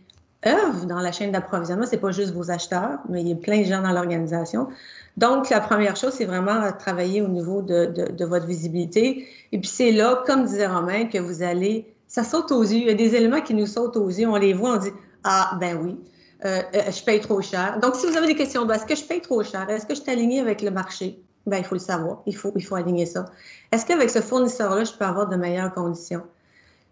œuvrent 0.46 0.86
dans 0.86 1.00
la 1.00 1.12
chaîne 1.12 1.32
d'approvisionnement, 1.32 1.86
ce 1.86 1.92
n'est 1.92 1.98
pas 1.98 2.12
juste 2.12 2.32
vos 2.32 2.50
acheteurs, 2.50 2.98
mais 3.08 3.22
il 3.22 3.28
y 3.28 3.32
a 3.32 3.36
plein 3.36 3.60
de 3.60 3.64
gens 3.64 3.82
dans 3.82 3.92
l'organisation. 3.92 4.68
Donc, 5.16 5.50
la 5.50 5.60
première 5.60 5.96
chose, 5.96 6.12
c'est 6.12 6.26
vraiment 6.26 6.70
travailler 6.78 7.22
au 7.22 7.28
niveau 7.28 7.62
de, 7.62 8.24
votre 8.24 8.46
visibilité. 8.46 9.26
Et 9.52 9.58
puis, 9.58 9.68
c'est 9.68 9.92
là, 9.92 10.22
comme 10.26 10.44
disait 10.44 10.66
Romain, 10.66 11.06
que 11.06 11.18
vous 11.18 11.42
allez, 11.42 11.92
ça 12.06 12.22
saute 12.22 12.52
aux 12.52 12.62
yeux. 12.62 12.78
Il 12.78 12.86
y 12.86 12.90
a 12.90 12.94
des 12.94 13.16
éléments 13.16 13.40
qui 13.40 13.54
nous 13.54 13.66
sautent 13.66 13.96
aux 13.96 14.08
yeux. 14.08 14.28
On 14.28 14.36
les 14.36 14.52
voit, 14.52 14.74
on 14.74 14.76
dit, 14.76 14.92
ah, 15.24 15.56
ben 15.60 15.76
oui. 15.82 15.98
Euh, 16.44 16.62
euh, 16.76 16.90
je 16.92 17.02
paye 17.02 17.20
trop 17.20 17.40
cher. 17.42 17.80
Donc, 17.82 17.96
si 17.96 18.06
vous 18.06 18.16
avez 18.16 18.28
des 18.28 18.36
questions, 18.36 18.68
est-ce 18.70 18.86
que 18.86 18.94
je 18.94 19.02
paye 19.02 19.20
trop 19.20 19.42
cher? 19.42 19.68
Est-ce 19.68 19.86
que 19.86 19.94
je 19.94 20.02
suis 20.02 20.10
alignée 20.10 20.38
avec 20.38 20.62
le 20.62 20.70
marché? 20.70 21.20
Ben, 21.48 21.58
il 21.58 21.64
faut 21.64 21.74
le 21.74 21.80
savoir. 21.80 22.22
Il 22.26 22.36
faut, 22.36 22.52
il 22.56 22.64
faut 22.64 22.74
aligner 22.74 23.06
ça. 23.06 23.26
Est-ce 23.72 23.86
qu'avec 23.86 24.10
ce 24.10 24.20
fournisseur-là, 24.20 24.84
je 24.84 24.92
peux 24.92 25.04
avoir 25.04 25.28
de 25.28 25.36
meilleures 25.36 25.72
conditions? 25.72 26.22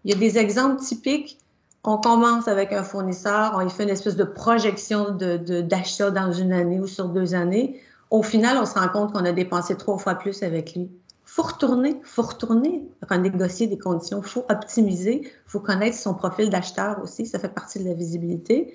Il 0.03 0.11
y 0.11 0.13
a 0.13 0.17
des 0.17 0.37
exemples 0.37 0.81
typiques. 0.81 1.37
On 1.83 1.97
commence 1.97 2.47
avec 2.47 2.73
un 2.73 2.83
fournisseur, 2.83 3.53
on 3.55 3.65
y 3.65 3.69
fait 3.69 3.83
une 3.83 3.89
espèce 3.89 4.17
de 4.17 4.25
projection 4.25 5.11
d'achat 5.11 6.09
de, 6.09 6.15
dans 6.15 6.33
une 6.33 6.51
année 6.51 6.79
ou 6.79 6.87
sur 6.87 7.07
deux 7.07 7.33
années. 7.33 7.79
Au 8.09 8.23
final, 8.23 8.57
on 8.57 8.65
se 8.65 8.73
rend 8.73 8.89
compte 8.89 9.13
qu'on 9.13 9.23
a 9.23 9.31
dépensé 9.31 9.77
trois 9.77 9.97
fois 9.97 10.15
plus 10.15 10.43
avec 10.43 10.75
lui. 10.75 10.89
Il 11.27 11.29
faut 11.29 11.43
retourner, 11.43 11.99
faut 12.03 12.23
retourner, 12.23 12.83
renégocier 13.09 13.67
des 13.67 13.77
conditions, 13.77 14.21
faut 14.21 14.45
optimiser, 14.49 15.31
faut 15.45 15.59
connaître 15.59 15.95
son 15.95 16.13
profil 16.13 16.49
d'acheteur 16.49 16.99
aussi, 17.01 17.25
ça 17.25 17.39
fait 17.39 17.53
partie 17.53 17.79
de 17.79 17.87
la 17.87 17.93
visibilité. 17.93 18.73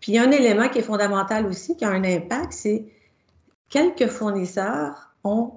Puis 0.00 0.12
il 0.12 0.14
y 0.16 0.18
a 0.18 0.22
un 0.22 0.30
élément 0.30 0.68
qui 0.68 0.78
est 0.78 0.82
fondamental 0.82 1.46
aussi, 1.46 1.76
qui 1.76 1.84
a 1.84 1.90
un 1.90 2.04
impact, 2.04 2.52
c'est 2.52 2.84
quelques 3.68 4.08
fournisseurs 4.08 5.14
ont 5.24 5.52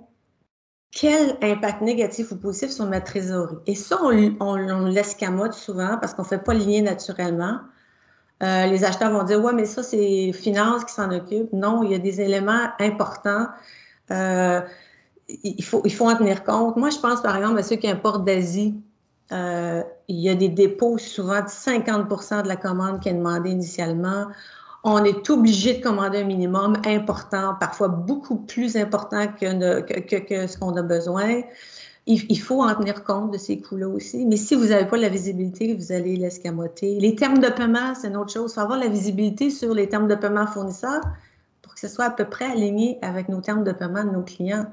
quel 0.91 1.38
impact 1.41 1.82
négatif 1.82 2.32
ou 2.32 2.38
positif 2.38 2.71
sur 2.71 2.86
ma 2.86 3.00
trésorerie? 3.00 3.56
Et 3.65 3.76
ça, 3.76 3.97
on, 4.04 4.36
on, 4.41 4.86
laisse 4.86 5.15
camotte 5.15 5.54
souvent 5.54 5.97
parce 6.00 6.13
qu'on 6.13 6.24
ne 6.24 6.28
fait 6.28 6.43
pas 6.43 6.54
le 6.54 6.82
naturellement. 6.82 7.60
Euh, 8.43 8.65
les 8.65 8.84
acheteurs 8.84 9.12
vont 9.12 9.24
dire 9.24 9.41
Ouais, 9.41 9.54
mais 9.54 9.65
ça, 9.65 9.84
c'est 9.84 10.34
finance 10.34 10.84
qui 10.84 10.93
s'en 10.93 11.12
occupe. 11.12 11.54
Non, 11.54 11.84
il 11.84 11.91
y 11.91 11.95
a 11.95 12.00
des 12.00 12.19
éléments 12.19 12.69
importants. 12.80 13.47
Euh, 14.12 14.62
il, 15.43 15.63
faut, 15.63 15.82
il 15.86 15.93
faut 15.93 16.10
en 16.10 16.15
tenir 16.15 16.43
compte. 16.43 16.76
Moi, 16.76 16.89
je 16.89 17.00
pense 17.00 17.21
par 17.21 17.38
exemple 17.38 17.58
à 17.60 17.63
ceux 17.63 17.78
qui 17.78 17.88
importent 17.88 18.26
d'Asie. 18.26 18.76
Euh, 19.32 19.84
il 20.10 20.19
y 20.19 20.30
a 20.30 20.36
des 20.36 20.50
dépôts 20.50 20.97
souvent 20.97 21.39
de 21.39 21.47
50% 21.47 22.43
de 22.43 22.47
la 22.50 22.58
commande 22.58 23.00
qui 23.00 23.08
est 23.08 23.13
demandée 23.13 23.52
initialement. 23.52 24.28
On 24.84 25.04
est 25.04 25.30
obligé 25.30 25.76
de 25.76 25.84
commander 25.84 26.20
un 26.20 26.24
minimum 26.24 26.76
important, 26.86 27.56
parfois 27.60 27.88
beaucoup 27.88 28.38
plus 28.38 28.76
important 28.76 29.28
que, 29.28 29.46
ce 29.46 30.58
qu'on 30.58 30.76
a 30.76 30.82
besoin. 30.82 31.41
Il, 32.08 32.39
faut 32.39 32.63
en 32.63 32.74
tenir 32.74 33.04
compte 33.04 33.32
de 33.32 33.38
ces 33.38 33.62
coûts-là 33.62 33.88
aussi. 33.88 34.26
Mais 34.26 34.36
si 34.36 34.56
vous 34.56 34.67
n'avez 34.67 34.86
pas 34.86 34.98
la 34.98 35.10
visibilité, 35.10 35.76
vous 35.76 35.91
allez 35.91 36.15
l'escamoter. 36.15 37.00
Les 37.00 37.15
termes 37.15 37.38
de 37.38 37.50
paiement, 37.50 37.94
c'est 37.94 38.08
une 38.08 38.17
autre 38.17 38.34
chose. 38.34 38.52
Il 38.52 38.56
faut 38.56 38.62
avoir 38.62 38.80
la 38.80 38.88
visibilité 38.88 39.52
sur 39.52 39.74
les 39.74 39.88
termes 39.88 40.08
de 40.08 40.15
paiement 40.15 40.48
fournisseurs 40.48 41.02
pour 41.62 41.76
que 41.76 41.80
ce 41.80 41.88
soit 41.88 42.06
à 42.06 42.10
peu 42.10 42.26
près 42.26 42.46
aligné 42.46 42.98
avec 43.04 43.30
nos 43.30 43.39
termes 43.39 43.63
de 43.63 43.72
paiement 43.72 44.04
de 44.04 44.10
nos 44.10 44.24
clients 44.24 44.65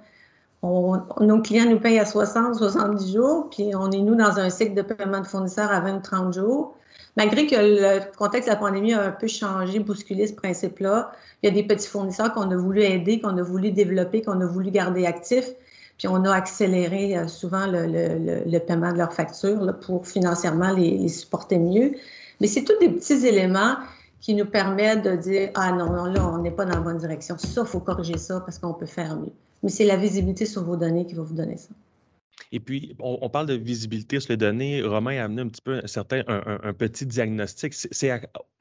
nos 0.62 1.40
clients 1.42 1.70
nous 1.70 1.78
payent 1.78 2.00
à 2.00 2.04
60, 2.04 2.56
70 2.56 3.12
jours, 3.12 3.48
puis 3.50 3.74
on 3.74 3.90
est, 3.90 4.00
nous, 4.00 4.16
dans 4.16 4.38
un 4.38 4.50
cycle 4.50 4.74
de 4.74 4.82
paiement 4.82 5.20
de 5.20 5.26
fournisseurs 5.26 5.70
à 5.70 5.80
20 5.80 6.00
30 6.00 6.34
jours. 6.34 6.74
Malgré 7.16 7.46
que 7.46 7.56
le 7.56 8.16
contexte 8.16 8.48
de 8.48 8.54
la 8.54 8.58
pandémie 8.58 8.94
a 8.94 9.02
un 9.02 9.10
peu 9.10 9.26
changé, 9.26 9.78
bousculé 9.80 10.26
ce 10.26 10.34
principe-là, 10.34 11.12
il 11.42 11.48
y 11.48 11.52
a 11.52 11.54
des 11.54 11.62
petits 11.62 11.88
fournisseurs 11.88 12.32
qu'on 12.32 12.50
a 12.50 12.56
voulu 12.56 12.82
aider, 12.82 13.20
qu'on 13.20 13.36
a 13.36 13.42
voulu 13.42 13.70
développer, 13.70 14.22
qu'on 14.22 14.40
a 14.40 14.46
voulu 14.46 14.70
garder 14.70 15.06
actifs, 15.06 15.50
puis 15.98 16.08
on 16.08 16.24
a 16.24 16.32
accéléré 16.32 17.16
euh, 17.16 17.26
souvent 17.26 17.66
le, 17.66 18.58
paiement 18.58 18.92
de 18.92 18.98
leurs 18.98 19.12
factures 19.12 19.74
pour 19.80 20.06
financièrement 20.06 20.72
les, 20.72 20.96
les 20.98 21.08
supporter 21.08 21.58
mieux. 21.58 21.92
Mais 22.40 22.46
c'est 22.46 22.62
tous 22.62 22.78
des 22.78 22.88
petits 22.88 23.26
éléments 23.26 23.76
qui 24.20 24.34
nous 24.34 24.46
permettent 24.46 25.04
de 25.04 25.16
dire 25.16 25.50
Ah 25.54 25.72
non, 25.72 25.92
non, 25.92 26.04
là, 26.04 26.24
on 26.26 26.38
n'est 26.38 26.50
pas 26.50 26.64
dans 26.64 26.74
la 26.74 26.80
bonne 26.80 26.98
direction. 26.98 27.36
Ça, 27.38 27.62
il 27.62 27.66
faut 27.66 27.80
corriger 27.80 28.18
ça 28.18 28.40
parce 28.40 28.58
qu'on 28.58 28.74
peut 28.74 28.86
faire 28.86 29.16
mieux 29.16 29.32
mais 29.62 29.70
c'est 29.70 29.84
la 29.84 29.96
visibilité 29.96 30.46
sur 30.46 30.64
vos 30.64 30.76
données 30.76 31.06
qui 31.06 31.14
va 31.14 31.22
vous 31.22 31.34
donner 31.34 31.56
ça. 31.56 31.70
Et 32.52 32.60
puis, 32.60 32.94
on, 33.00 33.28
parle 33.28 33.46
de 33.46 33.54
visibilité 33.54 34.20
sur 34.20 34.30
les 34.30 34.36
données. 34.36 34.82
Romain 34.82 35.18
a 35.18 35.24
amené 35.24 35.42
un 35.42 35.48
petit 35.48 35.60
peu 35.60 35.80
un, 35.82 36.72
petit 36.72 37.04
diagnostic. 37.04 37.74
C'est 37.74 38.10
à, 38.10 38.20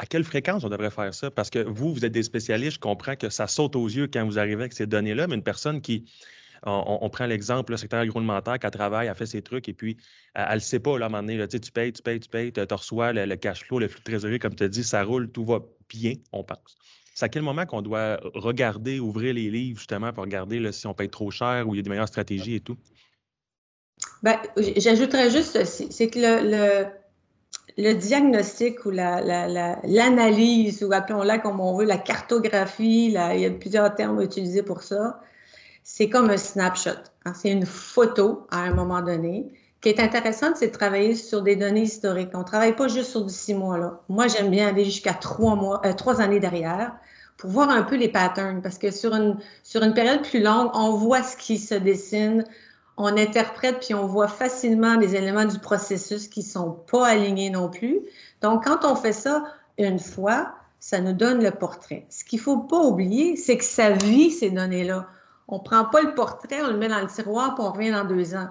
quelle 0.09 0.23
fréquence 0.23 0.63
on 0.63 0.69
devrait 0.69 0.91
faire 0.91 1.13
ça? 1.13 1.31
Parce 1.31 1.49
que 1.49 1.59
vous, 1.59 1.93
vous 1.93 2.03
êtes 2.03 2.11
des 2.11 2.23
spécialistes, 2.23 2.75
je 2.75 2.79
comprends 2.79 3.15
que 3.15 3.29
ça 3.29 3.47
saute 3.47 3.75
aux 3.75 3.87
yeux 3.87 4.07
quand 4.11 4.25
vous 4.25 4.39
arrivez 4.39 4.61
avec 4.61 4.73
ces 4.73 4.87
données-là, 4.87 5.27
mais 5.27 5.35
une 5.35 5.43
personne 5.43 5.81
qui, 5.81 6.05
on, 6.63 7.09
prend 7.09 7.25
l'exemple, 7.25 7.71
le 7.71 7.77
secteur 7.77 7.99
agroalimentaire, 8.01 8.59
qui 8.59 8.69
travaille, 8.69 9.07
a 9.07 9.13
fait 9.13 9.25
ses 9.25 9.41
trucs, 9.41 9.69
et 9.69 9.73
puis 9.73 9.97
elle 10.33 10.55
ne 10.55 10.59
sait 10.59 10.79
pas, 10.79 10.97
là, 10.97 11.05
à 11.05 11.07
un 11.07 11.11
moment 11.11 11.23
donné, 11.23 11.47
tu 11.47 11.71
payes, 11.71 11.93
tu 11.93 12.01
payes, 12.01 12.19
tu 12.19 12.29
payes, 12.29 12.51
tu 12.51 12.61
reçois 12.69 13.13
le, 13.13 13.35
cash 13.35 13.63
flow, 13.63 13.79
le 13.79 13.87
flux 13.87 13.99
de 13.99 14.03
trésorerie, 14.03 14.39
comme 14.39 14.55
tu 14.55 14.63
as 14.63 14.69
dit, 14.69 14.83
ça 14.83 15.03
roule, 15.03 15.31
tout 15.31 15.45
va 15.45 15.59
bien, 15.89 16.13
on 16.31 16.43
pense. 16.43 16.77
C'est 17.13 17.25
à 17.25 17.29
quel 17.29 17.41
moment 17.41 17.65
qu'on 17.65 17.81
doit 17.81 18.19
regarder, 18.35 18.99
ouvrir 18.99 19.33
les 19.33 19.49
livres, 19.49 19.79
justement, 19.79 20.13
pour 20.13 20.23
regarder 20.23 20.71
si 20.71 20.85
on 20.85 20.93
paye 20.93 21.09
trop 21.09 21.31
cher 21.31 21.67
ou 21.67 21.73
il 21.73 21.77
y 21.77 21.79
a 21.79 21.83
des 21.83 21.89
meilleures 21.89 22.07
stratégies 22.07 22.55
et 22.55 22.59
tout? 22.59 22.77
Ben, 24.23 24.37
J'ajouterais 24.77 25.29
juste 25.29 25.63
c'est 25.65 26.09
que 26.09 26.19
le, 26.19 26.85
le, 27.77 27.93
diagnostic 27.93 28.85
ou 28.85 28.91
l'analyse, 28.91 30.83
ou 30.83 30.91
appelons-la 30.91 31.39
comme 31.39 31.59
on 31.59 31.77
veut, 31.77 31.85
la 31.85 31.97
cartographie, 31.97 33.05
il 33.07 33.11
y 33.11 33.45
a 33.45 33.51
plusieurs 33.51 33.93
termes 33.95 34.21
utilisés 34.21 34.63
pour 34.63 34.81
ça, 34.83 35.21
c'est 35.83 36.09
comme 36.09 36.29
un 36.29 36.37
snapshot. 36.37 36.99
Hein. 37.25 37.33
C'est 37.33 37.49
une 37.49 37.65
photo 37.65 38.45
à 38.51 38.59
un 38.59 38.73
moment 38.73 39.01
donné. 39.01 39.47
Ce 39.77 39.81
qui 39.81 39.89
est 39.89 40.01
intéressant, 40.01 40.47
c'est 40.53 40.67
de 40.67 40.71
travailler 40.73 41.15
sur 41.15 41.43
des 41.43 41.55
données 41.55 41.83
historiques. 41.83 42.31
On 42.33 42.39
ne 42.39 42.43
travaille 42.43 42.75
pas 42.75 42.89
juste 42.89 43.11
sur 43.11 43.23
du 43.23 43.33
six 43.33 43.53
mois. 43.53 43.77
Là. 43.77 44.01
Moi, 44.09 44.27
j'aime 44.27 44.49
bien 44.49 44.67
aller 44.67 44.83
jusqu'à 44.83 45.13
trois 45.13 45.81
euh, 45.85 45.93
trois 45.93 46.19
années 46.19 46.41
derrière 46.41 46.93
pour 47.37 47.51
voir 47.51 47.69
un 47.69 47.83
peu 47.83 47.95
les 47.95 48.09
patterns, 48.09 48.61
parce 48.61 48.77
que 48.77 48.91
sur 48.91 49.13
une, 49.13 49.37
sur 49.63 49.81
une 49.83 49.93
période 49.93 50.23
plus 50.23 50.41
longue, 50.41 50.71
on 50.73 50.91
voit 50.91 51.23
ce 51.23 51.37
qui 51.37 51.57
se 51.57 51.75
dessine, 51.75 52.43
on 52.97 53.15
interprète, 53.15 53.79
puis 53.79 53.93
on 53.93 54.07
voit 54.07 54.27
facilement 54.27 54.97
les 54.97 55.15
éléments 55.15 55.45
du 55.45 55.59
processus 55.59 56.27
qui 56.27 56.39
ne 56.39 56.45
sont 56.45 56.71
pas 56.91 57.07
alignés 57.07 57.51
non 57.51 57.69
plus. 57.69 58.01
Donc, 58.41 58.65
quand 58.65 58.83
on 58.83 58.95
fait 58.95 59.13
ça 59.13 59.43
une 59.77 59.99
fois, 59.99 60.53
ça 60.79 60.99
nous 60.99 61.13
donne 61.13 61.43
le 61.43 61.51
portrait. 61.51 62.07
Ce 62.09 62.23
qu'il 62.23 62.39
faut 62.39 62.57
pas 62.57 62.79
oublier, 62.79 63.35
c'est 63.35 63.57
que 63.57 63.63
ça 63.63 63.91
vit 63.91 64.31
ces 64.31 64.49
données-là. 64.49 65.07
On 65.47 65.59
prend 65.59 65.85
pas 65.85 66.01
le 66.01 66.15
portrait, 66.15 66.61
on 66.63 66.71
le 66.71 66.77
met 66.77 66.87
dans 66.87 66.99
le 66.99 67.07
tiroir, 67.07 67.55
puis 67.55 67.63
on 67.63 67.71
revient 67.71 67.91
dans 67.91 68.05
deux 68.05 68.35
ans. 68.35 68.49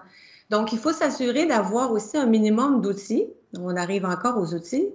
Donc, 0.50 0.72
il 0.72 0.78
faut 0.78 0.92
s'assurer 0.92 1.46
d'avoir 1.46 1.90
aussi 1.90 2.16
un 2.16 2.26
minimum 2.26 2.80
d'outils. 2.80 3.26
On 3.58 3.76
arrive 3.76 4.04
encore 4.04 4.38
aux 4.38 4.54
outils 4.54 4.88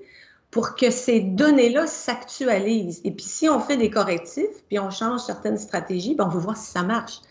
pour 0.49 0.75
que 0.75 0.89
ces 0.91 1.19
données-là 1.21 1.87
s'actualisent. 1.87 3.01
Et 3.03 3.11
puis, 3.11 3.25
si 3.25 3.49
on 3.49 3.59
fait 3.59 3.77
des 3.77 3.89
correctifs, 3.89 4.63
puis 4.67 4.79
on 4.79 4.91
change 4.91 5.21
certaines 5.21 5.57
stratégies, 5.57 6.15
bien, 6.15 6.25
on 6.25 6.29
va 6.29 6.39
voir 6.39 6.57
si 6.57 6.71
ça 6.71 6.83
marche. 6.83 7.21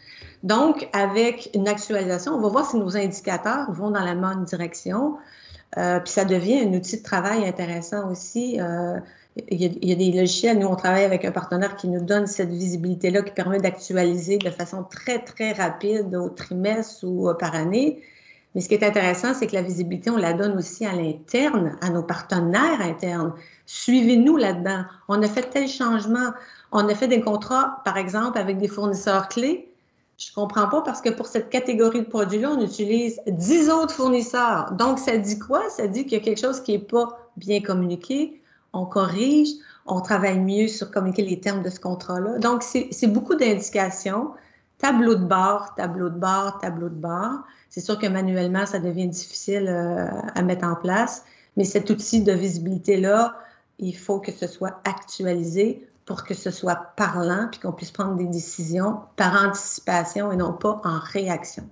Donc, 0.42 0.88
avec 0.92 1.50
une 1.54 1.68
actualisation, 1.68 2.32
on 2.34 2.40
va 2.40 2.48
voir 2.48 2.70
si 2.70 2.76
nos 2.76 2.96
indicateurs 2.96 3.70
vont 3.72 3.90
dans 3.90 4.04
la 4.04 4.14
bonne 4.14 4.44
direction. 4.44 5.16
puis 5.76 5.82
ça 6.06 6.24
devient 6.24 6.60
un 6.60 6.72
outil 6.72 6.98
de 6.98 7.02
travail 7.02 7.46
intéressant 7.46 8.10
aussi. 8.10 8.58
Il 9.48 9.62
y, 9.62 9.92
a, 9.92 9.94
des 9.94 10.12
logiciels, 10.12 10.58
nous 10.58 10.66
on 10.66 10.76
travaille 10.76 11.04
avec 11.04 11.24
un 11.24 11.30
partenaire 11.30 11.76
qui 11.76 11.88
nous 11.88 12.04
donne 12.04 12.26
cette 12.26 12.50
visibilité-là, 12.50 13.22
qui 13.22 13.32
permet 13.32 13.60
d'actualiser 13.60 14.38
de 14.38 14.50
façon 14.50 14.82
très, 14.82 15.20
très 15.20 15.52
rapide 15.52 16.14
au 16.16 16.30
trimestre 16.30 17.04
ou 17.04 17.32
par 17.38 17.54
année. 17.54 18.02
Mais 18.54 18.60
ce 18.60 18.68
qui 18.68 18.74
est 18.74 18.84
intéressant, 18.84 19.32
c'est 19.32 19.46
que 19.46 19.54
la 19.54 19.62
visibilité, 19.62 20.10
on 20.10 20.16
la 20.16 20.32
donne 20.32 20.56
aussi 20.56 20.84
à 20.84 20.92
l'interne, 20.92 21.76
à 21.80 21.90
nos 21.90 22.02
partenaires 22.02 22.80
internes. 22.80 23.32
Suivez-nous 23.66 24.36
là-dedans. 24.36 24.84
On 25.08 25.22
a 25.22 25.28
fait 25.28 25.48
tel 25.50 25.68
changement. 25.68 26.32
On 26.72 26.88
a 26.88 26.94
fait 26.94 27.06
des 27.06 27.20
contrats, 27.20 27.80
par 27.84 27.96
exemple, 27.96 28.38
avec 28.38 28.58
des 28.58 28.66
fournisseurs 28.66 29.28
clés. 29.28 29.69
Je 30.20 30.34
comprends 30.34 30.68
pas 30.68 30.82
parce 30.82 31.00
que 31.00 31.08
pour 31.08 31.26
cette 31.26 31.48
catégorie 31.48 32.00
de 32.00 32.06
produits-là, 32.06 32.50
on 32.50 32.60
utilise 32.60 33.22
10 33.26 33.70
autres 33.70 33.94
fournisseurs. 33.94 34.70
Donc, 34.72 34.98
ça 34.98 35.16
dit 35.16 35.38
quoi? 35.38 35.70
Ça 35.70 35.86
dit 35.86 36.04
qu'il 36.04 36.18
y 36.18 36.20
a 36.20 36.22
quelque 36.22 36.40
chose 36.40 36.60
qui 36.60 36.72
n'est 36.72 36.78
pas 36.78 37.30
bien 37.38 37.62
communiqué. 37.62 38.42
On 38.74 38.84
corrige, 38.84 39.48
on 39.86 40.02
travaille 40.02 40.38
mieux 40.38 40.68
sur 40.68 40.90
communiquer 40.90 41.22
les 41.22 41.40
termes 41.40 41.62
de 41.62 41.70
ce 41.70 41.80
contrat-là. 41.80 42.38
Donc, 42.38 42.62
c'est 42.62 43.06
beaucoup 43.06 43.34
d'indications. 43.34 44.32
Tableau 44.76 45.14
de 45.14 45.24
bord, 45.24 45.74
tableau 45.74 46.10
de 46.10 46.18
bord, 46.18 46.58
tableau 46.58 46.90
de 46.90 46.94
bord. 46.94 47.40
C'est 47.70 47.80
sûr 47.80 47.98
que 47.98 48.06
manuellement, 48.06 48.66
ça 48.66 48.78
devient 48.78 49.08
difficile 49.08 49.68
euh, 49.68 50.06
à 50.34 50.42
mettre 50.42 50.66
en 50.66 50.74
place, 50.74 51.24
mais 51.56 51.64
cet 51.64 51.88
outil 51.88 52.20
de 52.20 52.32
visibilité-là, 52.32 53.36
il 53.78 53.96
faut 53.96 54.20
que 54.20 54.32
ce 54.32 54.46
soit 54.46 54.80
actualisé 54.84 55.88
pour 56.04 56.24
que 56.24 56.34
ce 56.34 56.50
soit 56.50 56.94
parlant, 56.96 57.48
puis 57.50 57.60
qu'on 57.60 57.72
puisse 57.72 57.90
prendre 57.90 58.16
des 58.16 58.26
décisions 58.26 59.00
par 59.16 59.44
anticipation 59.44 60.32
et 60.32 60.36
non 60.36 60.52
pas 60.52 60.80
en 60.84 60.98
réaction. 60.98 61.68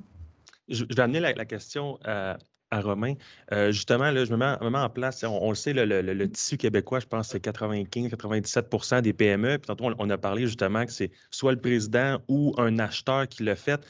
Je, 0.68 0.84
vais 0.84 1.00
amener 1.00 1.20
la, 1.20 1.44
question 1.44 1.98
à, 2.04 2.36
Romain. 2.70 3.14
Euh, 3.52 3.72
justement, 3.72 4.10
là, 4.10 4.24
je 4.24 4.30
me 4.32 4.36
mets, 4.36 4.78
en 4.78 4.90
place, 4.90 5.24
on, 5.24 5.48
le 5.48 5.54
sait, 5.54 5.72
le, 5.72 6.26
tissu 6.26 6.56
québécois, 6.58 7.00
je 7.00 7.06
pense 7.06 7.28
c'est 7.28 7.42
95-97 7.42 9.00
des 9.00 9.14
PME. 9.14 9.58
Puis 9.58 9.66
tantôt, 9.66 9.90
on, 9.98 10.10
a 10.10 10.18
parlé 10.18 10.46
justement 10.46 10.84
que 10.84 10.92
c'est 10.92 11.10
soit 11.30 11.52
le 11.52 11.60
président 11.60 12.18
ou 12.28 12.54
un 12.58 12.78
acheteur 12.78 13.26
qui 13.26 13.42
le 13.42 13.54
fait. 13.54 13.80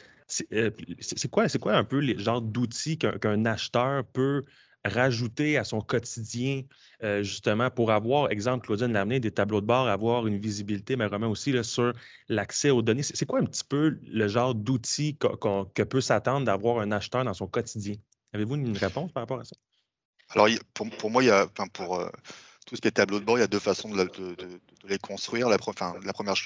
Euh, 0.53 0.71
c'est 1.01 1.31
quoi, 1.31 1.49
quoi 1.61 1.75
un 1.75 1.85
peu 1.85 1.99
les 1.99 2.19
genres 2.19 2.43
d'outils 2.43 2.99
qu'un 2.99 3.45
acheteur 3.45 4.05
peut 4.05 4.45
rajouter 4.85 5.59
à 5.59 5.65
son 5.65 5.81
quotidien, 5.81 6.63
justement, 7.21 7.71
pour 7.71 7.91
avoir, 7.91 8.31
exemple, 8.31 8.67
Claudine 8.67 8.93
l'a 8.93 9.05
des 9.05 9.31
tableaux 9.31 9.61
de 9.61 9.67
bord, 9.67 9.89
avoir 9.89 10.27
une 10.27 10.39
visibilité, 10.39 10.97
mais 10.97 11.07
vraiment 11.07 11.29
aussi 11.29 11.53
sur 11.65 11.93
l'accès 12.29 12.71
aux 12.71 12.83
données. 12.83 13.03
C'est 13.03 13.27
quoi 13.27 13.41
un 13.41 13.45
petit 13.45 13.65
peu 13.65 13.99
le 14.03 14.29
genre 14.29 14.55
d'outils 14.55 15.17
que 15.19 15.83
peut 15.83 16.01
s'attendre 16.01 16.47
d'avoir 16.47 16.81
un 16.81 16.93
acheteur 16.93 17.25
dans 17.25 17.35
son 17.35 17.47
quotidien? 17.47 17.97
Avez-vous 18.33 18.57
une 18.57 18.77
réponse 18.77 19.13
par 19.13 19.23
rapport 19.23 19.41
à 19.41 19.45
ça? 19.45 19.57
Alors, 20.31 20.49
pour, 20.75 21.11
moi, 21.11 21.23
il 21.23 21.27
y 21.27 21.31
a, 21.31 21.47
pour, 21.73 22.11
tout 22.69 22.77
ce 22.77 22.83
qui 22.83 22.89
est 22.89 22.93
tableau 22.93 23.19
de 23.19 23.25
bord, 23.25 23.39
il 23.39 23.41
y 23.41 23.45
a 23.45 23.49
deux 23.49 23.59
façons 23.59 23.89
de, 23.89 24.11
les 24.87 24.99
construire. 24.99 25.49
La, 25.49 25.57
première, 25.57 25.95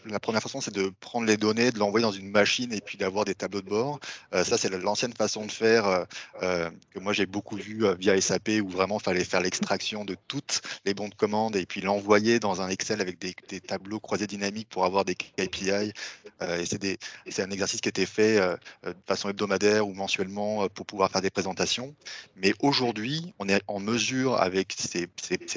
la 0.07 0.21
première 0.21 0.41
façon, 0.41 0.61
c'est 0.61 0.73
de 0.73 0.93
prendre 1.01 1.27
les 1.27 1.37
données, 1.37 1.73
de 1.73 1.79
l'envoyer 1.81 2.05
dans 2.05 2.13
une 2.13 2.31
machine 2.31 2.73
et 2.73 2.81
puis 2.81 2.97
d'avoir 2.97 3.25
des 3.25 3.35
tableaux 3.35 3.61
de 3.61 3.69
bord. 3.69 3.99
Euh, 4.33 4.45
ça, 4.45 4.57
c'est 4.57 4.71
l'ancienne 4.71 5.13
façon 5.15 5.47
de 5.47 5.51
faire 5.51 5.87
euh, 5.87 6.05
euh, 6.43 6.71
que 6.95 7.01
moi 7.01 7.13
j'ai 7.13 7.27
beaucoup 7.27 7.57
vu 7.57 7.85
via 7.99 8.21
SAP 8.21 8.51
où 8.63 8.69
vraiment 8.69 8.99
il 9.01 9.03
fallait 9.03 9.25
faire 9.25 9.41
l'extraction 9.41 10.05
de 10.05 10.17
toutes 10.29 10.63
les 10.85 10.95
bons 10.95 11.09
de 11.09 11.15
commande 11.15 11.57
et 11.57 11.67
puis 11.67 11.81
l'envoyer 11.81 12.39
dans 12.39 12.63
un 12.63 12.69
Excel 12.69 13.01
avec 13.01 13.19
des, 13.19 13.61
tableaux 13.61 13.99
croisés 13.99 14.27
dynamiques 14.27 14.69
pour 14.69 14.85
avoir 14.85 15.05
des 15.05 15.15
KPI. 15.15 15.93
et 16.41 16.65
c'est 17.31 17.43
un 17.43 17.51
exercice 17.51 17.81
qui 17.81 17.89
était 17.89 18.07
fait 18.07 18.39
de 18.85 18.95
façon 19.07 19.29
hebdomadaire 19.29 19.87
ou 19.87 19.93
mensuellement 19.93 20.69
pour 20.69 20.87
pouvoir 20.87 21.11
faire 21.11 21.21
des 21.21 21.31
présentations. 21.31 21.95
Mais 22.37 22.55
aujourd'hui, 22.61 23.35
on 23.39 23.49
est 23.49 23.63
en 23.67 23.81
mesure 23.81 24.41
avec 24.41 24.75
ces, 24.79 25.09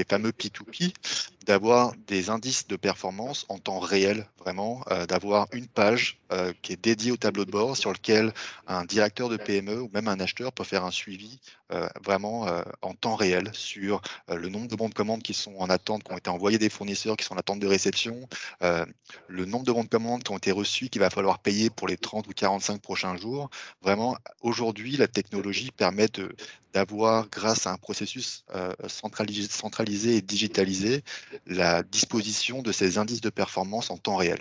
fameux 0.07 0.31
PIT 0.63 1.34
d'avoir 1.45 1.93
des 2.07 2.29
indices 2.29 2.67
de 2.67 2.75
performance 2.75 3.45
en 3.49 3.59
temps 3.59 3.79
réel, 3.79 4.27
vraiment, 4.39 4.83
euh, 4.91 5.05
d'avoir 5.05 5.47
une 5.53 5.67
page 5.67 6.19
euh, 6.31 6.53
qui 6.61 6.73
est 6.73 6.83
dédiée 6.83 7.11
au 7.11 7.17
tableau 7.17 7.45
de 7.45 7.51
bord 7.51 7.77
sur 7.77 7.93
lequel 7.93 8.33
un 8.67 8.83
directeur 8.83 9.29
de 9.29 9.37
PME 9.37 9.79
ou 9.81 9.89
même 9.93 10.07
un 10.07 10.19
acheteur 10.19 10.51
peut 10.51 10.63
faire 10.63 10.83
un 10.83 10.91
suivi 10.91 11.39
euh, 11.71 11.87
vraiment 12.03 12.47
en 12.81 12.93
temps 12.93 13.15
réel 13.15 13.49
sur 13.53 14.01
le 14.27 14.49
nombre 14.49 14.67
de 14.67 14.75
bons 14.75 14.89
de 14.89 14.93
commande 14.93 15.23
qui 15.23 15.33
sont 15.33 15.55
en 15.57 15.69
attente, 15.69 16.03
qui 16.03 16.11
ont 16.11 16.17
été 16.17 16.29
envoyés 16.29 16.57
des 16.57 16.69
fournisseurs, 16.69 17.17
qui 17.17 17.25
sont 17.25 17.35
en 17.35 17.37
attente 17.37 17.59
de 17.59 17.67
réception, 17.67 18.27
le 18.61 19.45
nombre 19.45 19.65
de 19.65 19.71
bons 19.71 19.83
de 19.83 19.89
commande 19.89 20.23
qui 20.23 20.31
ont 20.31 20.37
été 20.37 20.51
reçus, 20.51 20.89
qu'il 20.89 21.01
va 21.01 21.09
falloir 21.09 21.39
payer 21.39 21.69
pour 21.69 21.87
les 21.87 21.97
30 21.97 22.27
ou 22.27 22.31
45 22.31 22.81
prochains 22.81 23.17
jours. 23.17 23.49
Vraiment, 23.81 24.17
aujourd'hui, 24.41 24.97
la 24.97 25.07
technologie 25.07 25.71
permet 25.71 26.07
d'avoir, 26.73 27.29
grâce 27.29 27.65
à 27.67 27.71
un 27.71 27.77
processus 27.77 28.45
centralisé, 28.87 29.49
centralisé, 29.49 30.17
et 30.17 30.21
digitalisé, 30.21 31.03
la 31.47 31.83
disposition 31.83 32.61
de 32.61 32.71
ces 32.71 32.97
indices 32.97 33.21
de 33.21 33.29
performance 33.29 33.89
en 33.89 33.97
temps 33.97 34.17
réel. 34.17 34.39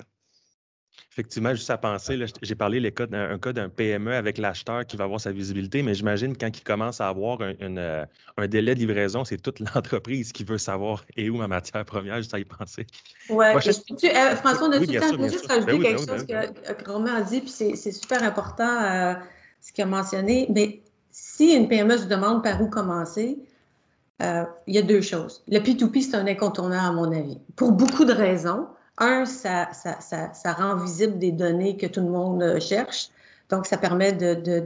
Effectivement, 1.13 1.55
juste 1.55 1.71
à 1.71 1.79
penser, 1.79 2.19
j'ai 2.43 2.55
parlé 2.57 2.81
les 2.81 2.91
cas 2.91 3.07
un 3.13 3.39
cas 3.39 3.53
d'un 3.53 3.69
PME 3.69 4.13
avec 4.15 4.37
l'acheteur 4.37 4.85
qui 4.85 4.97
va 4.97 5.05
avoir 5.05 5.21
sa 5.21 5.31
visibilité, 5.31 5.81
mais 5.81 5.95
j'imagine 5.95 6.37
quand 6.37 6.49
il 6.49 6.65
commence 6.65 7.01
à 7.01 7.07
avoir 7.07 7.41
un, 7.41 7.55
euh, 7.61 8.05
un 8.37 8.49
délai 8.49 8.75
de 8.75 8.81
livraison, 8.81 9.25
c'est 9.25 9.41
toute 9.41 9.61
l'entreprise 9.61 10.33
qui 10.33 10.43
veut 10.43 10.59
savoir 10.59 11.05
et 11.17 11.31
où 11.31 11.37
ma 11.37 11.47
matière 11.47 11.85
première, 11.85 12.17
juste 12.17 12.35
à 12.35 12.41
y 12.41 12.45
penser. 12.45 12.85
Oui, 13.31 13.45
euh, 13.47 14.37
François, 14.37 14.67
on 14.67 14.73
a 14.73 14.81
tout 14.81 14.91
le 14.91 14.99
temps, 14.99 15.07
je 15.17 15.29
juste 15.29 15.47
rajouter 15.47 15.73
ben 15.73 15.83
quelque 15.83 16.05
ben 16.05 16.19
chose 16.19 16.27
ben 16.27 16.53
que, 16.53 16.91
Romain 16.91 17.15
a 17.15 17.23
dit, 17.23 17.41
puis 17.43 17.51
c'est 17.51 17.93
super 17.93 18.25
important 18.25 19.17
ce 19.61 19.73
qu'il 19.73 19.85
a 19.85 19.87
mentionné, 19.87 20.49
mais 20.51 20.83
si 21.13 21.55
une 21.55 21.69
PME 21.69 21.97
se 21.97 22.07
demande 22.07 22.43
par 22.43 22.61
où 22.61 22.69
commencer, 22.69 23.39
euh, 24.23 24.45
il 24.67 24.75
y 24.75 24.79
a 24.79 24.83
deux 24.83 25.01
choses. 25.01 25.43
Le 25.49 25.59
P2P, 25.59 26.03
c'est 26.03 26.17
un 26.17 26.27
incontournable 26.27 26.87
à 26.87 26.93
mon 26.93 27.13
avis, 27.13 27.39
pour 27.57 27.73
beaucoup 27.73 28.05
de 28.05 28.13
raisons. 28.13 28.67
Un, 28.99 29.25
ça, 29.27 29.67
rend 30.57 30.77
visible 30.77 31.19
des 31.19 31.33
données 31.33 31.77
que 31.77 31.87
tout 31.87 32.01
le 32.01 32.11
monde 32.11 32.43
euh, 32.43 32.61
cherche. 32.61 33.09
Donc, 33.51 33.67
ça 33.67 33.77
permet 33.77 34.13
de, 34.13 34.41
euh, 34.47 34.61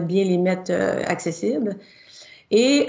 bien 0.00 0.24
les 0.24 0.38
mettre 0.38 0.72
accessibles. 1.06 1.76
Et, 2.50 2.88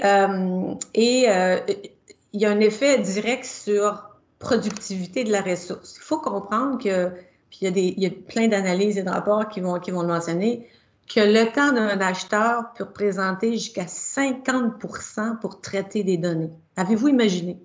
il 2.32 2.40
y 2.40 2.46
a 2.46 2.50
un 2.50 2.60
effet 2.60 2.98
direct 2.98 3.44
sur 3.44 4.08
productivité 4.38 5.24
de 5.24 5.32
la 5.32 5.42
ressource. 5.42 5.96
Il 5.98 6.02
faut 6.02 6.18
comprendre 6.18 6.82
que, 6.82 7.10
puis 7.50 7.66
il 7.66 8.00
y 8.00 8.06
a, 8.06 8.10
plein 8.10 8.48
d'analyses 8.48 8.98
et 8.98 9.02
de 9.02 9.10
rapports 9.10 9.48
qui 9.48 9.60
vont 9.60 9.74
le 9.74 10.06
mentionner, 10.06 10.66
que 11.12 11.20
le 11.20 11.52
temps 11.52 11.72
d'un 11.72 12.00
acheteur 12.00 12.72
peut 12.74 12.84
représenter 12.84 13.52
jusqu'à 13.52 13.86
50% 13.86 15.40
pour 15.40 15.60
traiter 15.60 16.04
des 16.04 16.16
données. 16.16 16.52
Avez-vous 16.76 17.08
imaginé? 17.08 17.58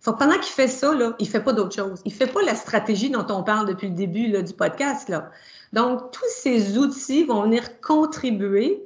Faut, 0.00 0.14
pendant 0.14 0.34
qu'il 0.34 0.54
fait 0.54 0.68
ça, 0.68 0.94
là, 0.94 1.14
il 1.18 1.26
ne 1.26 1.30
fait 1.30 1.42
pas 1.42 1.52
d'autre 1.52 1.76
chose. 1.76 2.00
Il 2.06 2.12
ne 2.12 2.16
fait 2.16 2.26
pas 2.26 2.42
la 2.42 2.54
stratégie 2.54 3.10
dont 3.10 3.26
on 3.28 3.42
parle 3.42 3.68
depuis 3.68 3.88
le 3.88 3.94
début 3.94 4.26
là, 4.26 4.40
du 4.40 4.54
podcast. 4.54 5.10
Là. 5.10 5.30
Donc, 5.74 6.12
tous 6.12 6.24
ces 6.28 6.78
outils 6.78 7.24
vont 7.24 7.42
venir 7.42 7.80
contribuer 7.82 8.82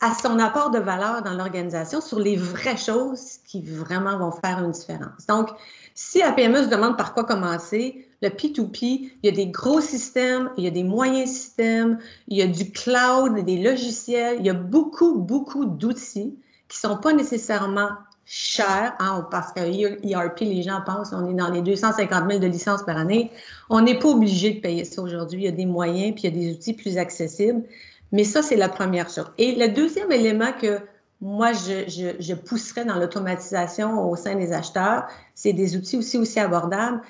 à 0.00 0.14
son 0.14 0.38
apport 0.38 0.70
de 0.70 0.78
valeur 0.78 1.22
dans 1.22 1.34
l'organisation 1.34 2.00
sur 2.00 2.18
les 2.18 2.36
vraies 2.36 2.78
choses 2.78 3.36
qui 3.46 3.62
vraiment 3.62 4.16
vont 4.16 4.32
faire 4.32 4.64
une 4.64 4.70
différence. 4.70 5.26
Donc, 5.28 5.50
si 5.94 6.20
la 6.20 6.32
PME 6.32 6.64
se 6.64 6.68
demande 6.68 6.96
par 6.96 7.12
quoi 7.12 7.24
commencer, 7.24 8.08
le 8.22 8.28
P2P, 8.28 8.82
il 8.82 9.10
y 9.22 9.28
a 9.28 9.32
des 9.32 9.46
gros 9.46 9.80
systèmes, 9.80 10.50
il 10.58 10.64
y 10.64 10.66
a 10.66 10.70
des 10.70 10.84
moyens 10.84 11.30
systèmes, 11.30 11.98
il 12.28 12.36
y 12.36 12.42
a 12.42 12.46
du 12.46 12.70
cloud, 12.70 13.44
des 13.44 13.58
logiciels, 13.58 14.36
il 14.40 14.46
y 14.46 14.50
a 14.50 14.54
beaucoup, 14.54 15.18
beaucoup 15.18 15.64
d'outils 15.64 16.38
qui 16.68 16.86
ne 16.86 16.90
sont 16.90 16.96
pas 16.98 17.12
nécessairement 17.12 17.88
chers, 18.26 18.94
hein, 19.00 19.26
parce 19.30 19.52
que 19.52 19.60
ERP, 19.60 20.40
les 20.40 20.62
gens 20.62 20.80
pensent 20.86 21.12
on 21.12 21.28
est 21.28 21.34
dans 21.34 21.50
les 21.50 21.62
250 21.62 22.28
000 22.28 22.40
de 22.40 22.46
licences 22.46 22.84
par 22.84 22.96
année. 22.96 23.32
On 23.70 23.80
n'est 23.80 23.98
pas 23.98 24.08
obligé 24.08 24.52
de 24.52 24.60
payer 24.60 24.84
ça 24.84 25.02
aujourd'hui. 25.02 25.40
Il 25.40 25.44
y 25.46 25.48
a 25.48 25.52
des 25.52 25.66
moyens, 25.66 26.14
puis 26.14 26.28
il 26.28 26.34
y 26.34 26.38
a 26.38 26.40
des 26.40 26.52
outils 26.54 26.74
plus 26.74 26.96
accessibles. 26.96 27.64
Mais 28.12 28.22
ça, 28.22 28.42
c'est 28.42 28.56
la 28.56 28.68
première 28.68 29.08
chose. 29.08 29.30
Et 29.38 29.56
le 29.56 29.68
deuxième 29.68 30.12
élément 30.12 30.52
que 30.52 30.78
moi, 31.20 31.52
je, 31.52 31.88
je, 31.88 32.22
je 32.22 32.34
pousserais 32.34 32.84
dans 32.84 32.96
l'automatisation 32.96 34.08
au 34.08 34.14
sein 34.14 34.36
des 34.36 34.52
acheteurs, 34.52 35.06
c'est 35.34 35.52
des 35.52 35.76
outils 35.76 35.96
aussi, 35.96 36.16
aussi 36.16 36.38
abordables 36.38 37.02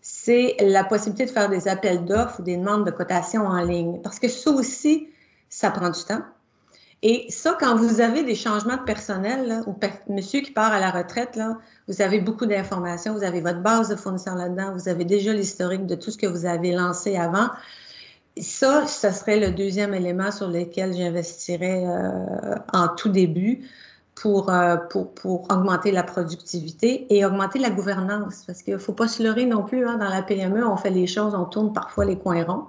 c'est 0.00 0.56
la 0.60 0.84
possibilité 0.84 1.26
de 1.26 1.30
faire 1.30 1.48
des 1.48 1.68
appels 1.68 2.04
d'offres 2.04 2.40
ou 2.40 2.42
des 2.42 2.56
demandes 2.56 2.86
de 2.86 2.90
cotation 2.90 3.46
en 3.46 3.62
ligne. 3.62 4.00
Parce 4.02 4.18
que 4.18 4.28
ça 4.28 4.50
aussi, 4.50 5.08
ça 5.48 5.70
prend 5.70 5.90
du 5.90 6.02
temps. 6.04 6.22
Et 7.02 7.26
ça, 7.30 7.56
quand 7.60 7.76
vous 7.76 8.00
avez 8.00 8.24
des 8.24 8.34
changements 8.34 8.76
de 8.76 8.82
personnel, 8.82 9.62
ou 9.66 9.76
monsieur 10.08 10.40
qui 10.40 10.50
part 10.50 10.72
à 10.72 10.80
la 10.80 10.90
retraite, 10.90 11.36
là, 11.36 11.56
vous 11.86 12.02
avez 12.02 12.20
beaucoup 12.20 12.46
d'informations, 12.46 13.14
vous 13.14 13.22
avez 13.22 13.40
votre 13.40 13.60
base 13.60 13.88
de 13.88 13.94
fournisseurs 13.94 14.34
là-dedans, 14.34 14.72
vous 14.72 14.88
avez 14.88 15.04
déjà 15.04 15.32
l'historique 15.32 15.86
de 15.86 15.94
tout 15.94 16.10
ce 16.10 16.18
que 16.18 16.26
vous 16.26 16.44
avez 16.44 16.72
lancé 16.72 17.16
avant. 17.16 17.50
Ça, 18.36 18.86
ce 18.86 19.10
serait 19.12 19.38
le 19.38 19.52
deuxième 19.52 19.94
élément 19.94 20.32
sur 20.32 20.48
lequel 20.48 20.96
j'investirais 20.96 21.84
euh, 21.86 22.54
en 22.72 22.88
tout 22.88 23.08
début 23.08 23.68
pour, 24.20 24.50
euh, 24.50 24.76
pour, 24.76 25.14
pour, 25.14 25.50
augmenter 25.50 25.92
la 25.92 26.02
productivité 26.02 27.06
et 27.14 27.24
augmenter 27.24 27.58
la 27.58 27.70
gouvernance. 27.70 28.44
Parce 28.46 28.62
qu'il 28.62 28.74
ne 28.74 28.78
faut 28.78 28.92
pas 28.92 29.08
se 29.08 29.22
leurrer 29.22 29.46
non 29.46 29.62
plus. 29.62 29.86
Hein, 29.86 29.98
dans 29.98 30.08
la 30.08 30.22
PME, 30.22 30.66
on 30.66 30.76
fait 30.76 30.90
les 30.90 31.06
choses, 31.06 31.34
on 31.34 31.44
tourne 31.44 31.72
parfois 31.72 32.04
les 32.04 32.18
coins 32.18 32.44
ronds. 32.44 32.64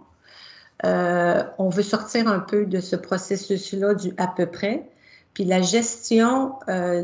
Euh, 0.86 1.43
on 1.58 1.70
veut 1.70 1.84
sortir 1.84 2.28
un 2.28 2.39
peu 2.39 2.66
de 2.66 2.80
ce 2.80 2.95
processus-là 2.95 3.95
du 3.95 4.14
à 4.18 4.28
peu 4.28 4.45
près. 4.45 4.89
Puis 5.34 5.43
la 5.43 5.62
gestion 5.62 6.54
euh, 6.70 7.04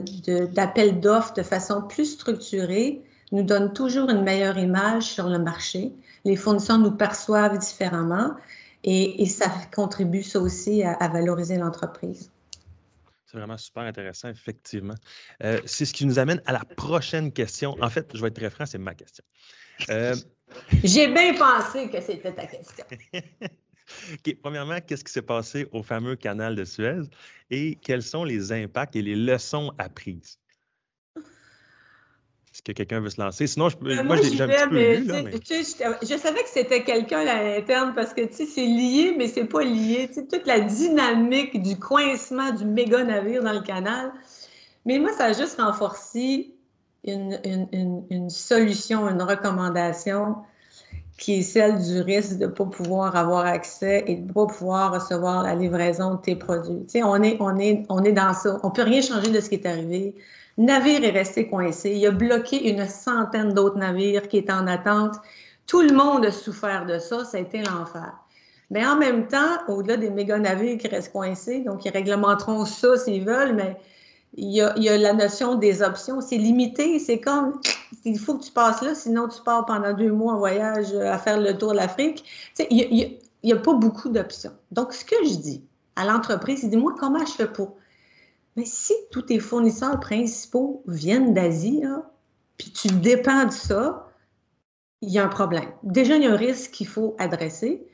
d'appels 0.54 1.00
d'offres 1.00 1.34
de 1.34 1.44
façon 1.44 1.82
plus 1.82 2.06
structurée 2.06 3.02
nous 3.32 3.44
donne 3.44 3.74
toujours 3.74 4.10
une 4.10 4.24
meilleure 4.24 4.58
image 4.58 5.04
sur 5.04 5.28
le 5.28 5.40
marché. 5.40 5.94
Les 6.24 6.36
fournisseurs 6.36 6.78
nous 6.78 6.92
perçoivent 6.92 7.58
différemment 7.58 8.32
et, 8.84 9.26
ça 9.26 9.46
contribue 9.76 10.24
ça 10.24 10.40
aussi 10.40 10.84
à, 10.84 11.08
valoriser 11.08 11.58
l'entreprise. 11.58 12.30
C'est 13.36 13.40
vraiment 13.40 13.58
super 13.58 13.84
intéressant, 13.84 14.30
effectivement. 14.30 14.94
Euh, 15.44 15.60
c'est 15.66 15.84
ce 15.84 15.94
qui 15.94 16.06
nous 16.06 16.20
amène 16.20 16.42
à 16.46 16.54
la 16.54 16.64
prochaine 16.64 17.34
question. 17.34 17.76
En 17.82 17.90
fait, 17.90 18.10
je 18.16 18.22
vais 18.22 18.30
être 18.30 18.36
très 18.36 18.50
franc, 18.50 18.66
c'est 18.66 18.78
ma 18.78 18.96
question. 18.96 19.26
Euh, 19.90 20.16
J'ai 20.86 21.10
bien 21.10 21.34
pensé 21.34 21.90
que 21.90 22.00
c'était 22.00 22.34
ta 22.34 22.46
question. 22.46 22.86
Premièrement, 24.42 24.80
qu'est-ce 24.80 25.04
qui 25.04 25.12
s'est 25.12 25.22
passé 25.22 25.68
au 25.74 25.84
fameux 25.84 26.16
canal 26.16 26.56
de 26.56 26.64
Suez 26.64 27.02
et 27.50 27.76
quels 27.76 28.04
sont 28.04 28.24
les 28.24 28.54
impacts 28.54 28.96
et 28.96 29.02
les 29.02 29.18
leçons 29.18 29.74
apprises? 29.80 30.40
Est-ce 32.56 32.64
que 32.64 32.72
quelqu'un 32.72 33.02
veut 33.02 33.10
se 33.10 33.20
lancer? 33.20 33.48
Sinon, 33.48 33.68
je, 33.68 33.76
euh, 33.84 34.02
moi, 34.06 34.16
j'ai 34.16 34.42
un 34.42 34.48
petit 34.48 34.70
peu 34.70 34.76
lu, 34.76 35.04
là, 35.04 35.24
je, 36.02 36.18
savais 36.18 36.42
que 36.42 36.48
c'était 36.48 36.86
quelqu'un 36.86 37.28
à 37.28 37.44
l'interne 37.44 37.92
parce 37.94 38.14
que 38.14 38.22
c'est 38.32 38.46
lié, 38.66 39.14
mais 39.18 39.28
c'est 39.28 39.44
pas 39.44 39.62
lié. 39.62 40.10
toute 40.16 40.48
la 40.48 40.62
dynamique 40.62 41.62
du 41.62 41.78
coincement 41.78 42.54
du 42.54 42.64
méga 42.64 43.04
navire 43.04 43.44
dans 43.44 43.52
le 43.52 43.60
canal. 43.60 44.14
Mais 44.86 45.00
moi, 45.00 45.12
ça 45.12 45.26
a 45.26 45.34
juste 45.34 45.60
renforcé 45.60 46.56
une, 47.04 47.38
une 48.10 48.30
solution, 48.30 49.10
une 49.10 49.22
recommandation 49.22 50.38
qui 51.18 51.40
est 51.40 51.42
celle 51.42 51.82
du 51.82 52.02
risque 52.02 52.38
de 52.38 52.46
ne 52.46 52.52
pas 52.52 52.66
pouvoir 52.66 53.16
avoir 53.16 53.46
accès 53.46 54.06
et 54.08 54.16
de 54.16 54.28
ne 54.28 54.34
pas 54.34 54.46
pouvoir 54.46 54.94
recevoir 54.94 55.44
la 55.44 55.56
livraison 55.56 56.16
de 56.16 56.22
tes 56.22 56.36
produits. 56.38 56.86
Tu 56.86 57.00
sais, 57.00 57.04
on 57.04 57.22
est, 57.22 57.36
on 57.42 57.58
est, 57.58 57.84
on 57.90 58.02
est 58.04 58.14
dans 58.14 58.34
ça. 58.34 58.60
On 58.64 58.70
ne 58.70 58.74
peut 58.74 58.84
rien 58.84 59.02
changer 59.02 59.30
de 59.30 59.42
ce 59.42 59.50
qui 59.50 59.56
est 59.56 59.66
arrivé. 59.66 60.16
Navire 60.58 61.04
est 61.04 61.12
resté 61.12 61.50
coincé. 61.50 61.92
Il 61.92 62.06
a 62.08 62.12
bloqué 62.12 62.70
une 62.70 62.88
centaine 62.88 63.54
d'autres 63.54 63.78
navires 63.78 64.28
qui 64.28 64.38
étaient 64.38 64.54
en 64.54 64.68
attente. 64.68 65.16
Tout 65.68 65.82
le 65.82 65.94
monde 65.94 66.26
a 66.26 66.32
souffert 66.32 66.86
de 66.86 66.98
ça. 66.98 67.26
Ça 67.26 67.38
a 67.38 67.42
été 67.42 67.60
l'enfer. 67.60 68.14
Mais 68.72 68.86
en 68.86 68.96
même 68.96 69.28
temps, 69.28 69.58
au-delà 69.68 69.98
des 69.98 70.10
méga 70.10 70.40
navires 70.40 70.78
qui 70.78 70.88
restent 70.88 71.12
coincés, 71.12 71.60
donc 71.60 71.86
ils 71.86 71.92
réglementeront 71.92 72.66
ça 72.66 72.98
s'ils 72.98 73.26
veulent, 73.26 73.54
mais 73.54 73.78
il 74.38 74.50
y, 74.52 74.62
a, 74.62 74.98
la 74.98 75.14
notion 75.14 75.56
des 75.56 75.82
options. 75.82 76.20
C'est 76.22 76.38
limité. 76.38 77.00
C'est 77.00 77.20
comme, 77.20 77.60
il 78.04 78.20
faut 78.20 78.38
que 78.38 78.44
tu 78.44 78.52
passes 78.52 78.82
là, 78.82 78.96
sinon 78.96 79.28
tu 79.28 79.42
pars 79.44 79.66
pendant 79.66 79.94
deux 79.94 80.12
mois 80.12 80.34
en 80.34 80.38
voyage 80.38 80.94
euh, 80.94 81.12
à 81.12 81.18
faire 81.18 81.40
le 81.40 81.58
tour 81.58 81.72
de 81.72 81.78
l'Afrique. 81.78 82.24
il 82.70 83.18
n'y 83.44 83.54
a, 83.54 83.56
pas 83.58 83.74
beaucoup 83.74 84.10
d'options. 84.10 84.52
Donc, 84.72 84.94
ce 84.94 85.06
que 85.06 85.16
je 85.24 85.36
dis 85.36 85.64
à 85.96 86.06
l'entreprise, 86.06 86.62
c'est 86.62 86.68
dis-moi 86.68 86.96
comment 87.00 87.26
je 87.26 87.32
fais 87.32 87.48
pour. 87.48 87.78
Mais 88.56 88.66
si 88.66 88.94
tous 89.12 89.24
tes 89.24 89.40
fournisseurs 89.40 90.00
principaux 90.00 90.84
viennent 90.88 91.34
d'Asie, 91.34 91.84
puis 92.58 92.72
tu 92.72 92.88
dépends 92.88 93.46
de 93.46 93.52
ça, 93.52 94.10
il 95.02 95.10
y 95.10 95.20
a 95.20 95.26
un 95.26 95.30
problème. 95.30 95.70
Déjà, 95.84 96.16
il 96.16 96.24
y 96.24 96.28
a 96.28 96.32
un 96.32 96.38
risque 96.38 96.72
qu'il 96.72 96.88
faut 96.88 97.16
adresser. 97.20 97.86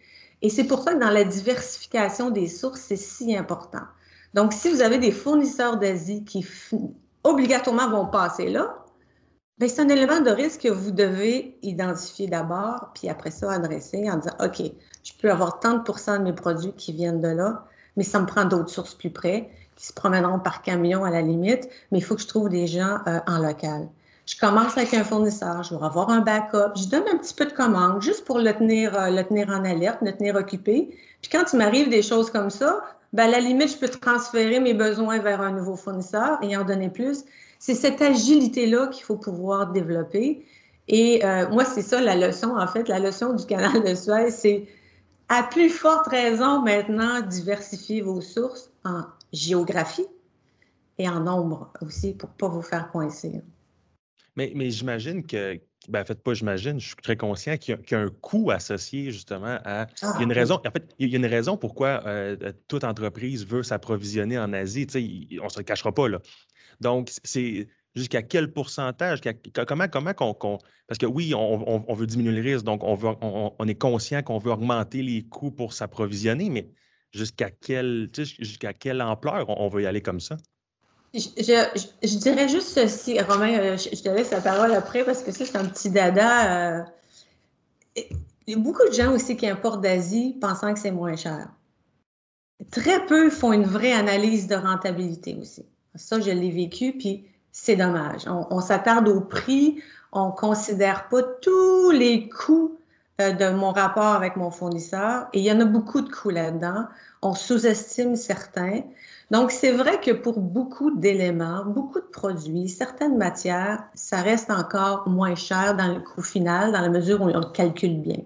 Et 0.42 0.50
c'est 0.50 0.64
pour 0.64 0.84
ça 0.84 0.94
que 0.94 1.00
dans 1.00 1.10
la 1.10 1.24
diversification 1.24 2.30
des 2.30 2.48
sources, 2.48 2.82
c'est 2.82 2.96
si 2.96 3.36
important. 3.36 3.84
Donc, 4.34 4.54
si 4.54 4.70
vous 4.70 4.82
avez 4.82 4.98
des 4.98 5.12
fournisseurs 5.12 5.78
d'Asie 5.78 6.24
qui 6.24 6.46
obligatoirement 7.24 7.90
vont 7.90 8.06
passer 8.06 8.50
là, 8.50 8.86
ben, 9.58 9.70
c'est 9.70 9.82
un 9.82 9.90
élément 9.90 10.22
de 10.22 10.32
risque 10.32 10.62
que 10.62 10.70
vous 10.70 10.92
devez 10.92 11.60
identifier 11.62 12.28
d'abord, 12.28 12.92
puis 12.96 13.10
après 13.10 13.30
ça, 13.30 13.52
adresser 13.52 14.10
en 14.10 14.18
disant, 14.18 14.36
OK, 14.44 14.60
je 15.04 15.12
peux 15.22 15.30
avoir 15.30 15.60
tant 15.60 15.76
de 15.76 15.84
pourcents 15.84 16.18
de 16.18 16.24
mes 16.24 16.34
produits 16.34 16.74
qui 16.74 16.94
viennent 16.94 17.22
de 17.22 17.28
là, 17.28 17.68
mais 17.96 18.04
ça 18.04 18.20
me 18.20 18.26
prend 18.26 18.46
d'autres 18.46 18.70
sources 18.70 18.96
plus 18.96 19.12
près, 19.12 19.52
qui 19.76 19.88
se 19.88 19.94
promèneront 19.94 20.40
par 20.40 20.62
camion 20.62 21.04
à 21.04 21.10
la 21.10 21.22
limite, 21.22 21.70
mais 21.92 22.00
il 22.00 22.02
faut 22.02 22.16
que 22.16 22.22
je 22.22 22.28
trouve 22.28 22.50
des 22.50 22.68
gens 22.68 22.98
euh, 23.08 23.20
en 23.28 23.40
local. 23.40 23.88
Je 24.26 24.38
commence 24.40 24.78
avec 24.78 24.94
un 24.94 25.04
fournisseur, 25.04 25.64
je 25.64 25.76
vais 25.76 25.84
avoir 25.84 26.10
un 26.10 26.22
backup, 26.22 26.76
je 26.76 26.88
donne 26.88 27.04
un 27.12 27.18
petit 27.18 27.34
peu 27.34 27.46
de 27.46 27.54
commande 27.54 28.02
juste 28.02 28.24
pour 28.24 28.40
le 28.40 28.54
tenir, 28.54 28.98
euh, 28.98 29.10
le 29.10 29.24
tenir 29.24 29.50
en 29.50 29.66
alerte, 29.66 29.98
le 30.02 30.16
tenir 30.16 30.36
occupé. 30.36 30.96
Puis 31.22 31.32
quand 31.32 31.44
il 31.52 31.58
m'arrive 31.58 31.90
des 31.90 32.02
choses 32.02 32.30
comme 32.30 32.50
ça, 32.50 32.82
ben, 33.14 33.24
à 33.26 33.28
la 33.28 33.40
limite, 33.40 33.72
je 33.72 33.78
peux 33.78 33.90
transférer 33.90 34.60
mes 34.60 34.74
besoins 34.74 35.20
vers 35.20 35.42
un 35.42 35.52
nouveau 35.52 35.76
fournisseur 35.76 36.40
et 36.42 36.56
en 36.56 36.64
donner 36.64 36.90
plus. 36.90 37.26
C'est 37.60 37.76
cette 37.76 38.02
agilité-là 38.02 38.88
qu'il 38.88 39.04
faut 39.04 39.18
pouvoir 39.18 39.72
développer. 39.72 40.46
Et 40.88 41.26
euh, 41.26 41.50
moi, 41.50 41.66
c'est 41.66 41.82
ça 41.82 42.00
la 42.00 42.16
leçon, 42.16 42.56
en 42.58 42.68
fait. 42.68 42.88
La 42.88 43.00
leçon 43.00 43.34
du 43.34 43.46
canal 43.46 43.84
de 43.84 43.96
Suez, 43.96 44.32
c'est 44.32 44.66
à 45.28 45.44
plus 45.44 45.70
forte 45.70 46.08
raison 46.08 46.62
maintenant 46.62 47.22
diversifier 47.22 48.02
vos 48.02 48.22
sources 48.22 48.70
en 48.86 49.02
géographie 49.34 50.08
et 50.98 51.08
en 51.10 51.22
nombre 51.22 51.72
aussi 51.82 52.14
pour 52.14 52.30
ne 52.30 52.36
pas 52.36 52.48
vous 52.48 52.62
faire 52.62 52.92
coincer. 52.92 53.42
Mais, 54.36 54.54
mais 54.56 54.70
j'imagine 54.70 55.26
que, 55.26 55.60
ben, 55.90 56.02
en 56.02 56.06
fait, 56.06 56.22
pas 56.22 56.34
j'imagine, 56.34 56.80
je 56.80 56.88
suis 56.88 56.96
très 56.96 57.18
conscient 57.18 57.58
qu'il 57.58 57.78
y, 57.90 57.96
a 57.96 58.00
un 58.00 58.10
coût 58.10 58.52
associé 58.52 59.12
justement 59.12 59.60
à. 59.66 59.88
il 60.02 60.06
y 60.06 60.20
a 60.20 60.24
une 60.24 60.32
ah, 60.32 60.36
raison, 60.36 60.56
en 60.56 60.72
fait, 60.72 60.94
il 61.00 61.10
y 61.10 61.16
a 61.16 61.18
une 61.18 61.26
raison 61.26 61.58
pourquoi 61.58 62.02
euh, 62.06 62.54
toute 62.68 62.84
entreprise 62.84 63.46
veut 63.46 63.64
s'approvisionner 63.64 64.38
en 64.40 64.54
Asie. 64.54 64.88
on 65.42 65.46
ne 65.46 65.50
se 65.50 65.60
le 65.60 65.64
cachera 65.64 65.94
pas, 65.94 66.08
là. 66.08 66.20
Donc, 66.80 67.10
c'est 67.24 67.68
jusqu'à 67.96 68.22
quel 68.22 68.52
pourcentage, 68.52 69.20
comment, 69.68 69.88
comment 69.88 70.14
qu'on. 70.14 70.60
parce 70.88 70.98
que 70.98 71.06
oui, 71.06 71.34
on, 71.36 71.94
veut 71.94 72.08
diminuer 72.08 72.32
le 72.32 72.42
risque, 72.42 72.66
donc 72.66 72.84
on, 72.84 72.96
veut, 72.96 73.10
on, 73.22 73.68
est 73.68 73.76
conscient 73.76 74.24
qu'on 74.24 74.38
veut 74.38 74.52
augmenter 74.52 75.02
les 75.02 75.24
coûts 75.24 75.52
pour 75.52 75.74
s'approvisionner, 75.74 76.50
mais 76.50 76.70
jusqu'à 77.14 77.50
quelle, 77.50 78.10
quelle 78.80 79.02
ampleur 79.02 79.50
on 79.50 79.68
veut 79.68 79.84
y 79.84 79.86
aller 79.86 80.02
comme 80.02 80.20
ça? 80.20 80.38
Je, 81.14 82.18
dirais 82.18 82.48
juste 82.48 82.70
ceci, 82.70 83.20
Romain, 83.20 83.60
euh, 83.60 83.78
je, 83.78 84.02
te 84.02 84.10
laisse 84.10 84.32
la 84.32 84.40
parole 84.40 84.74
après 84.74 85.04
parce 85.04 85.22
que 85.22 85.32
ça, 85.32 85.46
c'est 85.46 85.58
un 85.58 85.66
petit 85.66 85.90
dada. 85.90 86.80
Euh, 86.80 86.84
il 88.48 88.54
y 88.54 88.54
a 88.54 88.58
beaucoup 88.58 88.88
de 88.88 88.94
gens 88.94 89.14
aussi 89.14 89.36
qui 89.36 89.48
importent 89.48 89.82
d'Asie 89.82 90.38
pensant 90.40 90.74
que 90.74 90.80
c'est 90.80 90.92
moins 90.92 91.18
cher. 91.18 91.50
Très 92.72 93.06
peu 93.06 93.30
font 93.30 93.52
une 93.52 93.66
vraie 93.66 93.92
analyse 93.92 94.48
de 94.48 94.56
rentabilité 94.56 95.36
aussi. 95.36 95.66
Ça, 95.96 96.22
je 96.22 96.32
l'ai 96.32 96.52
vécu, 96.52 96.94
puis 96.94 97.26
c'est 97.52 97.76
dommage. 97.76 98.22
On, 98.28 98.62
s'attarde 98.62 99.10
au 99.10 99.20
prix, 99.20 99.82
on 100.14 100.28
ne 100.28 100.32
considère 100.32 101.10
pas 101.10 101.24
tous 101.24 101.92
les 101.92 102.30
coûts 102.30 102.80
de 103.30 103.50
mon 103.56 103.72
rapport 103.72 104.16
avec 104.16 104.36
mon 104.36 104.52
fournisseur, 104.52 105.28
et 105.34 105.40
il 105.40 105.46
y 105.46 105.52
en 105.52 105.60
a 105.60 105.66
beaucoup 105.66 106.02
de 106.02 106.10
coûts 106.10 106.30
là-dedans. 106.30 106.86
On 107.22 107.34
sous-estime 107.34 108.16
certains. 108.16 108.82
Donc, 109.30 109.52
c'est 109.52 109.72
vrai 109.72 110.00
que 110.00 110.12
pour 110.12 110.40
beaucoup 110.40 110.92
d'éléments, 110.92 111.64
beaucoup 111.66 112.00
de 112.00 112.06
produits, 112.06 112.68
certaines 112.68 113.18
matières, 113.18 113.84
ça 113.94 114.18
reste 114.18 114.50
encore 114.50 115.08
moins 115.08 115.36
cher 115.36 115.76
dans 115.76 115.94
le 115.94 116.00
coût 116.00 116.24
final, 116.24 116.72
dans 116.72 116.82
la 116.82 116.90
mesure 116.90 117.22
où 117.22 117.26
on 117.26 117.40
le 117.40 117.52
calcule 117.54 118.02
bien. 118.02 118.20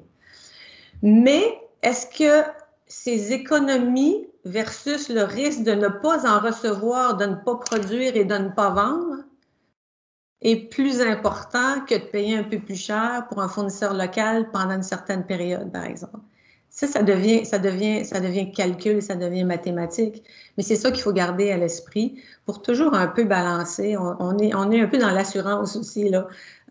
Mais 1.04 1.43
est-ce 1.84 2.08
que 2.08 2.48
ces 2.88 3.34
économies 3.34 4.28
versus 4.46 5.10
le 5.10 5.24
risque 5.24 5.64
de 5.64 5.74
ne 5.74 5.88
pas 5.88 6.26
en 6.28 6.39
recevoir, 6.39 7.18
de 7.18 7.26
ne 7.26 7.36
pas 7.36 7.56
produire 7.56 8.16
et 8.16 8.26
de 8.26 8.36
ne 8.36 8.50
pas 8.50 8.70
vendre 8.70 9.25
est 10.42 10.70
plus 10.70 11.02
important 11.02 11.82
que 11.88 11.96
de 11.96 12.06
payer 12.06 12.38
un 12.38 12.44
peu 12.44 12.60
plus 12.60 12.76
cher 12.76 13.26
pour 13.30 13.42
un 13.42 13.48
fournisseur 13.48 13.94
local 13.94 14.50
pendant 14.52 14.76
une 14.76 14.84
certaine 14.84 15.26
période, 15.26 15.72
par 15.72 15.86
exemple? 15.86 16.20
Ça, 16.70 16.88
ça 16.88 17.04
devient, 17.04 17.46
ça 17.46 17.58
devient, 17.58 18.04
ça 18.04 18.20
devient 18.20 18.52
calcul, 18.52 19.02
ça 19.02 19.16
devient 19.16 19.46
mathématique. 19.46 20.24
Mais 20.58 20.64
c'est 20.64 20.76
ça 20.76 20.92
qu'il 20.92 21.02
faut 21.02 21.14
garder 21.14 21.52
à 21.52 21.58
l'esprit 21.58 22.22
pour 22.46 22.62
toujours 22.62 22.94
un 22.94 23.08
peu 23.08 23.24
balancer. 23.24 23.96
On, 23.98 24.38
est, 24.40 24.54
on 24.54 24.70
est 24.72 24.82
un 24.82 24.88
peu 24.88 24.98
dans 24.98 25.12
l'assurance 25.12 25.78
aussi. 25.78 26.02
Il 26.02 26.26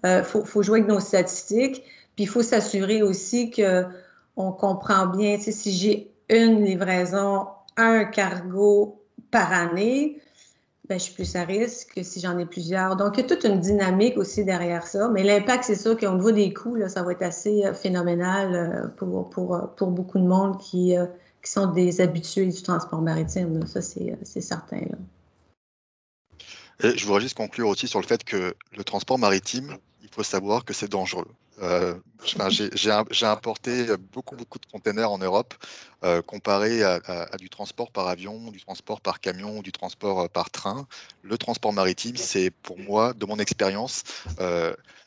euh, 0.05 0.23
faut, 0.23 0.45
faut, 0.45 0.63
jouer 0.63 0.81
avec 0.81 0.91
nos 0.91 1.01
statistiques. 1.01 1.83
Puis 2.17 2.25
il 2.25 2.29
faut 2.29 2.43
s'assurer 2.43 3.03
aussi 3.03 3.51
qu'on 3.51 4.53
comprend 4.53 5.07
bien. 5.07 5.39
Si 5.39 5.73
j'ai 5.73 6.13
une 6.29 6.63
livraison, 6.63 7.47
un 7.79 8.05
cargo 8.05 9.03
par 9.31 9.53
année, 9.53 10.21
ben, 10.89 10.99
je 10.99 11.05
suis 11.05 11.15
plus 11.15 11.35
à 11.35 11.45
risque 11.45 11.95
que 11.95 12.03
si 12.03 12.21
j'en 12.21 12.37
ai 12.39 12.45
plusieurs. 12.45 12.97
Donc, 12.97 13.17
il 13.17 13.23
y 13.23 13.25
a 13.25 13.27
toute 13.27 13.45
une 13.45 13.59
dynamique 13.59 14.19
aussi 14.19 14.45
derrière 14.45 14.87
ça. 14.87 15.09
Mais 15.09 15.23
l'impact, 15.23 15.65
c'est 15.65 15.77
sûr 15.77 15.97
qu'au 15.97 16.15
niveau 16.15 16.31
des 16.31 16.53
coûts, 16.53 16.77
ça 16.89 17.03
va 17.03 17.13
être 17.13 17.23
assez 17.23 17.65
euh, 17.65 17.73
phénoménal 17.73 18.55
euh, 18.55 18.89
pour, 18.89 19.31
pour, 19.31 19.55
euh, 19.55 19.67
pour 19.77 19.91
beaucoup 19.91 20.19
de 20.19 20.27
monde 20.27 20.59
qui, 20.59 20.95
qui 21.43 21.51
sont 21.51 21.69
des 21.73 22.03
habitués 22.03 22.47
du 22.47 22.63
transport 22.63 23.01
maritime. 23.01 23.67
Ça, 23.67 23.81
c'est 23.81 24.41
certain. 24.41 24.81
je 26.81 27.07
voudrais 27.07 27.23
juste 27.23 27.37
conclure 27.37 27.69
aussi 27.69 27.89
sur 27.89 28.01
le 28.01 28.07
fait 28.07 28.23
que 28.23 28.55
le 28.77 28.85
transport 28.85 29.19
maritime, 29.19 29.79
faut 30.15 30.23
savoir 30.23 30.65
que 30.65 30.73
c'est 30.73 30.91
dangereux. 30.91 31.29
Euh, 31.63 31.95
j'ai 32.25 33.27
importé 33.27 33.87
beaucoup, 34.13 34.37
beaucoup 34.37 34.59
de 34.59 34.67
containers 34.67 35.11
en 35.11 35.19
Europe 35.19 35.55
euh, 36.03 36.21
comparé 36.23 36.83
à, 36.83 37.01
du 37.39 37.49
transport 37.49 37.91
par 37.91 38.09
avion, 38.09 38.51
du 38.51 38.61
transport 38.61 39.01
par 39.01 39.21
camion, 39.21 39.63
du 39.63 39.73
transport 39.73 40.21
euh, 40.21 40.29
par 40.29 40.51
train. 40.51 40.87
Le 41.23 41.39
transport 41.39 41.73
maritime, 41.73 42.17
c'est 42.17 42.51
pour 42.51 42.79
moi, 42.79 43.13
de 43.13 43.27
mon 43.27 43.39
expérience, 43.39 44.03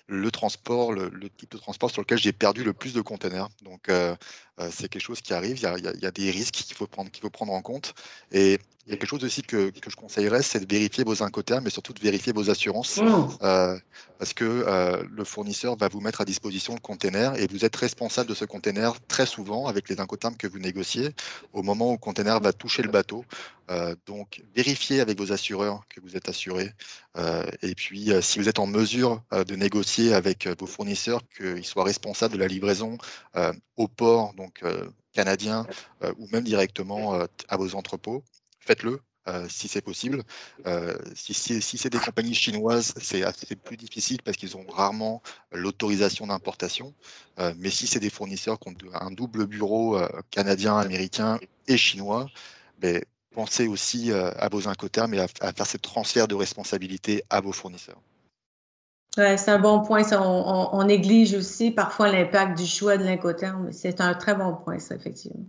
le 0.09 0.31
transport, 0.31 0.93
le, 0.93 1.29
type 1.37 1.51
de 1.51 1.57
transport 1.57 1.91
sur 1.91 2.01
lequel 2.01 2.17
j'ai 2.17 2.31
perdu 2.31 2.63
le 2.63 2.73
plus 2.73 2.93
de 2.93 3.01
containers. 3.01 3.49
Donc, 3.63 3.91
c'est 4.71 4.89
quelque 4.89 5.01
chose 5.01 5.21
qui 5.21 5.33
arrive. 5.33 5.57
Il 5.57 5.63
y 5.63 5.65
a, 5.65 5.77
il 5.77 6.01
y 6.01 6.05
a 6.05 6.11
des 6.11 6.31
risques 6.31 6.55
qu'il 6.55 6.75
faut, 6.75 6.87
prendre, 6.87 7.11
qu'il 7.11 7.21
faut 7.21 7.29
prendre 7.29 7.53
en 7.53 7.61
compte. 7.61 7.93
Et 8.31 8.59
il 8.87 8.91
y 8.91 8.93
a 8.93 8.97
quelque 8.97 9.09
chose 9.09 9.23
aussi 9.25 9.41
que, 9.41 9.69
que 9.69 9.89
je 9.89 9.97
conseillerais, 9.97 10.41
c'est 10.41 10.65
de 10.65 10.73
vérifier 10.73 11.03
vos 11.03 11.21
incoterms, 11.21 11.65
mais 11.65 11.69
surtout 11.69 11.91
de 11.91 11.99
vérifier 11.99 12.31
vos 12.31 12.49
assurances, 12.49 12.97
mmh. 12.97 13.27
euh, 13.41 13.77
parce 14.17 14.33
que 14.33 14.45
euh, 14.45 15.03
le 15.11 15.25
fournisseur 15.25 15.75
va 15.75 15.89
vous 15.89 15.99
mettre 15.99 16.21
à 16.21 16.25
disposition 16.25 16.73
le 16.73 16.79
container 16.79 17.37
et 17.37 17.47
vous 17.47 17.65
êtes 17.65 17.75
responsable 17.75 18.29
de 18.29 18.33
ce 18.33 18.45
container 18.45 18.93
très 19.09 19.25
souvent 19.25 19.67
avec 19.67 19.89
les 19.89 19.99
incoterms 19.99 20.37
que 20.37 20.47
vous 20.47 20.59
négociez 20.59 21.09
au 21.51 21.63
moment 21.63 21.89
où 21.89 21.91
le 21.93 21.97
container 21.97 22.39
va 22.39 22.53
toucher 22.53 22.81
le 22.81 22.89
bateau. 22.89 23.25
Euh, 23.69 23.93
donc, 24.05 24.41
vérifiez 24.55 25.01
avec 25.01 25.17
vos 25.17 25.33
assureurs 25.33 25.81
que 25.89 25.99
vous 25.99 26.15
êtes 26.15 26.29
assuré. 26.29 26.71
et 27.61 27.75
puis, 27.75 28.11
si 28.21 28.39
vous 28.39 28.47
êtes 28.47 28.59
en 28.59 28.67
mesure 28.67 29.21
de 29.31 29.55
négocier 29.55 30.13
avec 30.13 30.47
vos 30.59 30.67
fournisseurs 30.67 31.21
qu'ils 31.35 31.65
soient 31.65 31.83
responsables 31.83 32.35
de 32.35 32.39
la 32.39 32.47
livraison 32.47 32.97
au 33.75 33.87
port, 33.87 34.33
donc 34.35 34.46
canadien, 35.13 35.65
ou 36.17 36.27
même 36.31 36.43
directement 36.43 37.19
à 37.47 37.57
vos 37.57 37.75
entrepôts, 37.75 38.23
faites-le. 38.59 38.99
Euh, 39.27 39.45
si 39.49 39.67
c'est 39.67 39.81
possible. 39.81 40.23
Euh, 40.67 40.97
si, 41.13 41.33
c'est 41.61 41.89
des 41.89 41.99
compagnies 41.99 42.33
chinoises, 42.33 42.93
c'est 43.01 43.55
plus 43.55 43.75
difficile 43.75 44.21
parce 44.23 44.37
qu'ils 44.37 44.55
ont 44.55 44.65
rarement 44.69 45.21
l'autorisation 45.51 46.27
d'importation. 46.27 46.93
Euh, 47.39 47.53
mais 47.57 47.69
si 47.69 47.87
c'est 47.87 47.99
des 47.99 48.09
fournisseurs 48.09 48.57
qui 48.57 48.69
ont 48.69 48.75
un 48.93 49.11
double 49.11 49.45
bureau 49.45 49.99
canadien, 50.31 50.77
américain 50.77 51.39
et 51.67 51.77
chinois, 51.77 52.27
ben, 52.79 53.03
pensez 53.31 53.67
aussi 53.67 54.11
à 54.13 54.47
vos 54.49 54.67
incoterms 54.67 55.13
et 55.13 55.19
à, 55.19 55.27
faire 55.27 55.67
ce 55.67 55.77
transfert 55.77 56.27
de 56.27 56.35
responsabilité 56.35 57.23
à 57.29 57.41
vos 57.41 57.51
fournisseurs. 57.51 58.01
Ouais, 59.17 59.37
c'est 59.37 59.51
un 59.51 59.59
bon 59.59 59.81
point. 59.81 60.03
on, 60.13 60.83
néglige 60.83 61.33
aussi 61.33 61.71
parfois 61.71 62.11
l'impact 62.11 62.57
du 62.57 62.65
choix 62.65 62.97
de 62.97 63.03
l'incoterm. 63.03 63.71
C'est 63.71 63.99
un 64.01 64.13
très 64.13 64.35
bon 64.35 64.53
point, 64.53 64.79
ça, 64.79 64.95
effectivement. 64.95 65.45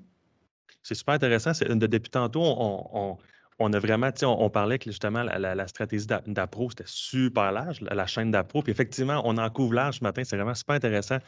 C'est 0.82 0.94
super 0.94 1.14
intéressant. 1.14 1.52
Depuis 1.60 2.10
tantôt, 2.10 2.42
on, 2.42 3.18
on, 3.58 3.72
a 3.72 3.78
vraiment, 3.78 4.10
on, 4.22 4.26
on 4.26 4.50
parlait 4.50 4.78
que 4.78 4.90
justement 4.90 5.22
la, 5.22 5.68
stratégie 5.68 6.06
d'appro, 6.06 6.70
c'était 6.70 6.84
super 6.86 7.50
large, 7.52 7.80
la, 7.80 8.06
chaîne 8.06 8.30
d'appro. 8.30 8.62
Puis 8.62 8.70
effectivement, 8.70 9.20
on 9.24 9.36
en 9.36 9.50
couvre 9.50 9.74
large 9.74 9.98
ce 9.98 10.04
matin. 10.04 10.22
C'est 10.24 10.36
vraiment 10.36 10.54
super 10.54 10.76
intéressant. 10.76 11.18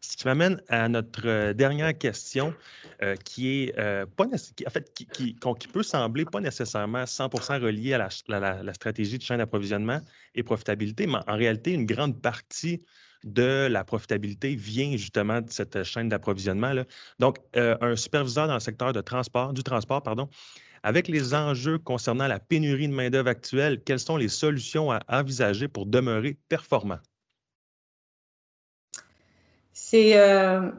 Ce 0.00 0.16
qui 0.16 0.26
m'amène 0.26 0.60
à 0.68 0.88
notre 0.88 1.26
euh, 1.26 1.52
dernière 1.52 1.96
question, 1.96 2.54
euh, 3.02 3.16
qui 3.16 3.62
est 3.62 3.78
euh, 3.78 4.04
pas 4.04 4.24
en 4.24 4.70
fait, 4.70 4.92
qui, 4.94 5.06
qui, 5.06 5.68
peut 5.68 5.82
sembler 5.82 6.24
pas 6.24 6.40
nécessairement 6.40 7.06
100 7.06 7.28
reliée 7.60 7.94
à 7.94 8.08
la, 8.28 8.74
stratégie 8.74 9.18
de 9.18 9.22
chaîne 9.22 9.38
d'approvisionnement 9.38 10.00
et 10.34 10.42
profitabilité, 10.42 11.06
mais 11.06 11.18
en 11.26 11.36
réalité, 11.36 11.72
une 11.72 11.86
grande 11.86 12.20
partie 12.20 12.82
de 13.24 13.66
la 13.70 13.84
profitabilité 13.84 14.54
vient 14.54 14.92
justement 14.92 15.40
de 15.40 15.50
cette 15.50 15.82
chaîne 15.84 16.10
d'approvisionnement. 16.10 16.74
Donc, 17.18 17.38
un 17.54 17.96
superviseur 17.96 18.48
dans 18.48 18.54
le 18.54 18.60
secteur 18.60 18.92
de 18.92 19.00
transport, 19.00 19.54
du 19.54 19.62
transport, 19.62 20.02
pardon, 20.02 20.28
avec 20.84 21.08
les 21.08 21.34
enjeux 21.34 21.78
concernant 21.78 22.26
la 22.26 22.38
pénurie 22.38 22.88
de 22.88 22.92
main-d'œuvre 22.92 23.30
actuelle, 23.30 23.82
quelles 23.82 23.98
sont 23.98 24.18
les 24.18 24.28
solutions 24.28 24.92
à 24.92 25.00
envisager 25.08 25.66
pour 25.66 25.86
demeurer 25.86 26.36
performant? 26.48 26.98
C'est 29.72 30.18
euh, 30.18 30.70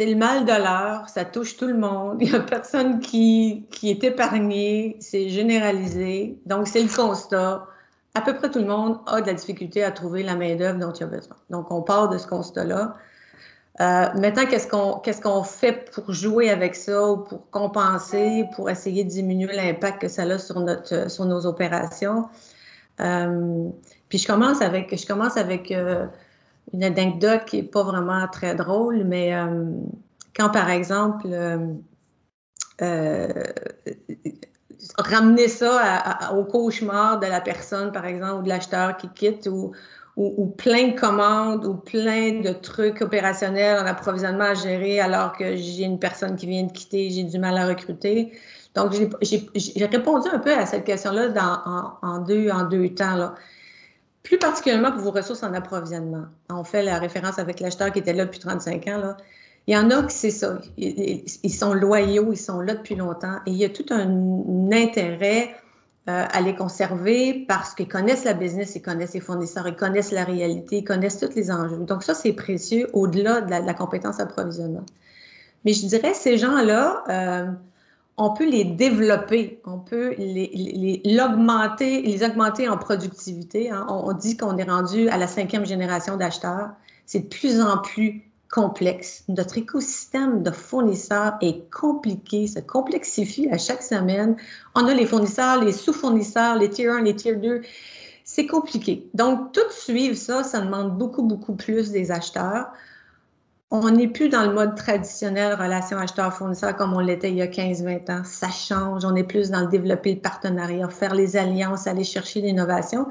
le 0.00 0.14
mal 0.14 0.46
de 0.46 0.52
l'heure, 0.52 1.08
ça 1.10 1.26
touche 1.26 1.58
tout 1.58 1.66
le 1.66 1.76
monde. 1.76 2.16
Il 2.22 2.30
n'y 2.30 2.34
a 2.34 2.40
personne 2.40 3.00
qui, 3.00 3.66
qui 3.70 3.90
est 3.90 4.02
épargné, 4.02 4.96
c'est 4.98 5.28
généralisé. 5.28 6.38
Donc, 6.46 6.66
c'est 6.66 6.82
le 6.82 6.88
constat 6.88 7.68
à 8.14 8.22
peu 8.22 8.34
près 8.34 8.50
tout 8.50 8.58
le 8.58 8.66
monde 8.66 8.98
a 9.06 9.20
de 9.20 9.26
la 9.26 9.34
difficulté 9.34 9.84
à 9.84 9.92
trouver 9.92 10.22
la 10.22 10.34
main-d'œuvre 10.34 10.78
dont 10.78 10.92
il 10.92 11.04
a 11.04 11.06
besoin. 11.06 11.36
Donc, 11.50 11.70
on 11.70 11.82
part 11.82 12.08
de 12.08 12.18
ce 12.18 12.26
constat-là. 12.26 12.96
Euh, 13.80 14.08
maintenant, 14.14 14.44
qu'est-ce 14.46 15.20
qu'on 15.20 15.44
fait 15.44 15.90
pour 15.92 16.12
jouer 16.12 16.50
avec 16.50 16.74
ça 16.74 17.10
ou 17.10 17.18
pour 17.18 17.48
compenser, 17.50 18.44
pour 18.56 18.68
essayer 18.70 19.04
de 19.04 19.08
diminuer 19.10 19.54
l'impact 19.54 20.00
que 20.00 20.08
ça 20.08 20.22
a 20.22 20.38
sur, 20.38 20.58
notre, 20.60 21.08
sur 21.08 21.24
nos 21.26 21.46
opérations? 21.46 22.28
Euh, 23.00 23.68
puis 24.08 24.18
je 24.18 24.26
commence 24.26 24.62
avec, 24.62 24.98
je 24.98 25.06
commence 25.06 25.36
avec 25.36 25.70
euh, 25.70 26.06
une 26.72 26.82
anecdote 26.82 27.44
qui 27.46 27.58
n'est 27.58 27.68
pas 27.68 27.84
vraiment 27.84 28.26
très 28.26 28.56
drôle, 28.56 29.04
mais 29.04 29.32
quand, 30.36 30.50
par 30.50 30.70
exemple, 30.70 31.28
ramener 34.98 35.48
ça 35.48 36.32
au 36.34 36.44
cauchemar 36.44 37.20
de 37.20 37.26
la 37.26 37.40
personne, 37.40 37.92
par 37.92 38.06
exemple, 38.06 38.40
ou 38.40 38.42
de 38.42 38.48
l'acheteur 38.48 38.96
qui 38.96 39.08
quitte, 39.10 39.46
ou, 39.46 39.72
ou, 40.18 40.46
plein 40.46 40.88
de 40.88 40.98
commandes, 40.98 41.64
ou 41.64 41.74
plein 41.74 42.40
de 42.40 42.52
trucs 42.52 43.00
opérationnels 43.02 43.78
en 43.78 43.86
approvisionnement 43.86 44.46
à 44.46 44.54
gérer 44.54 44.98
alors 44.98 45.32
que 45.32 45.54
j'ai 45.54 45.84
une 45.84 46.00
personne 46.00 46.34
qui 46.34 46.46
vient 46.46 46.64
de 46.64 46.72
quitter, 46.72 47.08
j'ai 47.10 47.22
du 47.22 47.38
mal 47.38 47.56
à 47.56 47.68
recruter. 47.68 48.32
Donc, 48.74 48.94
j'ai 49.22 49.86
répondu 49.86 50.28
un 50.32 50.40
peu 50.40 50.52
à 50.52 50.66
cette 50.66 50.84
question-là 50.84 51.28
en, 52.02 52.18
deux, 52.18 52.50
en 52.50 52.64
deux 52.64 52.88
temps. 52.88 53.14
Là. 53.14 53.36
Plus 54.24 54.38
particulièrement 54.38 54.90
pour 54.90 55.02
vos 55.02 55.12
ressources 55.12 55.44
en 55.44 55.54
approvisionnement. 55.54 56.24
On 56.50 56.64
fait 56.64 56.82
la 56.82 56.98
référence 56.98 57.38
avec 57.38 57.60
l'acheteur 57.60 57.92
qui 57.92 58.00
était 58.00 58.12
là 58.12 58.24
depuis 58.24 58.40
35 58.40 58.88
ans. 58.88 58.98
Là. 58.98 59.16
Il 59.68 59.74
y 59.74 59.76
en 59.76 59.88
a 59.92 60.02
qui 60.02 60.14
c'est 60.14 60.30
ça. 60.30 60.58
Ils 60.78 61.54
sont 61.54 61.74
loyaux, 61.74 62.32
ils 62.32 62.36
sont 62.36 62.60
là 62.60 62.74
depuis 62.74 62.96
longtemps 62.96 63.36
et 63.46 63.52
il 63.52 63.56
y 63.56 63.64
a 63.64 63.68
tout 63.68 63.86
un, 63.90 64.72
intérêt 64.72 65.54
euh, 66.08 66.24
à 66.32 66.40
les 66.40 66.54
conserver 66.54 67.44
parce 67.46 67.74
qu'ils 67.74 67.86
connaissent 67.86 68.24
la 68.24 68.32
business, 68.32 68.74
ils 68.74 68.80
connaissent 68.80 69.12
les 69.12 69.20
fournisseurs, 69.20 69.68
ils 69.68 69.76
connaissent 69.76 70.10
la 70.10 70.24
réalité, 70.24 70.78
ils 70.78 70.84
connaissent 70.84 71.18
tous 71.18 71.34
les 71.34 71.50
enjeux. 71.50 71.76
Donc 71.84 72.02
ça, 72.02 72.14
c'est 72.14 72.32
précieux 72.32 72.88
au-delà 72.94 73.42
de, 73.42 73.50
la, 73.50 73.74
compétence 73.74 74.18
approvisionnement. 74.18 74.86
Mais 75.66 75.74
je 75.74 75.86
dirais, 75.86 76.14
ces 76.14 76.38
gens-là, 76.38 77.04
euh, 77.10 77.50
on 78.16 78.32
peut 78.32 78.48
les 78.48 78.64
développer, 78.64 79.60
on 79.66 79.78
peut 79.78 80.14
les, 80.16 81.02
l'augmenter, 81.04 82.00
les, 82.00 82.24
augmenter 82.24 82.70
en 82.70 82.78
productivité. 82.78 83.70
Hein. 83.70 83.86
On 83.90 84.14
dit 84.14 84.38
qu'on 84.38 84.56
est 84.56 84.70
rendu 84.70 85.10
à 85.10 85.18
la 85.18 85.26
cinquième 85.26 85.66
génération 85.66 86.16
d'acheteurs. 86.16 86.70
C'est 87.04 87.20
de 87.20 87.28
plus 87.28 87.60
en 87.60 87.76
plus 87.78 88.22
complexe. 88.50 89.24
Notre 89.28 89.58
écosystème 89.58 90.42
de 90.42 90.50
fournisseurs 90.50 91.36
est 91.40 91.70
compliqué, 91.70 92.46
se 92.46 92.60
complexifie 92.60 93.48
à 93.50 93.58
chaque 93.58 93.82
semaine. 93.82 94.36
On 94.74 94.86
a 94.86 94.94
les 94.94 95.06
fournisseurs, 95.06 95.62
les 95.62 95.72
sous-fournisseurs, 95.72 96.56
les 96.56 96.70
tier 96.70 96.88
1, 96.88 97.02
les 97.02 97.14
tier 97.14 97.36
2. 97.36 97.62
C'est 98.24 98.46
compliqué. 98.46 99.08
Donc, 99.14 99.52
tout 99.52 99.70
suivre 99.70 100.16
ça, 100.16 100.44
ça 100.44 100.60
demande 100.60 100.96
beaucoup, 100.96 101.22
beaucoup 101.22 101.54
plus 101.54 101.90
des 101.90 102.10
acheteurs. 102.10 102.70
On 103.70 103.90
n'est 103.90 104.08
plus 104.08 104.30
dans 104.30 104.46
le 104.46 104.52
mode 104.52 104.76
traditionnel 104.76 105.52
relation 105.54 105.98
acheteur-fournisseur 105.98 106.74
comme 106.74 106.94
on 106.94 107.00
l'était 107.00 107.28
il 107.28 107.36
y 107.36 107.42
a 107.42 107.46
15-20 107.46 108.10
ans. 108.10 108.22
Ça 108.24 108.48
change. 108.48 109.04
On 109.04 109.14
est 109.14 109.24
plus 109.24 109.50
dans 109.50 109.60
le 109.60 109.66
développer 109.66 110.14
le 110.14 110.20
partenariat, 110.20 110.88
faire 110.88 111.14
les 111.14 111.36
alliances, 111.36 111.86
aller 111.86 112.04
chercher 112.04 112.40
l'innovation. 112.40 113.08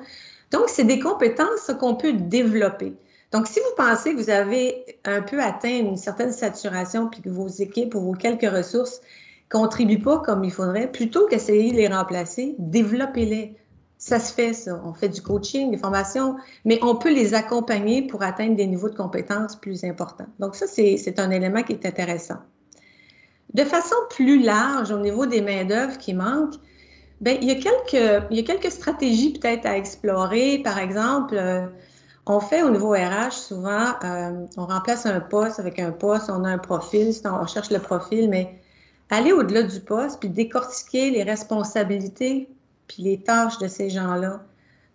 Donc, 0.52 0.64
c'est 0.68 0.84
des 0.84 1.00
compétences 1.00 1.72
qu'on 1.80 1.94
peut 1.96 2.14
développer. 2.14 2.96
Donc, 3.32 3.48
si 3.48 3.60
vous 3.60 3.76
pensez 3.76 4.14
que 4.14 4.22
vous 4.22 4.30
avez 4.30 5.00
un 5.04 5.22
peu 5.22 5.42
atteint 5.42 5.80
une 5.80 5.98
certaine 5.98 6.32
saturation, 6.32 7.10
puis 7.10 7.22
que 7.22 7.30
vos 7.30 7.48
équipes 7.48 7.96
ou 7.96 8.00
vos 8.00 8.14
quelques 8.14 8.50
ressources 8.50 9.02
ne 9.54 9.60
contribuent 9.60 10.02
pas 10.02 10.20
comme 10.20 10.44
il 10.44 10.52
faudrait, 10.52 10.90
plutôt 10.92 11.28
qu'essayer 11.28 11.72
de 11.72 11.78
les 11.78 11.88
remplacer, 11.88 12.56
développez-les. 12.58 13.56
Ça 13.98 14.20
se 14.20 14.32
fait, 14.32 14.54
ça. 14.54 14.80
On 14.86 14.94
fait 14.94 15.10
du 15.10 15.22
coaching, 15.22 15.72
des 15.72 15.78
formations, 15.78 16.38
mais 16.64 16.80
on 16.84 16.96
peut 16.96 17.14
les 17.14 17.34
accompagner 17.34 18.06
pour 18.06 18.22
atteindre 18.22 18.56
des 18.56 18.68
niveaux 18.68 18.90
de 18.90 18.96
compétences 18.96 19.56
plus 19.56 19.84
importants. 19.84 20.28
Donc, 20.40 20.56
ça, 20.56 20.68
c'est 20.68 21.20
un 21.20 21.32
élément 21.32 21.64
qui 21.64 21.74
est 21.74 21.86
intéressant. 21.86 22.38
De 23.54 23.64
façon 23.64 23.96
plus 24.10 24.42
large, 24.42 24.92
au 24.92 25.00
niveau 25.00 25.26
des 25.26 25.42
main-d'œuvre 25.42 25.98
qui 25.98 26.14
manquent, 26.14 26.56
bien, 27.22 27.38
il, 27.42 27.48
y 27.48 27.52
a 27.52 28.44
quelques, 28.44 28.72
stratégies 28.72 29.34
peut-être 29.34 29.66
à 29.66 29.78
explorer. 29.78 30.60
Par 30.64 30.78
exemple, 30.78 31.36
euh, 31.36 31.66
on 32.30 32.40
fait 32.40 32.64
au 32.64 32.70
niveau 32.70 32.92
RH 32.92 33.32
souvent, 33.32 33.94
euh, 34.04 34.46
on 34.58 34.66
remplace 34.66 35.06
un 35.06 35.20
poste 35.20 35.60
avec 35.60 35.80
un 35.80 35.92
poste, 35.92 36.30
on 36.30 36.44
a 36.44 36.50
un 36.50 36.58
profil, 36.58 37.14
on 37.26 37.48
cherche 37.48 37.70
le 37.70 37.80
profil, 37.80 38.30
mais 38.30 38.60
aller 39.10 39.32
au-delà 39.32 39.64
du 39.64 39.80
poste, 39.80 40.20
puis 40.20 40.30
décortiquer 40.30 41.12
les 41.12 41.24
responsabilités, 41.24 42.50
puis 42.88 43.04
les 43.04 43.20
tâches 43.20 43.58
de 43.60 43.68
ces 43.68 43.90
gens-là. 43.90 44.42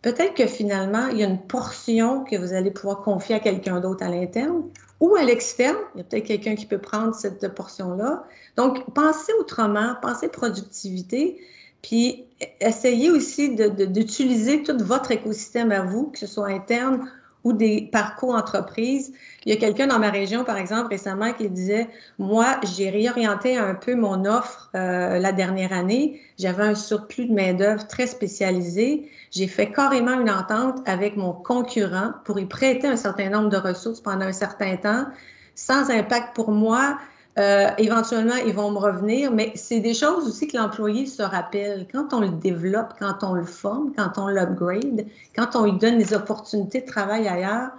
Peut-être 0.03 0.35
que 0.35 0.47
finalement, 0.47 1.07
il 1.09 1.19
y 1.19 1.23
a 1.23 1.27
une 1.27 1.41
portion 1.41 2.25
que 2.25 2.37
vous 2.37 2.53
allez 2.53 2.71
pouvoir 2.71 3.03
confier 3.03 3.37
à 3.37 3.41
quelqu'un 3.41 3.81
d'autre 3.81 4.05
à 4.05 4.09
l'interne 4.09 4.65
ou 5.01 5.15
à 5.15 5.23
l'externe. 5.23 5.77
Il 5.95 5.99
y 5.99 6.01
a 6.01 6.05
peut-être 6.05 6.27
quelqu'un 6.27 6.55
qui 6.57 6.67
peut 6.67 6.79
prendre 6.79 7.15
cette 7.15 7.55
portion-là. 7.55 8.25
Donc, 8.57 8.93
pensez 8.95 9.33
autrement, 9.41 9.95
pensez 10.03 10.29
productivité, 10.29 11.41
puis 11.83 12.27
essayez 12.61 13.11
aussi 13.11 13.55
d'utiliser 13.55 14.63
tout 14.65 14.77
votre 14.81 15.13
écosystème 15.13 15.73
à 15.73 15.83
vous, 15.83 16.09
que 16.09 16.19
ce 16.19 16.27
soit 16.27 16.49
interne 16.49 17.09
ou 17.45 17.53
des 17.53 17.89
parcours 17.91 18.35
entreprises. 18.35 19.13
Il 19.45 19.53
y 19.53 19.57
a 19.57 19.59
quelqu'un 19.59 19.89
dans 19.89 19.99
ma 19.99 20.11
région, 20.11 20.45
par 20.45 20.57
exemple, 20.57 20.89
récemment, 20.91 21.33
qui 21.33 21.49
disait, 21.49 21.89
moi, 22.19 22.61
j'ai 22.77 22.91
réorienté 22.91 23.57
un 23.57 23.75
peu 23.75 23.95
mon 23.95 24.25
offre 24.25 24.71
euh, 24.75 25.19
la 25.19 25.33
dernière 25.33 25.73
année. 25.73 26.21
J'avais 26.39 26.63
un 26.63 26.75
surplus 26.75 27.27
de 27.27 27.35
main-d'œuvre 27.35 27.87
très 27.87 28.07
spécialisé. 28.07 29.11
J'ai 29.31 29.49
fait 29.49 29.73
carrément 29.73 30.21
une 30.21 30.31
entente 30.31 30.79
avec 30.87 31.17
mon 31.17 31.33
concurrent 31.33 32.13
pour 32.25 32.39
y 32.39 32.47
prêter 32.47 32.87
un 32.87 32.97
certain 32.97 33.31
nombre 33.31 33.49
de 33.49 33.57
ressources 33.57 34.01
pendant 34.01 34.27
un 34.27 34.33
certain 34.33 34.77
temps, 34.77 35.07
sans 35.55 35.91
impact 35.91 36.35
pour 36.35 36.51
moi, 36.51 36.99
Euh, 37.39 37.71
éventuellement, 37.79 38.35
ils 38.35 38.53
vont 38.53 38.71
me 38.71 38.79
revenir, 38.79 39.33
mais 39.33 39.53
c'est 39.55 39.81
des 39.81 39.95
choses 39.95 40.29
aussi 40.29 40.49
que 40.49 40.57
l'employé 40.57 41.07
se 41.07 41.23
rappelle. 41.23 41.87
Quand 41.91 42.13
on 42.13 42.21
le 42.21 42.29
développe, 42.29 42.95
quand 42.99 43.25
on 43.25 43.33
le 43.33 43.45
forme, 43.45 43.93
quand 43.97 44.19
on 44.19 44.29
l'upgrade, 44.29 45.07
quand 45.35 45.57
on 45.57 45.65
lui 45.65 45.79
donne 45.79 45.97
des 45.97 46.13
opportunités 46.13 46.83
de 46.83 46.87
travail 46.87 47.27
ailleurs, 47.29 47.71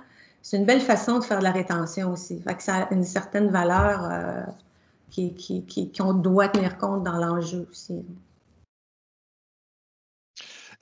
c'est 0.41 0.57
une 0.57 0.65
belle 0.65 0.81
façon 0.81 1.19
de 1.19 1.23
faire 1.23 1.39
de 1.39 1.43
la 1.43 1.51
rétention 1.51 2.11
aussi. 2.11 2.41
Fait 2.41 2.55
que 2.55 2.63
ça 2.63 2.83
a 2.83 2.93
une 2.93 3.03
certaine 3.03 3.49
valeur 3.49 4.09
euh, 4.11 4.43
qui, 5.11 5.33
qui, 5.35 5.91
qu'on 5.91 6.13
doit 6.13 6.47
tenir 6.49 6.77
compte 6.79 7.03
dans 7.03 7.17
l'enjeu 7.17 7.67
aussi. 7.69 8.03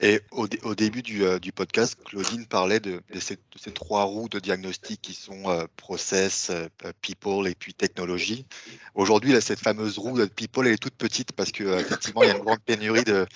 Et 0.04 0.20
au, 0.32 0.48
début 0.74 1.04
euh, 1.22 1.38
du, 1.38 1.52
podcast, 1.52 1.96
Claudine 2.04 2.44
parlait 2.44 2.80
de, 2.80 3.00
ces, 3.20 3.38
trois 3.72 4.02
roues 4.02 4.28
de 4.28 4.40
diagnostic 4.40 5.00
qui 5.00 5.14
sont 5.14 5.48
euh, 5.48 5.64
process, 5.76 6.50
euh, 6.50 6.68
people 7.02 7.46
et 7.46 7.54
puis 7.54 7.72
technologie. 7.72 8.44
Aujourd'hui, 8.96 9.40
cette 9.40 9.60
fameuse 9.60 9.98
roue 9.98 10.18
de 10.18 10.24
people, 10.24 10.66
elle 10.66 10.74
est 10.74 10.82
toute 10.82 10.96
petite 10.96 11.30
parce 11.30 11.52
qu'effectivement, 11.52 12.24
il 12.24 12.30
y 12.30 12.32
a 12.32 12.36
une 12.36 12.42
grande 12.42 12.60
pénurie 12.66 13.04
de, 13.04 13.26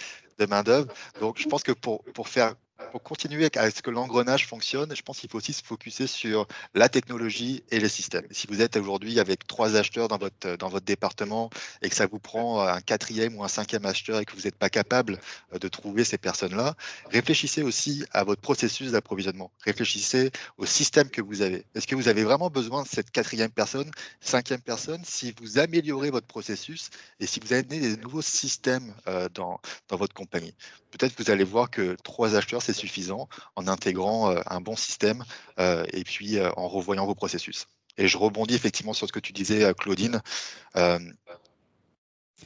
de 0.40 0.46
main-d'œuvre. 0.46 0.92
Donc, 1.20 1.38
je 1.38 1.48
pense 1.48 1.62
que 1.62 1.70
pour, 1.70 2.02
pour 2.02 2.26
faire 2.26 2.56
pour 2.90 3.02
continuer 3.02 3.48
à 3.56 3.70
ce 3.70 3.82
que 3.82 3.90
l'engrenage 3.90 4.46
fonctionne, 4.46 4.94
je 4.94 5.02
pense 5.02 5.18
qu'il 5.18 5.30
faut 5.30 5.38
aussi 5.38 5.52
se 5.52 5.62
focuser 5.62 6.06
sur 6.06 6.46
la 6.74 6.88
technologie 6.88 7.62
et 7.70 7.80
les 7.80 7.88
systèmes. 7.88 8.26
Si 8.30 8.46
vous 8.46 8.60
êtes 8.60 8.76
aujourd'hui 8.76 9.18
avec 9.20 9.46
trois 9.46 9.76
acheteurs 9.76 10.08
dans 10.08 10.18
votre, 10.18 10.56
dans 10.56 10.68
votre 10.68 10.84
département 10.84 11.50
et 11.82 11.88
que 11.88 11.94
ça 11.94 12.06
vous 12.06 12.18
prend 12.18 12.60
un 12.60 12.80
quatrième 12.80 13.36
ou 13.36 13.44
un 13.44 13.48
cinquième 13.48 13.86
acheteur 13.86 14.20
et 14.20 14.24
que 14.24 14.34
vous 14.34 14.42
n'êtes 14.42 14.56
pas 14.56 14.68
capable 14.68 15.18
euh, 15.52 15.58
de 15.58 15.68
trouver 15.68 16.04
ces 16.04 16.18
personnes-là, 16.18 16.74
réfléchissez 17.10 17.62
aussi 17.62 18.04
à 18.12 18.24
votre 18.24 18.40
processus 18.40 18.92
d'approvisionnement. 18.92 19.50
Réfléchissez 19.64 20.30
au 20.58 20.66
système 20.66 21.08
que 21.10 21.22
vous 21.22 21.42
avez. 21.42 21.64
Est-ce 21.74 21.86
que 21.86 21.94
vous 21.94 22.08
avez 22.08 22.24
vraiment 22.24 22.50
besoin 22.50 22.82
de 22.82 22.88
cette 22.88 23.10
quatrième 23.10 23.50
personne, 23.50 23.90
cinquième 24.20 24.60
personne? 24.60 25.02
Si 25.04 25.34
vous 25.40 25.58
améliorez 25.58 26.10
votre 26.10 26.26
processus 26.26 26.90
et 27.20 27.26
si 27.26 27.40
vous 27.40 27.52
avez 27.52 27.62
des 27.62 27.96
nouveaux 27.96 28.22
systèmes 28.22 28.94
euh, 29.08 29.28
dans, 29.30 29.60
dans 29.88 29.96
votre 29.96 30.14
compagnie, 30.14 30.54
peut-être 30.90 31.14
vous 31.18 31.30
allez 31.30 31.44
voir 31.44 31.70
que 31.70 31.96
trois 32.02 32.36
acheteurs, 32.36 32.62
c'est 32.66 32.72
suffisant 32.72 33.28
en 33.54 33.68
intégrant 33.68 34.30
euh, 34.30 34.40
un 34.46 34.60
bon 34.60 34.76
système 34.76 35.24
euh, 35.58 35.84
et 35.92 36.04
puis 36.04 36.38
euh, 36.38 36.50
en 36.56 36.68
revoyant 36.68 37.06
vos 37.06 37.14
processus. 37.14 37.66
Et 37.96 38.08
je 38.08 38.18
rebondis 38.18 38.54
effectivement 38.54 38.92
sur 38.92 39.06
ce 39.06 39.12
que 39.12 39.20
tu 39.20 39.32
disais, 39.32 39.72
Claudine. 39.78 40.20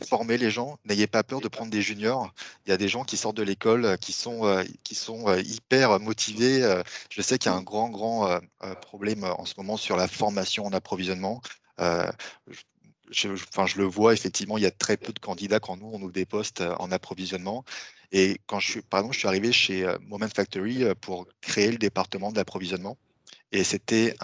Former 0.09 0.39
les 0.39 0.53
gens, 0.53 0.79
n'ayez 0.85 1.09
pas 1.09 1.25
peur 1.25 1.41
de 1.41 1.49
prendre 1.49 1.73
des 1.73 1.83
juniors. 1.83 2.33
Il 2.65 2.71
y 2.71 2.73
a 2.73 2.77
des 2.77 2.87
gens 2.87 3.03
qui 3.03 3.17
sortent 3.17 3.37
de 3.37 3.43
l'école 3.43 3.99
qui 3.99 4.13
sont, 4.13 4.65
qui 4.85 4.95
sont 4.95 5.37
hyper 5.39 5.99
motivés. 5.99 6.63
Je 7.11 7.21
sais 7.21 7.39
qu'il 7.39 7.51
y 7.51 7.55
a 7.55 7.59
un 7.59 7.63
grand, 7.63 7.89
grand 7.89 8.39
problème 8.81 9.25
en 9.25 9.45
ce 9.45 9.55
moment 9.57 9.77
sur 9.77 9.97
la 9.97 10.07
formation 10.07 10.65
en 10.65 10.73
approvisionnement. 10.73 11.43
Je, 13.11 13.33
enfin, 13.33 13.67
je 13.67 13.79
le 13.79 13.85
vois 13.85 14.13
effectivement, 14.13 14.57
il 14.57 14.63
y 14.63 14.67
a 14.67 14.71
très 14.71 14.97
peu 14.97 15.13
de 15.13 15.19
candidats 15.19 15.59
quand 15.59 15.77
nous, 15.77 15.91
on 15.93 16.01
ouvre 16.01 16.13
des 16.13 16.27
postes 16.27 16.63
en 16.79 16.93
approvisionnement. 16.93 17.65
Et 18.13 18.39
quand 18.47 18.61
je 18.61 18.71
suis, 18.71 18.83
par 18.83 19.13
je 19.13 19.19
suis 19.19 19.29
arrivé 19.29 19.53
chez 19.53 19.85
euh, 19.85 19.97
Moment 20.07 20.29
Factory 20.29 20.85
euh, 20.85 20.95
pour 21.01 21.27
créer 21.41 21.71
le 21.71 21.79
département 21.79 22.33
d'approvisionnement. 22.33 22.97
Et 23.53 23.65
c'était 23.65 24.15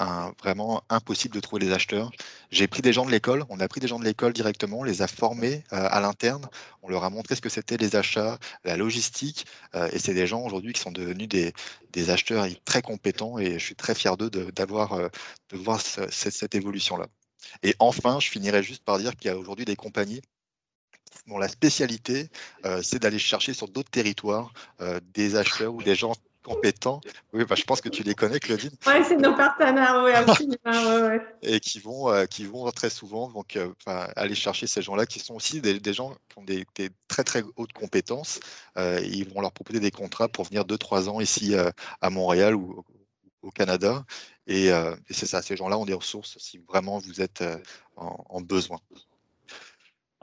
vraiment 0.40 0.84
impossible 0.88 1.34
de 1.34 1.40
trouver 1.40 1.64
les 1.64 1.72
acheteurs. 1.72 2.12
J'ai 2.52 2.68
pris 2.68 2.80
des 2.80 2.92
gens 2.92 3.04
de 3.04 3.10
l'école, 3.10 3.44
on 3.48 3.58
a 3.58 3.66
pris 3.66 3.80
des 3.80 3.88
gens 3.88 3.98
de 3.98 4.04
l'école 4.04 4.32
directement, 4.32 4.78
on 4.78 4.82
les 4.84 5.02
a 5.02 5.08
formés 5.08 5.64
euh, 5.72 5.88
à 5.90 6.00
l'interne, 6.00 6.46
on 6.82 6.88
leur 6.88 7.02
a 7.02 7.10
montré 7.10 7.34
ce 7.34 7.40
que 7.40 7.48
c'était 7.48 7.76
les 7.76 7.96
achats, 7.96 8.38
la 8.64 8.76
logistique, 8.76 9.44
et 9.92 9.98
c'est 9.98 10.14
des 10.14 10.28
gens 10.28 10.42
aujourd'hui 10.44 10.72
qui 10.72 10.80
sont 10.80 10.92
devenus 10.92 11.28
des, 11.28 12.10
acheteurs 12.10 12.46
très 12.64 12.82
compétents 12.82 13.36
et 13.40 13.58
je 13.58 13.64
suis 13.64 13.74
très 13.74 13.96
fier 13.96 14.16
d'eux 14.16 14.30
de, 14.30 14.64
voir 14.64 15.80
cette, 15.80 16.32
cette 16.32 16.54
évolution-là. 16.54 17.08
Et 17.64 17.74
enfin, 17.80 18.20
je 18.20 18.28
finirai 18.28 18.62
juste 18.62 18.84
par 18.84 18.98
dire 18.98 19.16
qu'il 19.16 19.28
y 19.28 19.34
a 19.34 19.36
aujourd'hui 19.36 19.64
des 19.64 19.76
compagnies 19.76 20.22
Bon, 21.26 21.38
la 21.38 21.48
spécialité, 21.48 22.28
euh, 22.64 22.80
c'est 22.82 23.00
d'aller 23.00 23.18
chercher 23.18 23.52
sur 23.52 23.68
d'autres 23.68 23.90
territoires 23.90 24.52
euh, 24.80 25.00
des 25.14 25.36
acheteurs 25.36 25.74
ou 25.74 25.82
des 25.82 25.94
gens 25.94 26.12
compétents. 26.42 27.00
Oui, 27.32 27.44
bah, 27.44 27.56
je 27.56 27.64
pense 27.64 27.80
que 27.80 27.88
tu 27.88 28.04
les 28.04 28.14
connais, 28.14 28.38
Claudine. 28.38 28.70
Oui, 28.86 28.94
c'est 29.06 29.16
nos 29.16 29.34
partenaires, 29.34 30.02
oui, 30.04 30.12
absolument. 30.14 31.18
Et 31.42 31.58
qui 31.58 31.80
vont, 31.80 32.08
euh, 32.08 32.26
qui 32.26 32.44
vont 32.44 32.70
très 32.70 32.90
souvent 32.90 33.28
donc, 33.30 33.58
aller 33.86 34.36
chercher 34.36 34.68
ces 34.68 34.80
gens-là 34.82 35.06
qui 35.06 35.18
sont 35.18 35.34
aussi 35.34 35.60
des, 35.60 35.92
gens 35.92 36.14
qui 36.28 36.38
ont 36.38 36.44
des, 36.44 36.64
très, 37.08 37.24
très 37.24 37.42
hautes 37.56 37.72
compétences. 37.72 38.38
ils 38.76 39.28
vont 39.28 39.40
leur 39.40 39.52
proposer 39.52 39.80
des 39.80 39.90
contrats 39.90 40.28
pour 40.28 40.44
venir 40.44 40.64
deux, 40.64 40.78
trois 40.78 41.08
ans 41.08 41.20
ici 41.20 41.56
à 42.00 42.10
Montréal 42.10 42.54
ou 42.54 42.84
au 43.42 43.50
Canada. 43.50 44.04
Et, 44.46 44.70
c'est 45.10 45.26
ça, 45.26 45.42
ces 45.42 45.56
gens-là 45.56 45.78
ont 45.78 45.86
des 45.86 45.94
ressources 45.94 46.38
si 46.38 46.58
vraiment 46.58 46.98
vous 46.98 47.20
êtes 47.20 47.42
en 47.96 48.40
besoin. 48.40 48.78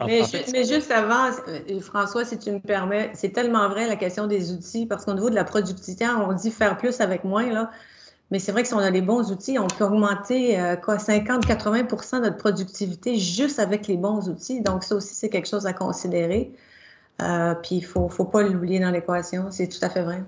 Mais, 0.06 0.64
juste 0.66 0.91
avant, 0.91 1.30
euh, 1.47 1.80
François, 1.82 2.26
si 2.26 2.38
tu 2.38 2.51
me 2.51 2.60
permets, 2.60 3.12
c'est 3.14 3.30
tellement 3.30 3.70
vrai 3.70 3.88
la 3.88 3.95
question 3.95 4.28
des 4.28 4.51
outils, 4.51 4.86
parce 4.86 5.06
qu'au 5.06 5.14
niveau 5.14 5.30
de 5.30 5.36
la 5.36 5.43
productivité, 5.43 6.06
on 6.08 6.34
dit 6.34 6.51
faire 6.51 6.78
plus 6.78 7.01
avec 7.01 7.24
moins, 7.24 7.51
là. 7.51 7.72
Mais 8.32 8.39
c'est 8.39 8.51
vrai 8.51 8.64
que 8.64 8.68
si 8.68 8.74
on 8.74 8.80
a 8.80 8.89
les 8.89 9.01
bons 9.01 9.32
outils, 9.32 9.60
on 9.60 9.68
peut 9.68 9.84
augmenter 9.84 10.60
euh, 10.60 10.76
quoi, 10.76 10.97
50-80% 10.97 12.18
de 12.18 12.22
notre 12.22 12.38
productivité 12.38 13.16
juste 13.18 13.60
avec 13.60 13.88
les 13.88 13.97
bons 13.97 14.28
outils. 14.28 14.62
Donc, 14.62 14.84
ça 14.84 14.95
aussi, 14.95 15.14
c'est 15.14 15.30
quelque 15.30 15.47
chose 15.47 15.68
à 15.68 15.74
considérer. 15.74 16.51
Euh, 17.22 17.54
puis, 17.56 17.76
il 17.76 17.82
ne 17.82 17.88
faut, 17.88 18.10
faut 18.10 18.26
pas 18.26 18.41
l'oublier 18.41 18.80
dans 18.80 18.89
l'équation. 18.89 19.51
C'est 19.51 19.68
tout 19.68 19.84
à 19.84 19.89
fait 19.89 20.01
vrai. 20.01 20.24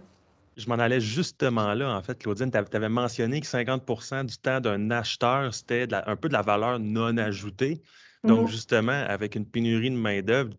Je 0.58 0.70
m'en 0.70 0.76
allais 0.76 1.02
justement 1.02 1.74
là, 1.74 1.98
en 1.98 2.02
fait, 2.02 2.18
Claudine. 2.18 2.50
Tu 2.50 2.58
avais 2.58 2.90
mentionné 2.90 3.42
que 3.42 3.48
50 3.48 4.26
du 4.26 4.38
temps 4.38 4.62
d'un 4.62 4.90
acheteur, 4.92 5.54
c'était 5.54 5.88
un 5.94 6.16
peu 6.16 6.30
de 6.30 6.34
la 6.34 6.42
valeur 6.42 6.80
non 6.80 7.18
ajoutée. 7.18 7.82
Donc, 8.26 8.48
mmh 8.48 8.52
justement, 8.52 9.06
avec 9.08 9.36
une 9.36 9.46
pénurie 9.46 9.90
de 9.90 9.96
main-d'œuvre, 9.96 10.52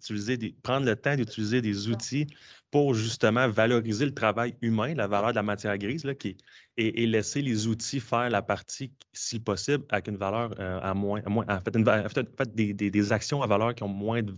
prendre 0.62 0.86
le 0.86 0.96
temps 0.96 1.16
d'utiliser 1.16 1.60
des 1.60 1.88
outils 1.88 2.26
pour 2.70 2.94
justement 2.94 3.48
valoriser 3.48 4.04
le 4.04 4.14
travail 4.14 4.54
humain, 4.60 4.94
la 4.94 5.06
valeur 5.06 5.30
de 5.30 5.36
la 5.36 5.42
matière 5.42 5.76
grise, 5.78 6.04
là, 6.04 6.14
qui, 6.14 6.36
et, 6.76 7.06
laisser 7.06 7.42
les 7.42 7.66
outils 7.66 8.00
faire 8.00 8.28
la 8.30 8.42
partie, 8.42 8.92
si 9.12 9.40
possible, 9.40 9.84
avec 9.88 10.08
une 10.08 10.16
valeur 10.16 10.50
euh, 10.58 10.80
à 10.82 10.94
moins, 10.94 11.22
moins 11.26 11.46
en 11.48 11.60
fait, 11.60 11.74
une, 11.76 11.88
en 11.88 12.08
fait 12.08 12.54
des, 12.54 12.72
des, 12.74 13.12
actions 13.12 13.42
à 13.42 13.46
valeur 13.46 13.74
qui 13.74 13.82
ont 13.82 13.88
moins 13.88 14.22
de, 14.22 14.34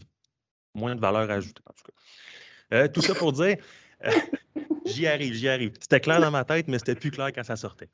moins 0.74 0.94
de 0.94 1.00
valeur 1.00 1.30
ajoutée. 1.30 1.62
En 1.66 1.72
tout, 1.72 1.84
cas. 1.84 2.76
Euh, 2.76 2.88
tout 2.88 3.00
ça 3.00 3.14
pour 3.14 3.32
dire, 3.32 3.56
euh, 4.04 4.10
j'y 4.86 5.06
arrive, 5.06 5.34
j'y 5.34 5.48
arrive. 5.48 5.72
C'était 5.80 6.00
clair 6.00 6.20
dans 6.20 6.30
ma 6.30 6.44
tête, 6.44 6.68
mais 6.68 6.78
c'était 6.78 6.94
plus 6.94 7.10
clair 7.10 7.32
quand 7.34 7.44
ça 7.44 7.56
sortait. 7.56 7.88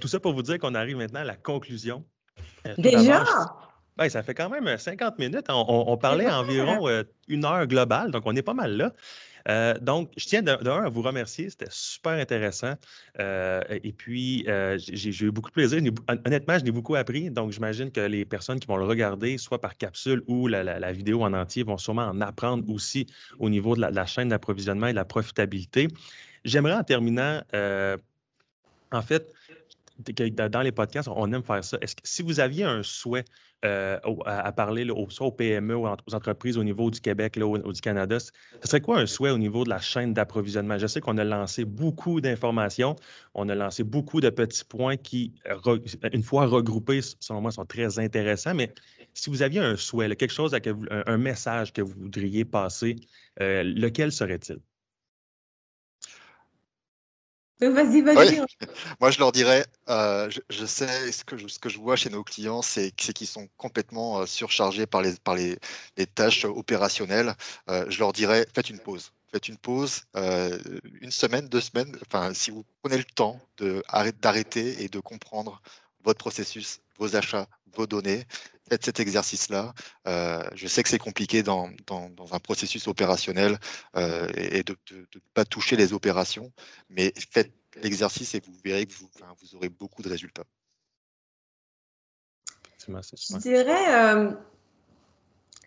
tout 0.00 0.08
ça 0.08 0.20
pour 0.20 0.34
vous 0.34 0.42
dire 0.42 0.58
qu'on 0.58 0.74
arrive 0.74 0.96
maintenant 0.96 1.20
à 1.20 1.24
la 1.24 1.36
conclusion. 1.36 2.04
Déjà? 2.78 3.24
Ben, 3.96 4.10
ça 4.10 4.22
fait 4.22 4.34
quand 4.34 4.50
même 4.50 4.76
50 4.76 5.14
euh, 5.14 5.22
minutes. 5.22 5.46
On, 5.48 5.96
parlait 5.96 6.28
environ 6.30 6.86
euh, 6.88 7.02
une 7.28 7.44
heure 7.44 7.66
globale, 7.66 8.10
donc 8.10 8.24
on 8.26 8.36
est 8.36 8.42
pas 8.42 8.54
mal 8.54 8.76
là. 8.76 8.92
Euh, 9.48 9.78
donc, 9.78 10.10
je 10.16 10.26
tiens 10.26 10.42
d'un 10.42 10.82
à 10.82 10.88
vous 10.88 11.02
remercier. 11.02 11.48
C'était 11.48 11.70
super 11.70 12.12
intéressant. 12.12 12.74
et 13.18 13.94
puis, 13.96 14.44
j'ai 14.78 15.24
eu 15.24 15.30
beaucoup 15.30 15.50
de 15.50 15.54
plaisir. 15.54 15.80
Honnêtement, 16.26 16.58
je 16.58 16.64
n'ai 16.64 16.72
beaucoup 16.72 16.96
appris. 16.96 17.30
Donc, 17.30 17.52
j'imagine 17.52 17.90
que 17.92 18.00
les 18.00 18.24
personnes 18.24 18.58
qui 18.58 18.66
vont 18.66 18.76
le 18.76 18.84
regarder, 18.84 19.38
soit 19.38 19.60
par 19.60 19.76
capsule 19.76 20.22
ou 20.26 20.48
la, 20.48 20.92
vidéo 20.92 21.22
en 21.22 21.32
entier, 21.32 21.62
vont 21.62 21.78
sûrement 21.78 22.06
en 22.06 22.20
apprendre 22.20 22.68
aussi 22.68 23.06
au 23.38 23.48
niveau 23.48 23.76
de 23.76 23.82
la, 23.82 23.90
la 23.90 24.04
chaîne 24.04 24.28
d'approvisionnement 24.28 24.88
et 24.88 24.92
de 24.92 24.96
la 24.96 25.04
profitabilité. 25.04 25.88
J'aimerais 26.44 26.74
en 26.74 26.84
terminant, 26.84 27.40
en 27.54 29.02
fait, 29.02 29.32
dans 29.98 30.62
les 30.62 30.72
podcasts, 30.72 31.08
on 31.08 31.32
aime 31.32 31.42
faire 31.42 31.64
ça. 31.64 31.78
Est-ce 31.80 31.96
que 31.96 32.02
si 32.04 32.22
vous 32.22 32.40
aviez 32.40 32.64
un 32.64 32.82
souhait 32.82 33.24
euh, 33.64 33.98
à, 34.26 34.52
parler 34.52 34.86
soit 35.08 35.26
aux 35.26 35.32
PME 35.32 35.74
ou 35.74 35.86
aux 35.86 36.14
entreprises 36.14 36.58
au 36.58 36.64
niveau 36.64 36.90
du 36.90 37.00
Québec 37.00 37.38
ou, 37.42 37.72
du 37.72 37.80
Canada, 37.80 38.18
ce 38.20 38.30
serait 38.62 38.80
quoi 38.80 38.98
un 38.98 39.06
souhait 39.06 39.30
au 39.30 39.38
niveau 39.38 39.64
de 39.64 39.70
la 39.70 39.80
chaîne 39.80 40.12
d'approvisionnement? 40.12 40.78
Je 40.78 40.86
sais 40.86 41.00
qu'on 41.00 41.18
a 41.18 41.24
lancé 41.24 41.64
beaucoup 41.64 42.20
d'informations, 42.20 42.96
on 43.34 43.48
a 43.48 43.54
lancé 43.54 43.82
beaucoup 43.82 44.20
de 44.20 44.30
petits 44.30 44.64
points 44.64 44.96
qui, 44.96 45.34
une 46.12 46.22
fois 46.22 46.46
regroupés, 46.46 47.00
selon 47.20 47.40
moi, 47.40 47.50
sont 47.50 47.64
très 47.64 47.98
intéressants, 47.98 48.54
mais 48.54 48.72
si 49.14 49.30
vous 49.30 49.42
aviez 49.42 49.60
un 49.60 49.76
souhait, 49.76 50.14
quelque 50.14 50.32
chose, 50.32 50.54
un, 50.90 51.16
message 51.16 51.72
que 51.72 51.80
vous 51.80 51.94
voudriez 51.98 52.44
passer, 52.44 52.96
euh, 53.40 53.62
lequel 53.62 54.12
serait-il? 54.12 54.58
Vas-y, 57.60 58.02
vas-y. 58.02 58.40
Moi, 59.00 59.10
je 59.10 59.18
leur 59.18 59.32
dirais, 59.32 59.64
euh, 59.88 60.30
je, 60.50 60.66
sais 60.66 61.10
ce 61.10 61.24
que 61.24 61.38
je, 61.38 61.48
ce 61.48 61.58
que 61.58 61.68
je 61.68 61.78
vois 61.78 61.96
chez 61.96 62.10
nos 62.10 62.22
clients, 62.22 62.60
c'est 62.60 62.90
qu'ils 62.90 63.26
sont 63.26 63.48
complètement 63.56 64.20
euh, 64.20 64.26
surchargés 64.26 64.86
par 64.86 65.00
les, 65.00 65.14
par 65.24 65.34
les, 65.34 65.56
tâches 66.14 66.44
opérationnelles. 66.44 67.34
Euh, 67.70 67.86
je 67.88 67.98
leur 67.98 68.12
dirais, 68.12 68.46
faites 68.54 68.68
une 68.68 68.80
pause. 68.80 69.12
Faites 69.32 69.48
une 69.48 69.56
pause, 69.56 70.04
une 70.14 71.10
semaine, 71.10 71.48
deux 71.48 71.60
semaines. 71.60 71.96
Enfin, 72.06 72.32
si 72.32 72.52
vous 72.52 72.64
prenez 72.82 72.96
le 72.96 73.04
temps 73.04 73.40
d'arrêter 74.22 74.84
et 74.84 74.88
de 74.88 75.00
comprendre 75.00 75.60
votre 76.06 76.18
processus, 76.18 76.80
vos 76.98 77.16
achats, 77.16 77.48
vos 77.74 77.86
données, 77.86 78.24
faites 78.68 78.84
cet 78.84 79.00
exercice-là. 79.00 79.74
je 80.54 80.66
sais 80.66 80.82
que 80.82 80.88
c'est 80.88 80.98
compliqué 80.98 81.42
dans, 81.42 81.68
dans, 81.86 82.32
un 82.32 82.38
processus 82.38 82.86
opérationnel 82.86 83.58
et, 83.96 84.62
de 84.62 84.76
ne 84.92 85.20
pas 85.34 85.44
toucher 85.44 85.76
les 85.76 85.92
opérations, 85.92 86.52
mais 86.88 87.12
faites 87.30 87.52
l'exercice 87.82 88.34
et 88.34 88.40
vous 88.40 88.54
verrez 88.64 88.86
que 88.86 88.94
vous, 88.94 89.10
vous 89.42 89.56
aurez 89.56 89.68
beaucoup 89.68 90.02
de 90.02 90.08
résultats. 90.08 90.44
effectivement, 92.54 93.02
c'est 93.02 93.16
Je 93.16 93.38
dirais, 93.38 94.36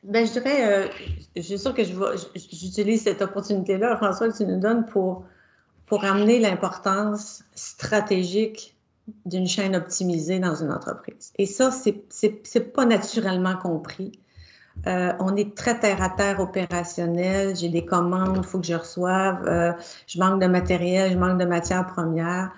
ben, 0.03 0.25
je 0.25 0.31
dirais, 0.31 0.91
je 1.35 1.41
suis 1.41 1.59
sûre 1.59 1.73
que 1.73 1.83
j'utilise 1.83 3.03
cette 3.03 3.21
opportunité-là, 3.21 3.97
François, 3.97 4.31
que 4.31 4.37
tu 4.37 4.45
nous 4.45 4.59
donnes 4.59 4.85
pour, 4.85 5.25
pour 5.85 6.05
amener 6.05 6.39
l'importance 6.39 7.43
stratégique 7.55 8.78
d'une 9.25 9.47
chaîne 9.47 9.75
optimisée 9.75 10.39
dans 10.39 10.55
une 10.55 10.71
entreprise. 10.71 11.31
Et 11.37 11.45
ça, 11.45 11.71
c'est 11.71 12.73
pas 12.73 12.85
naturellement 12.85 13.57
compris. 13.57 14.19
Euh, 14.87 15.11
on 15.19 15.35
est 15.35 15.55
très 15.55 15.79
terre 15.79 16.01
à 16.01 16.09
terre 16.09 16.39
opérationnel. 16.39 17.55
J'ai 17.55 17.69
des 17.69 17.85
commandes, 17.85 18.37
il 18.37 18.43
faut 18.43 18.59
que 18.59 18.65
je 18.65 18.75
reçoive. 18.75 19.45
Euh, 19.47 19.73
je 20.07 20.19
manque 20.19 20.41
de 20.41 20.47
matériel, 20.47 21.11
je 21.11 21.17
manque 21.17 21.39
de 21.39 21.45
matières 21.45 21.85
premières. 21.85 22.51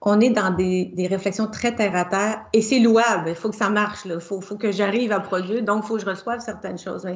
On 0.00 0.20
est 0.20 0.30
dans 0.30 0.50
des, 0.50 0.92
réflexions 1.10 1.46
très 1.46 1.74
terre 1.74 1.96
à 1.96 2.04
terre 2.04 2.40
et 2.52 2.62
c'est 2.62 2.78
louable. 2.78 3.30
Il 3.30 3.34
faut 3.34 3.50
que 3.50 3.56
ça 3.56 3.68
marche. 3.68 4.00
Il 4.04 4.20
faut, 4.20 4.40
que 4.40 4.72
j'arrive 4.72 5.12
à 5.12 5.20
produire. 5.20 5.62
Donc, 5.62 5.84
il 5.84 5.88
faut 5.88 5.96
que 5.96 6.02
je 6.02 6.06
reçoive 6.06 6.40
certaines 6.40 6.78
choses. 6.78 7.06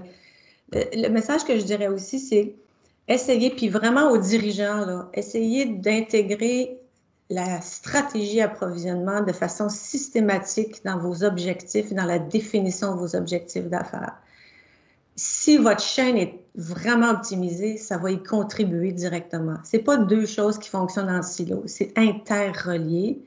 le, 0.72 1.08
message 1.08 1.44
que 1.44 1.58
je 1.58 1.64
dirais 1.64 1.88
aussi, 1.88 2.18
c'est 2.18 2.54
essayer, 3.08 3.50
puis 3.50 3.68
vraiment 3.68 4.10
aux 4.10 4.18
dirigeants, 4.18 4.84
là, 4.84 5.08
essayer 5.14 5.66
d'intégrer 5.66 6.81
la 7.32 7.60
stratégie 7.60 8.40
approvisionnement 8.40 9.22
de 9.22 9.32
façon 9.32 9.68
systématique 9.68 10.84
dans 10.84 10.98
vos 10.98 11.24
objectifs, 11.24 11.92
dans 11.92 12.04
la 12.04 12.18
définition 12.18 12.94
de 12.94 13.00
vos 13.00 13.16
objectifs 13.16 13.68
d'affaires 13.68 14.16
si 15.16 15.58
votre 15.58 15.82
chaîne 15.82 16.16
est 16.16 16.40
vraiment 16.54 17.10
optimisée, 17.10 17.76
ça 17.76 17.98
va 17.98 18.10
y 18.10 18.22
contribuer 18.22 18.92
directement. 18.92 19.56
Ce 19.64 19.76
n'est 19.76 19.82
pas 19.82 19.96
deux 19.96 20.26
choses 20.26 20.58
qui 20.58 20.68
fonctionnent 20.68 21.10
en 21.10 21.22
silo, 21.22 21.62
c'est 21.66 21.92
interrelié. 21.96 23.22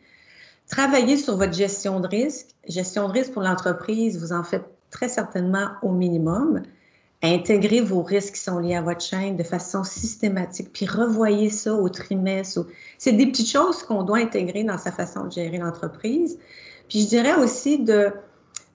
Travaillez 0.68 1.18
sur 1.18 1.38
votre 1.38 1.54
gestion 1.54 2.00
de 2.00 2.08
risque. 2.08 2.48
Gestion 2.68 3.08
de 3.08 3.14
risque 3.14 3.34
pour 3.34 3.44
l'entreprise, 3.44 4.20
vous 4.20 4.34
en 4.34 4.44
faites 4.44 4.66
très 4.90 5.10
certainement 5.10 5.70
au 5.84 5.92
minimum. 5.92 6.64
Intégrez 7.34 7.82
vos 7.82 8.04
risques 8.04 8.36
qui 8.36 8.42
sont 8.42 8.60
liés 8.60 8.76
à 8.76 8.82
votre 8.82 9.02
chaîne 9.02 9.36
de 9.36 9.44
façon 9.44 9.84
systématique, 9.84 10.72
puis 10.74 10.86
revoyez 10.86 11.50
ça 11.50 11.74
au 11.74 11.90
trimestre. 11.90 12.68
C'est 12.98 13.14
des 13.14 13.26
petites 13.26 13.50
choses 13.50 13.84
qu'on 13.84 14.04
doit 14.04 14.20
intégrer 14.20 14.64
dans 14.64 14.78
sa 14.78 14.92
façon 14.92 15.26
de 15.26 15.32
gérer 15.32 15.58
l'entreprise. 15.58 16.38
Puis 16.88 17.02
je 17.02 17.08
dirais 17.08 17.36
aussi 17.36 17.84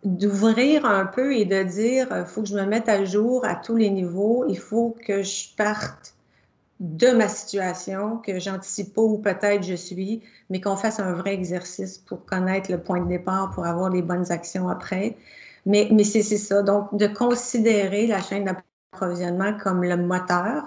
d'ouvrir 0.05 0.85
un 0.85 1.07
peu 1.07 1.35
et 1.35 1.45
de 1.45 1.63
dire, 1.63 2.09
il 2.11 2.25
faut 2.27 2.43
que 2.43 2.49
je 2.49 2.57
me 2.57 2.67
mette 2.67 2.89
à 2.89 3.05
jour 3.05 3.45
à 3.45 3.55
tous 3.55 3.77
les 3.77 3.91
niveaux, 3.91 4.45
il 4.49 4.59
faut 4.59 4.97
que 5.07 5.23
je 5.23 5.55
parte 5.57 6.15
de 6.81 7.11
ma 7.13 7.29
situation, 7.29 8.17
que 8.17 8.41
j'anticipe 8.41 8.95
pas 8.95 9.03
où 9.03 9.19
peut-être 9.19 9.63
je 9.63 9.75
suis, 9.75 10.23
mais 10.49 10.61
qu'on 10.61 10.77
fasse 10.77 10.99
un 10.99 11.13
vrai 11.13 11.35
exercice 11.35 11.99
pour 11.99 12.25
connaître 12.25 12.73
le 12.73 12.79
point 12.79 13.01
de 13.01 13.09
départ, 13.09 13.51
pour 13.51 13.67
avoir 13.67 13.91
les 13.91 14.03
bonnes 14.03 14.33
actions 14.33 14.69
après. 14.69 15.17
Mais, 15.67 15.89
mais 15.93 16.05
c'est 16.05 16.23
ça. 16.23 16.63
Donc, 16.63 16.97
de 16.97 17.07
considérer 17.07 18.07
la 18.07 18.23
chaîne 18.23 18.45
d'approvisionnement 18.45 19.57
comme 19.63 19.83
le 19.83 19.97
moteur, 19.97 20.65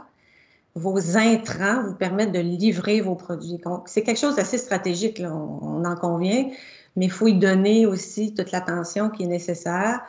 vos 0.76 1.18
intrants 1.18 1.84
vous 1.84 1.96
permettent 1.96 2.32
de 2.32 2.40
livrer 2.40 3.02
vos 3.02 3.16
produits. 3.16 3.60
C'est 3.86 4.04
quelque 4.04 4.20
chose 4.20 4.36
d'assez 4.36 4.58
stratégique, 4.58 5.20
là, 5.20 5.34
on 5.34 5.86
en 5.86 5.96
convient 5.96 6.50
mais 6.96 7.06
il 7.06 7.12
faut 7.12 7.28
y 7.28 7.34
donner 7.34 7.86
aussi 7.86 8.34
toute 8.34 8.52
l'attention 8.52 9.10
qui 9.10 9.24
est 9.24 9.28
nécessaire. 9.28 10.02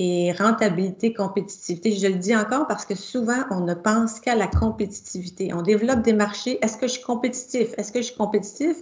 Et 0.00 0.30
rentabilité, 0.32 1.12
compétitivité, 1.12 1.90
je 1.90 2.06
le 2.06 2.14
dis 2.14 2.36
encore 2.36 2.68
parce 2.68 2.84
que 2.84 2.94
souvent, 2.94 3.42
on 3.50 3.62
ne 3.62 3.74
pense 3.74 4.20
qu'à 4.20 4.36
la 4.36 4.46
compétitivité. 4.46 5.52
On 5.52 5.62
développe 5.62 6.02
des 6.02 6.12
marchés. 6.12 6.58
Est-ce 6.62 6.76
que 6.76 6.86
je 6.86 6.92
suis 6.92 7.02
compétitif? 7.02 7.70
Est-ce 7.76 7.90
que 7.90 7.98
je 7.98 8.06
suis 8.06 8.16
compétitif? 8.16 8.76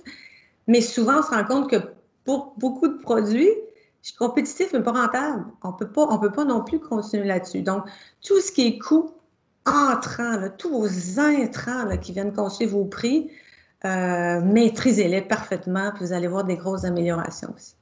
Mais 0.66 0.82
souvent, 0.82 1.20
on 1.20 1.22
se 1.22 1.30
rend 1.30 1.44
compte 1.44 1.70
que 1.70 1.76
pour 2.24 2.52
beaucoup 2.59 2.88
de 2.88 2.98
produits, 2.98 3.48
je 4.07 4.12
suis 4.12 4.18
compétitif, 4.18 4.68
mais 4.72 4.84
pas 4.84 4.92
rentable. 4.92 5.46
On 5.64 5.72
peut 5.72 5.88
pas, 5.88 6.07
on 6.09 6.20
peut 6.20 6.30
pas 6.30 6.44
non 6.44 6.62
plus 6.62 6.78
continuer 6.78 7.26
là-dessus. 7.26 7.62
Donc, 7.62 7.86
tout 8.24 8.40
ce 8.40 8.52
qui 8.52 8.68
est 8.68 8.78
coût 8.78 9.11
entrant, 9.66 10.48
tous 10.57 10.70
vos 10.70 11.18
intrants 11.18 11.96
qui 11.98 12.12
viennent 12.12 12.32
construire 12.32 12.70
vos 12.70 12.84
prix, 12.84 13.32
euh, 13.84 14.40
maîtrisez-les 14.42 15.22
parfaitement, 15.22 15.90
puis 15.90 16.04
vous 16.04 16.12
allez 16.12 16.28
voir 16.28 16.44
des 16.44 16.57
grosses 16.57 16.84
améliorations 16.84 17.52
aussi. 17.52 17.74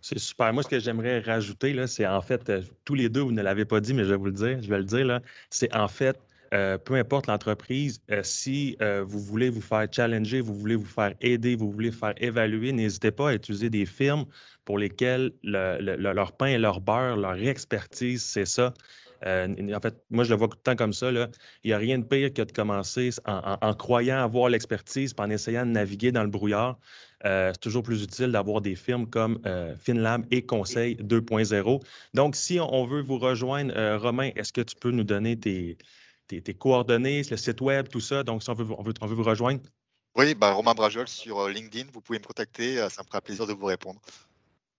C'est 0.00 0.18
super. 0.18 0.54
Moi, 0.54 0.62
ce 0.62 0.68
que 0.68 0.78
j'aimerais 0.78 1.20
rajouter, 1.20 1.86
c'est 1.86 2.06
en 2.06 2.22
fait, 2.22 2.48
euh, 2.48 2.62
tous 2.86 2.94
les 2.94 3.10
deux, 3.10 3.20
vous 3.20 3.32
ne 3.32 3.42
l'avez 3.42 3.66
pas 3.66 3.80
dit, 3.80 3.92
mais 3.92 4.04
je 4.04 4.12
vais 4.12 4.16
vous 4.16 4.24
le 4.24 4.32
dire, 4.32 4.62
je 4.62 4.70
vais 4.70 4.78
le 4.78 4.84
dire, 4.84 5.20
c'est 5.50 5.70
en 5.76 5.88
fait, 5.88 6.18
euh, 6.56 6.78
peu 6.78 6.94
importe 6.94 7.26
l'entreprise, 7.26 8.00
si 8.22 8.76
vous 8.80 9.20
voulez 9.20 9.50
vous 9.50 9.60
faire 9.60 9.86
challenger, 9.92 10.40
vous 10.40 10.54
voulez 10.54 10.76
vous 10.76 10.84
faire 10.86 11.14
aider, 11.20 11.54
vous 11.54 11.70
voulez 11.70 11.92
faire 11.92 12.14
évaluer, 12.16 12.72
n'hésitez 12.72 13.10
pas 13.10 13.30
à 13.30 13.34
utiliser 13.34 13.70
des 13.70 13.86
firmes 13.86 14.24
pour 14.64 14.78
lesquelles 14.78 15.32
leur 15.42 16.32
pain 16.32 16.46
et 16.46 16.58
leur 16.58 16.80
beurre, 16.80 17.16
leur 17.16 17.34
expertise, 17.34 18.22
c'est 18.24 18.46
ça. 18.46 18.74
Euh, 19.24 19.74
en 19.74 19.80
fait, 19.80 19.94
moi, 20.10 20.24
je 20.24 20.30
le 20.30 20.36
vois 20.36 20.48
tout 20.48 20.56
le 20.58 20.62
temps 20.62 20.76
comme 20.76 20.92
ça. 20.92 21.10
Il 21.10 21.28
n'y 21.64 21.72
a 21.72 21.78
rien 21.78 21.98
de 21.98 22.04
pire 22.04 22.32
que 22.32 22.42
de 22.42 22.52
commencer 22.52 23.10
en, 23.24 23.74
croyant 23.74 24.18
avoir 24.18 24.48
l'expertise, 24.48 25.14
en 25.18 25.30
essayant 25.30 25.64
de 25.64 25.70
naviguer 25.70 26.12
dans 26.12 26.22
le 26.22 26.28
brouillard. 26.28 26.78
Euh, 27.24 27.50
c'est 27.52 27.60
toujours 27.60 27.82
plus 27.82 28.02
utile 28.02 28.30
d'avoir 28.32 28.60
des 28.60 28.74
firmes 28.74 29.08
comme 29.08 29.40
euh, 29.46 29.74
FinLab 29.76 30.26
et 30.30 30.44
Conseil 30.44 30.96
2.0. 30.96 31.82
Donc, 32.14 32.36
si 32.36 32.60
on 32.60 32.84
veut 32.84 33.00
vous 33.00 33.18
rejoindre, 33.18 33.96
Romain, 33.96 34.30
est-ce 34.36 34.52
que 34.52 34.60
tu 34.60 34.76
peux 34.76 34.90
nous 34.90 35.04
donner 35.04 35.38
tes, 35.38 35.78
coordonnées, 36.58 37.22
le 37.30 37.36
site 37.36 37.60
web, 37.60 37.88
tout 37.88 38.00
ça? 38.00 38.22
Donc, 38.22 38.42
si 38.42 38.50
on 38.50 38.54
veut, 38.54 38.64
vous 38.64 39.22
rejoindre. 39.22 39.60
Oui, 40.16 40.34
bah, 40.34 40.52
Romain 40.52 40.74
Brajol 40.74 41.08
sur 41.08 41.48
LinkedIn, 41.48 41.90
vous 41.92 42.00
pouvez 42.00 42.18
me 42.18 42.24
contacter. 42.24 42.76
Ça 42.90 43.02
me 43.02 43.06
fera 43.06 43.20
plaisir 43.20 43.46
de 43.46 43.52
vous 43.52 43.66
répondre. 43.66 44.00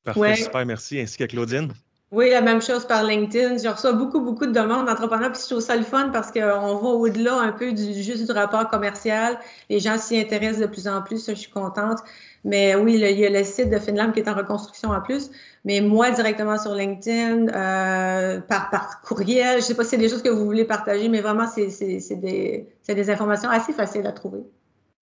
Parfait, 0.03 0.35
super, 0.35 0.65
merci. 0.65 0.99
Ainsi 0.99 1.17
qu'à 1.17 1.27
Claudine. 1.27 1.73
Oui, 2.09 2.29
la 2.29 2.39
même 2.39 2.61
chose 2.61 2.85
par 2.87 3.03
LinkedIn. 3.03 3.57
Je 3.57 3.67
reçois 3.67 3.91
beaucoup, 3.91 4.21
beaucoup 4.21 4.45
de 4.45 4.53
demandes 4.53 4.85
d'entrepreneurs, 4.85 5.33
puis 5.33 5.41
je 5.41 5.47
trouve 5.47 5.59
ça 5.59 5.75
le 5.75 5.83
fun 5.83 6.09
parce 6.09 6.31
qu'on 6.31 6.39
va 6.77 6.87
au-delà 6.87 7.35
un 7.35 7.51
peu 7.51 7.73
du 7.73 7.93
juste 8.01 8.25
du 8.25 8.31
rapport 8.31 8.69
commercial. 8.69 9.37
Les 9.69 9.81
gens 9.81 9.97
s'y 9.97 10.17
intéressent 10.17 10.61
de 10.61 10.67
plus 10.67 10.87
en 10.87 11.01
plus, 11.01 11.27
je 11.27 11.33
suis 11.33 11.51
contente. 11.51 11.99
Mais 12.45 12.75
oui, 12.75 12.93
il 12.93 13.19
y 13.19 13.25
a 13.25 13.29
le 13.29 13.43
site 13.43 13.69
de 13.69 13.77
Finland 13.77 14.13
qui 14.13 14.21
est 14.21 14.29
en 14.29 14.35
reconstruction 14.35 14.91
en 14.91 15.01
plus. 15.01 15.31
Mais 15.65 15.81
moi, 15.81 16.11
directement 16.11 16.57
sur 16.57 16.73
LinkedIn, 16.73 17.49
euh, 17.49 18.39
par, 18.39 18.69
par 18.69 19.01
courriel, 19.01 19.53
je 19.53 19.57
ne 19.57 19.61
sais 19.61 19.75
pas 19.75 19.83
si 19.83 19.89
c'est 19.89 19.97
des 19.97 20.07
choses 20.07 20.23
que 20.23 20.29
vous 20.29 20.45
voulez 20.45 20.63
partager, 20.63 21.09
mais 21.09 21.19
vraiment, 21.19 21.45
c'est 21.45 21.67
des, 22.15 22.69
des 22.87 23.09
informations 23.09 23.49
assez 23.49 23.73
faciles 23.73 24.07
à 24.07 24.13
trouver. 24.13 24.45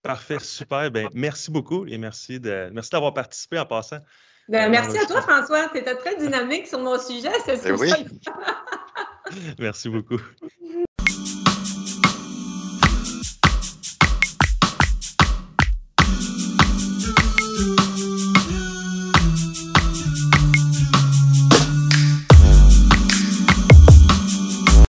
Parfait, 0.01 0.39
super. 0.39 0.89
Ben, 0.89 1.07
merci 1.13 1.51
beaucoup 1.51 1.85
et 1.85 1.99
merci 1.99 2.39
d'avoir 2.39 2.71
merci 2.73 2.89
participé 3.13 3.59
en 3.59 3.65
passant. 3.67 3.99
Ben, 4.47 4.69
merci 4.69 4.97
à 4.97 5.05
toi, 5.05 5.21
François. 5.21 5.69
Tu 5.69 5.79
étais 5.79 5.95
très 5.95 6.15
dynamique 6.17 6.67
sur 6.67 6.79
mon 6.79 6.99
sujet. 6.99 7.31
C'est 7.45 7.63
ben 7.63 7.75
oui. 7.79 7.91
Merci 9.59 9.89
beaucoup. 9.89 10.19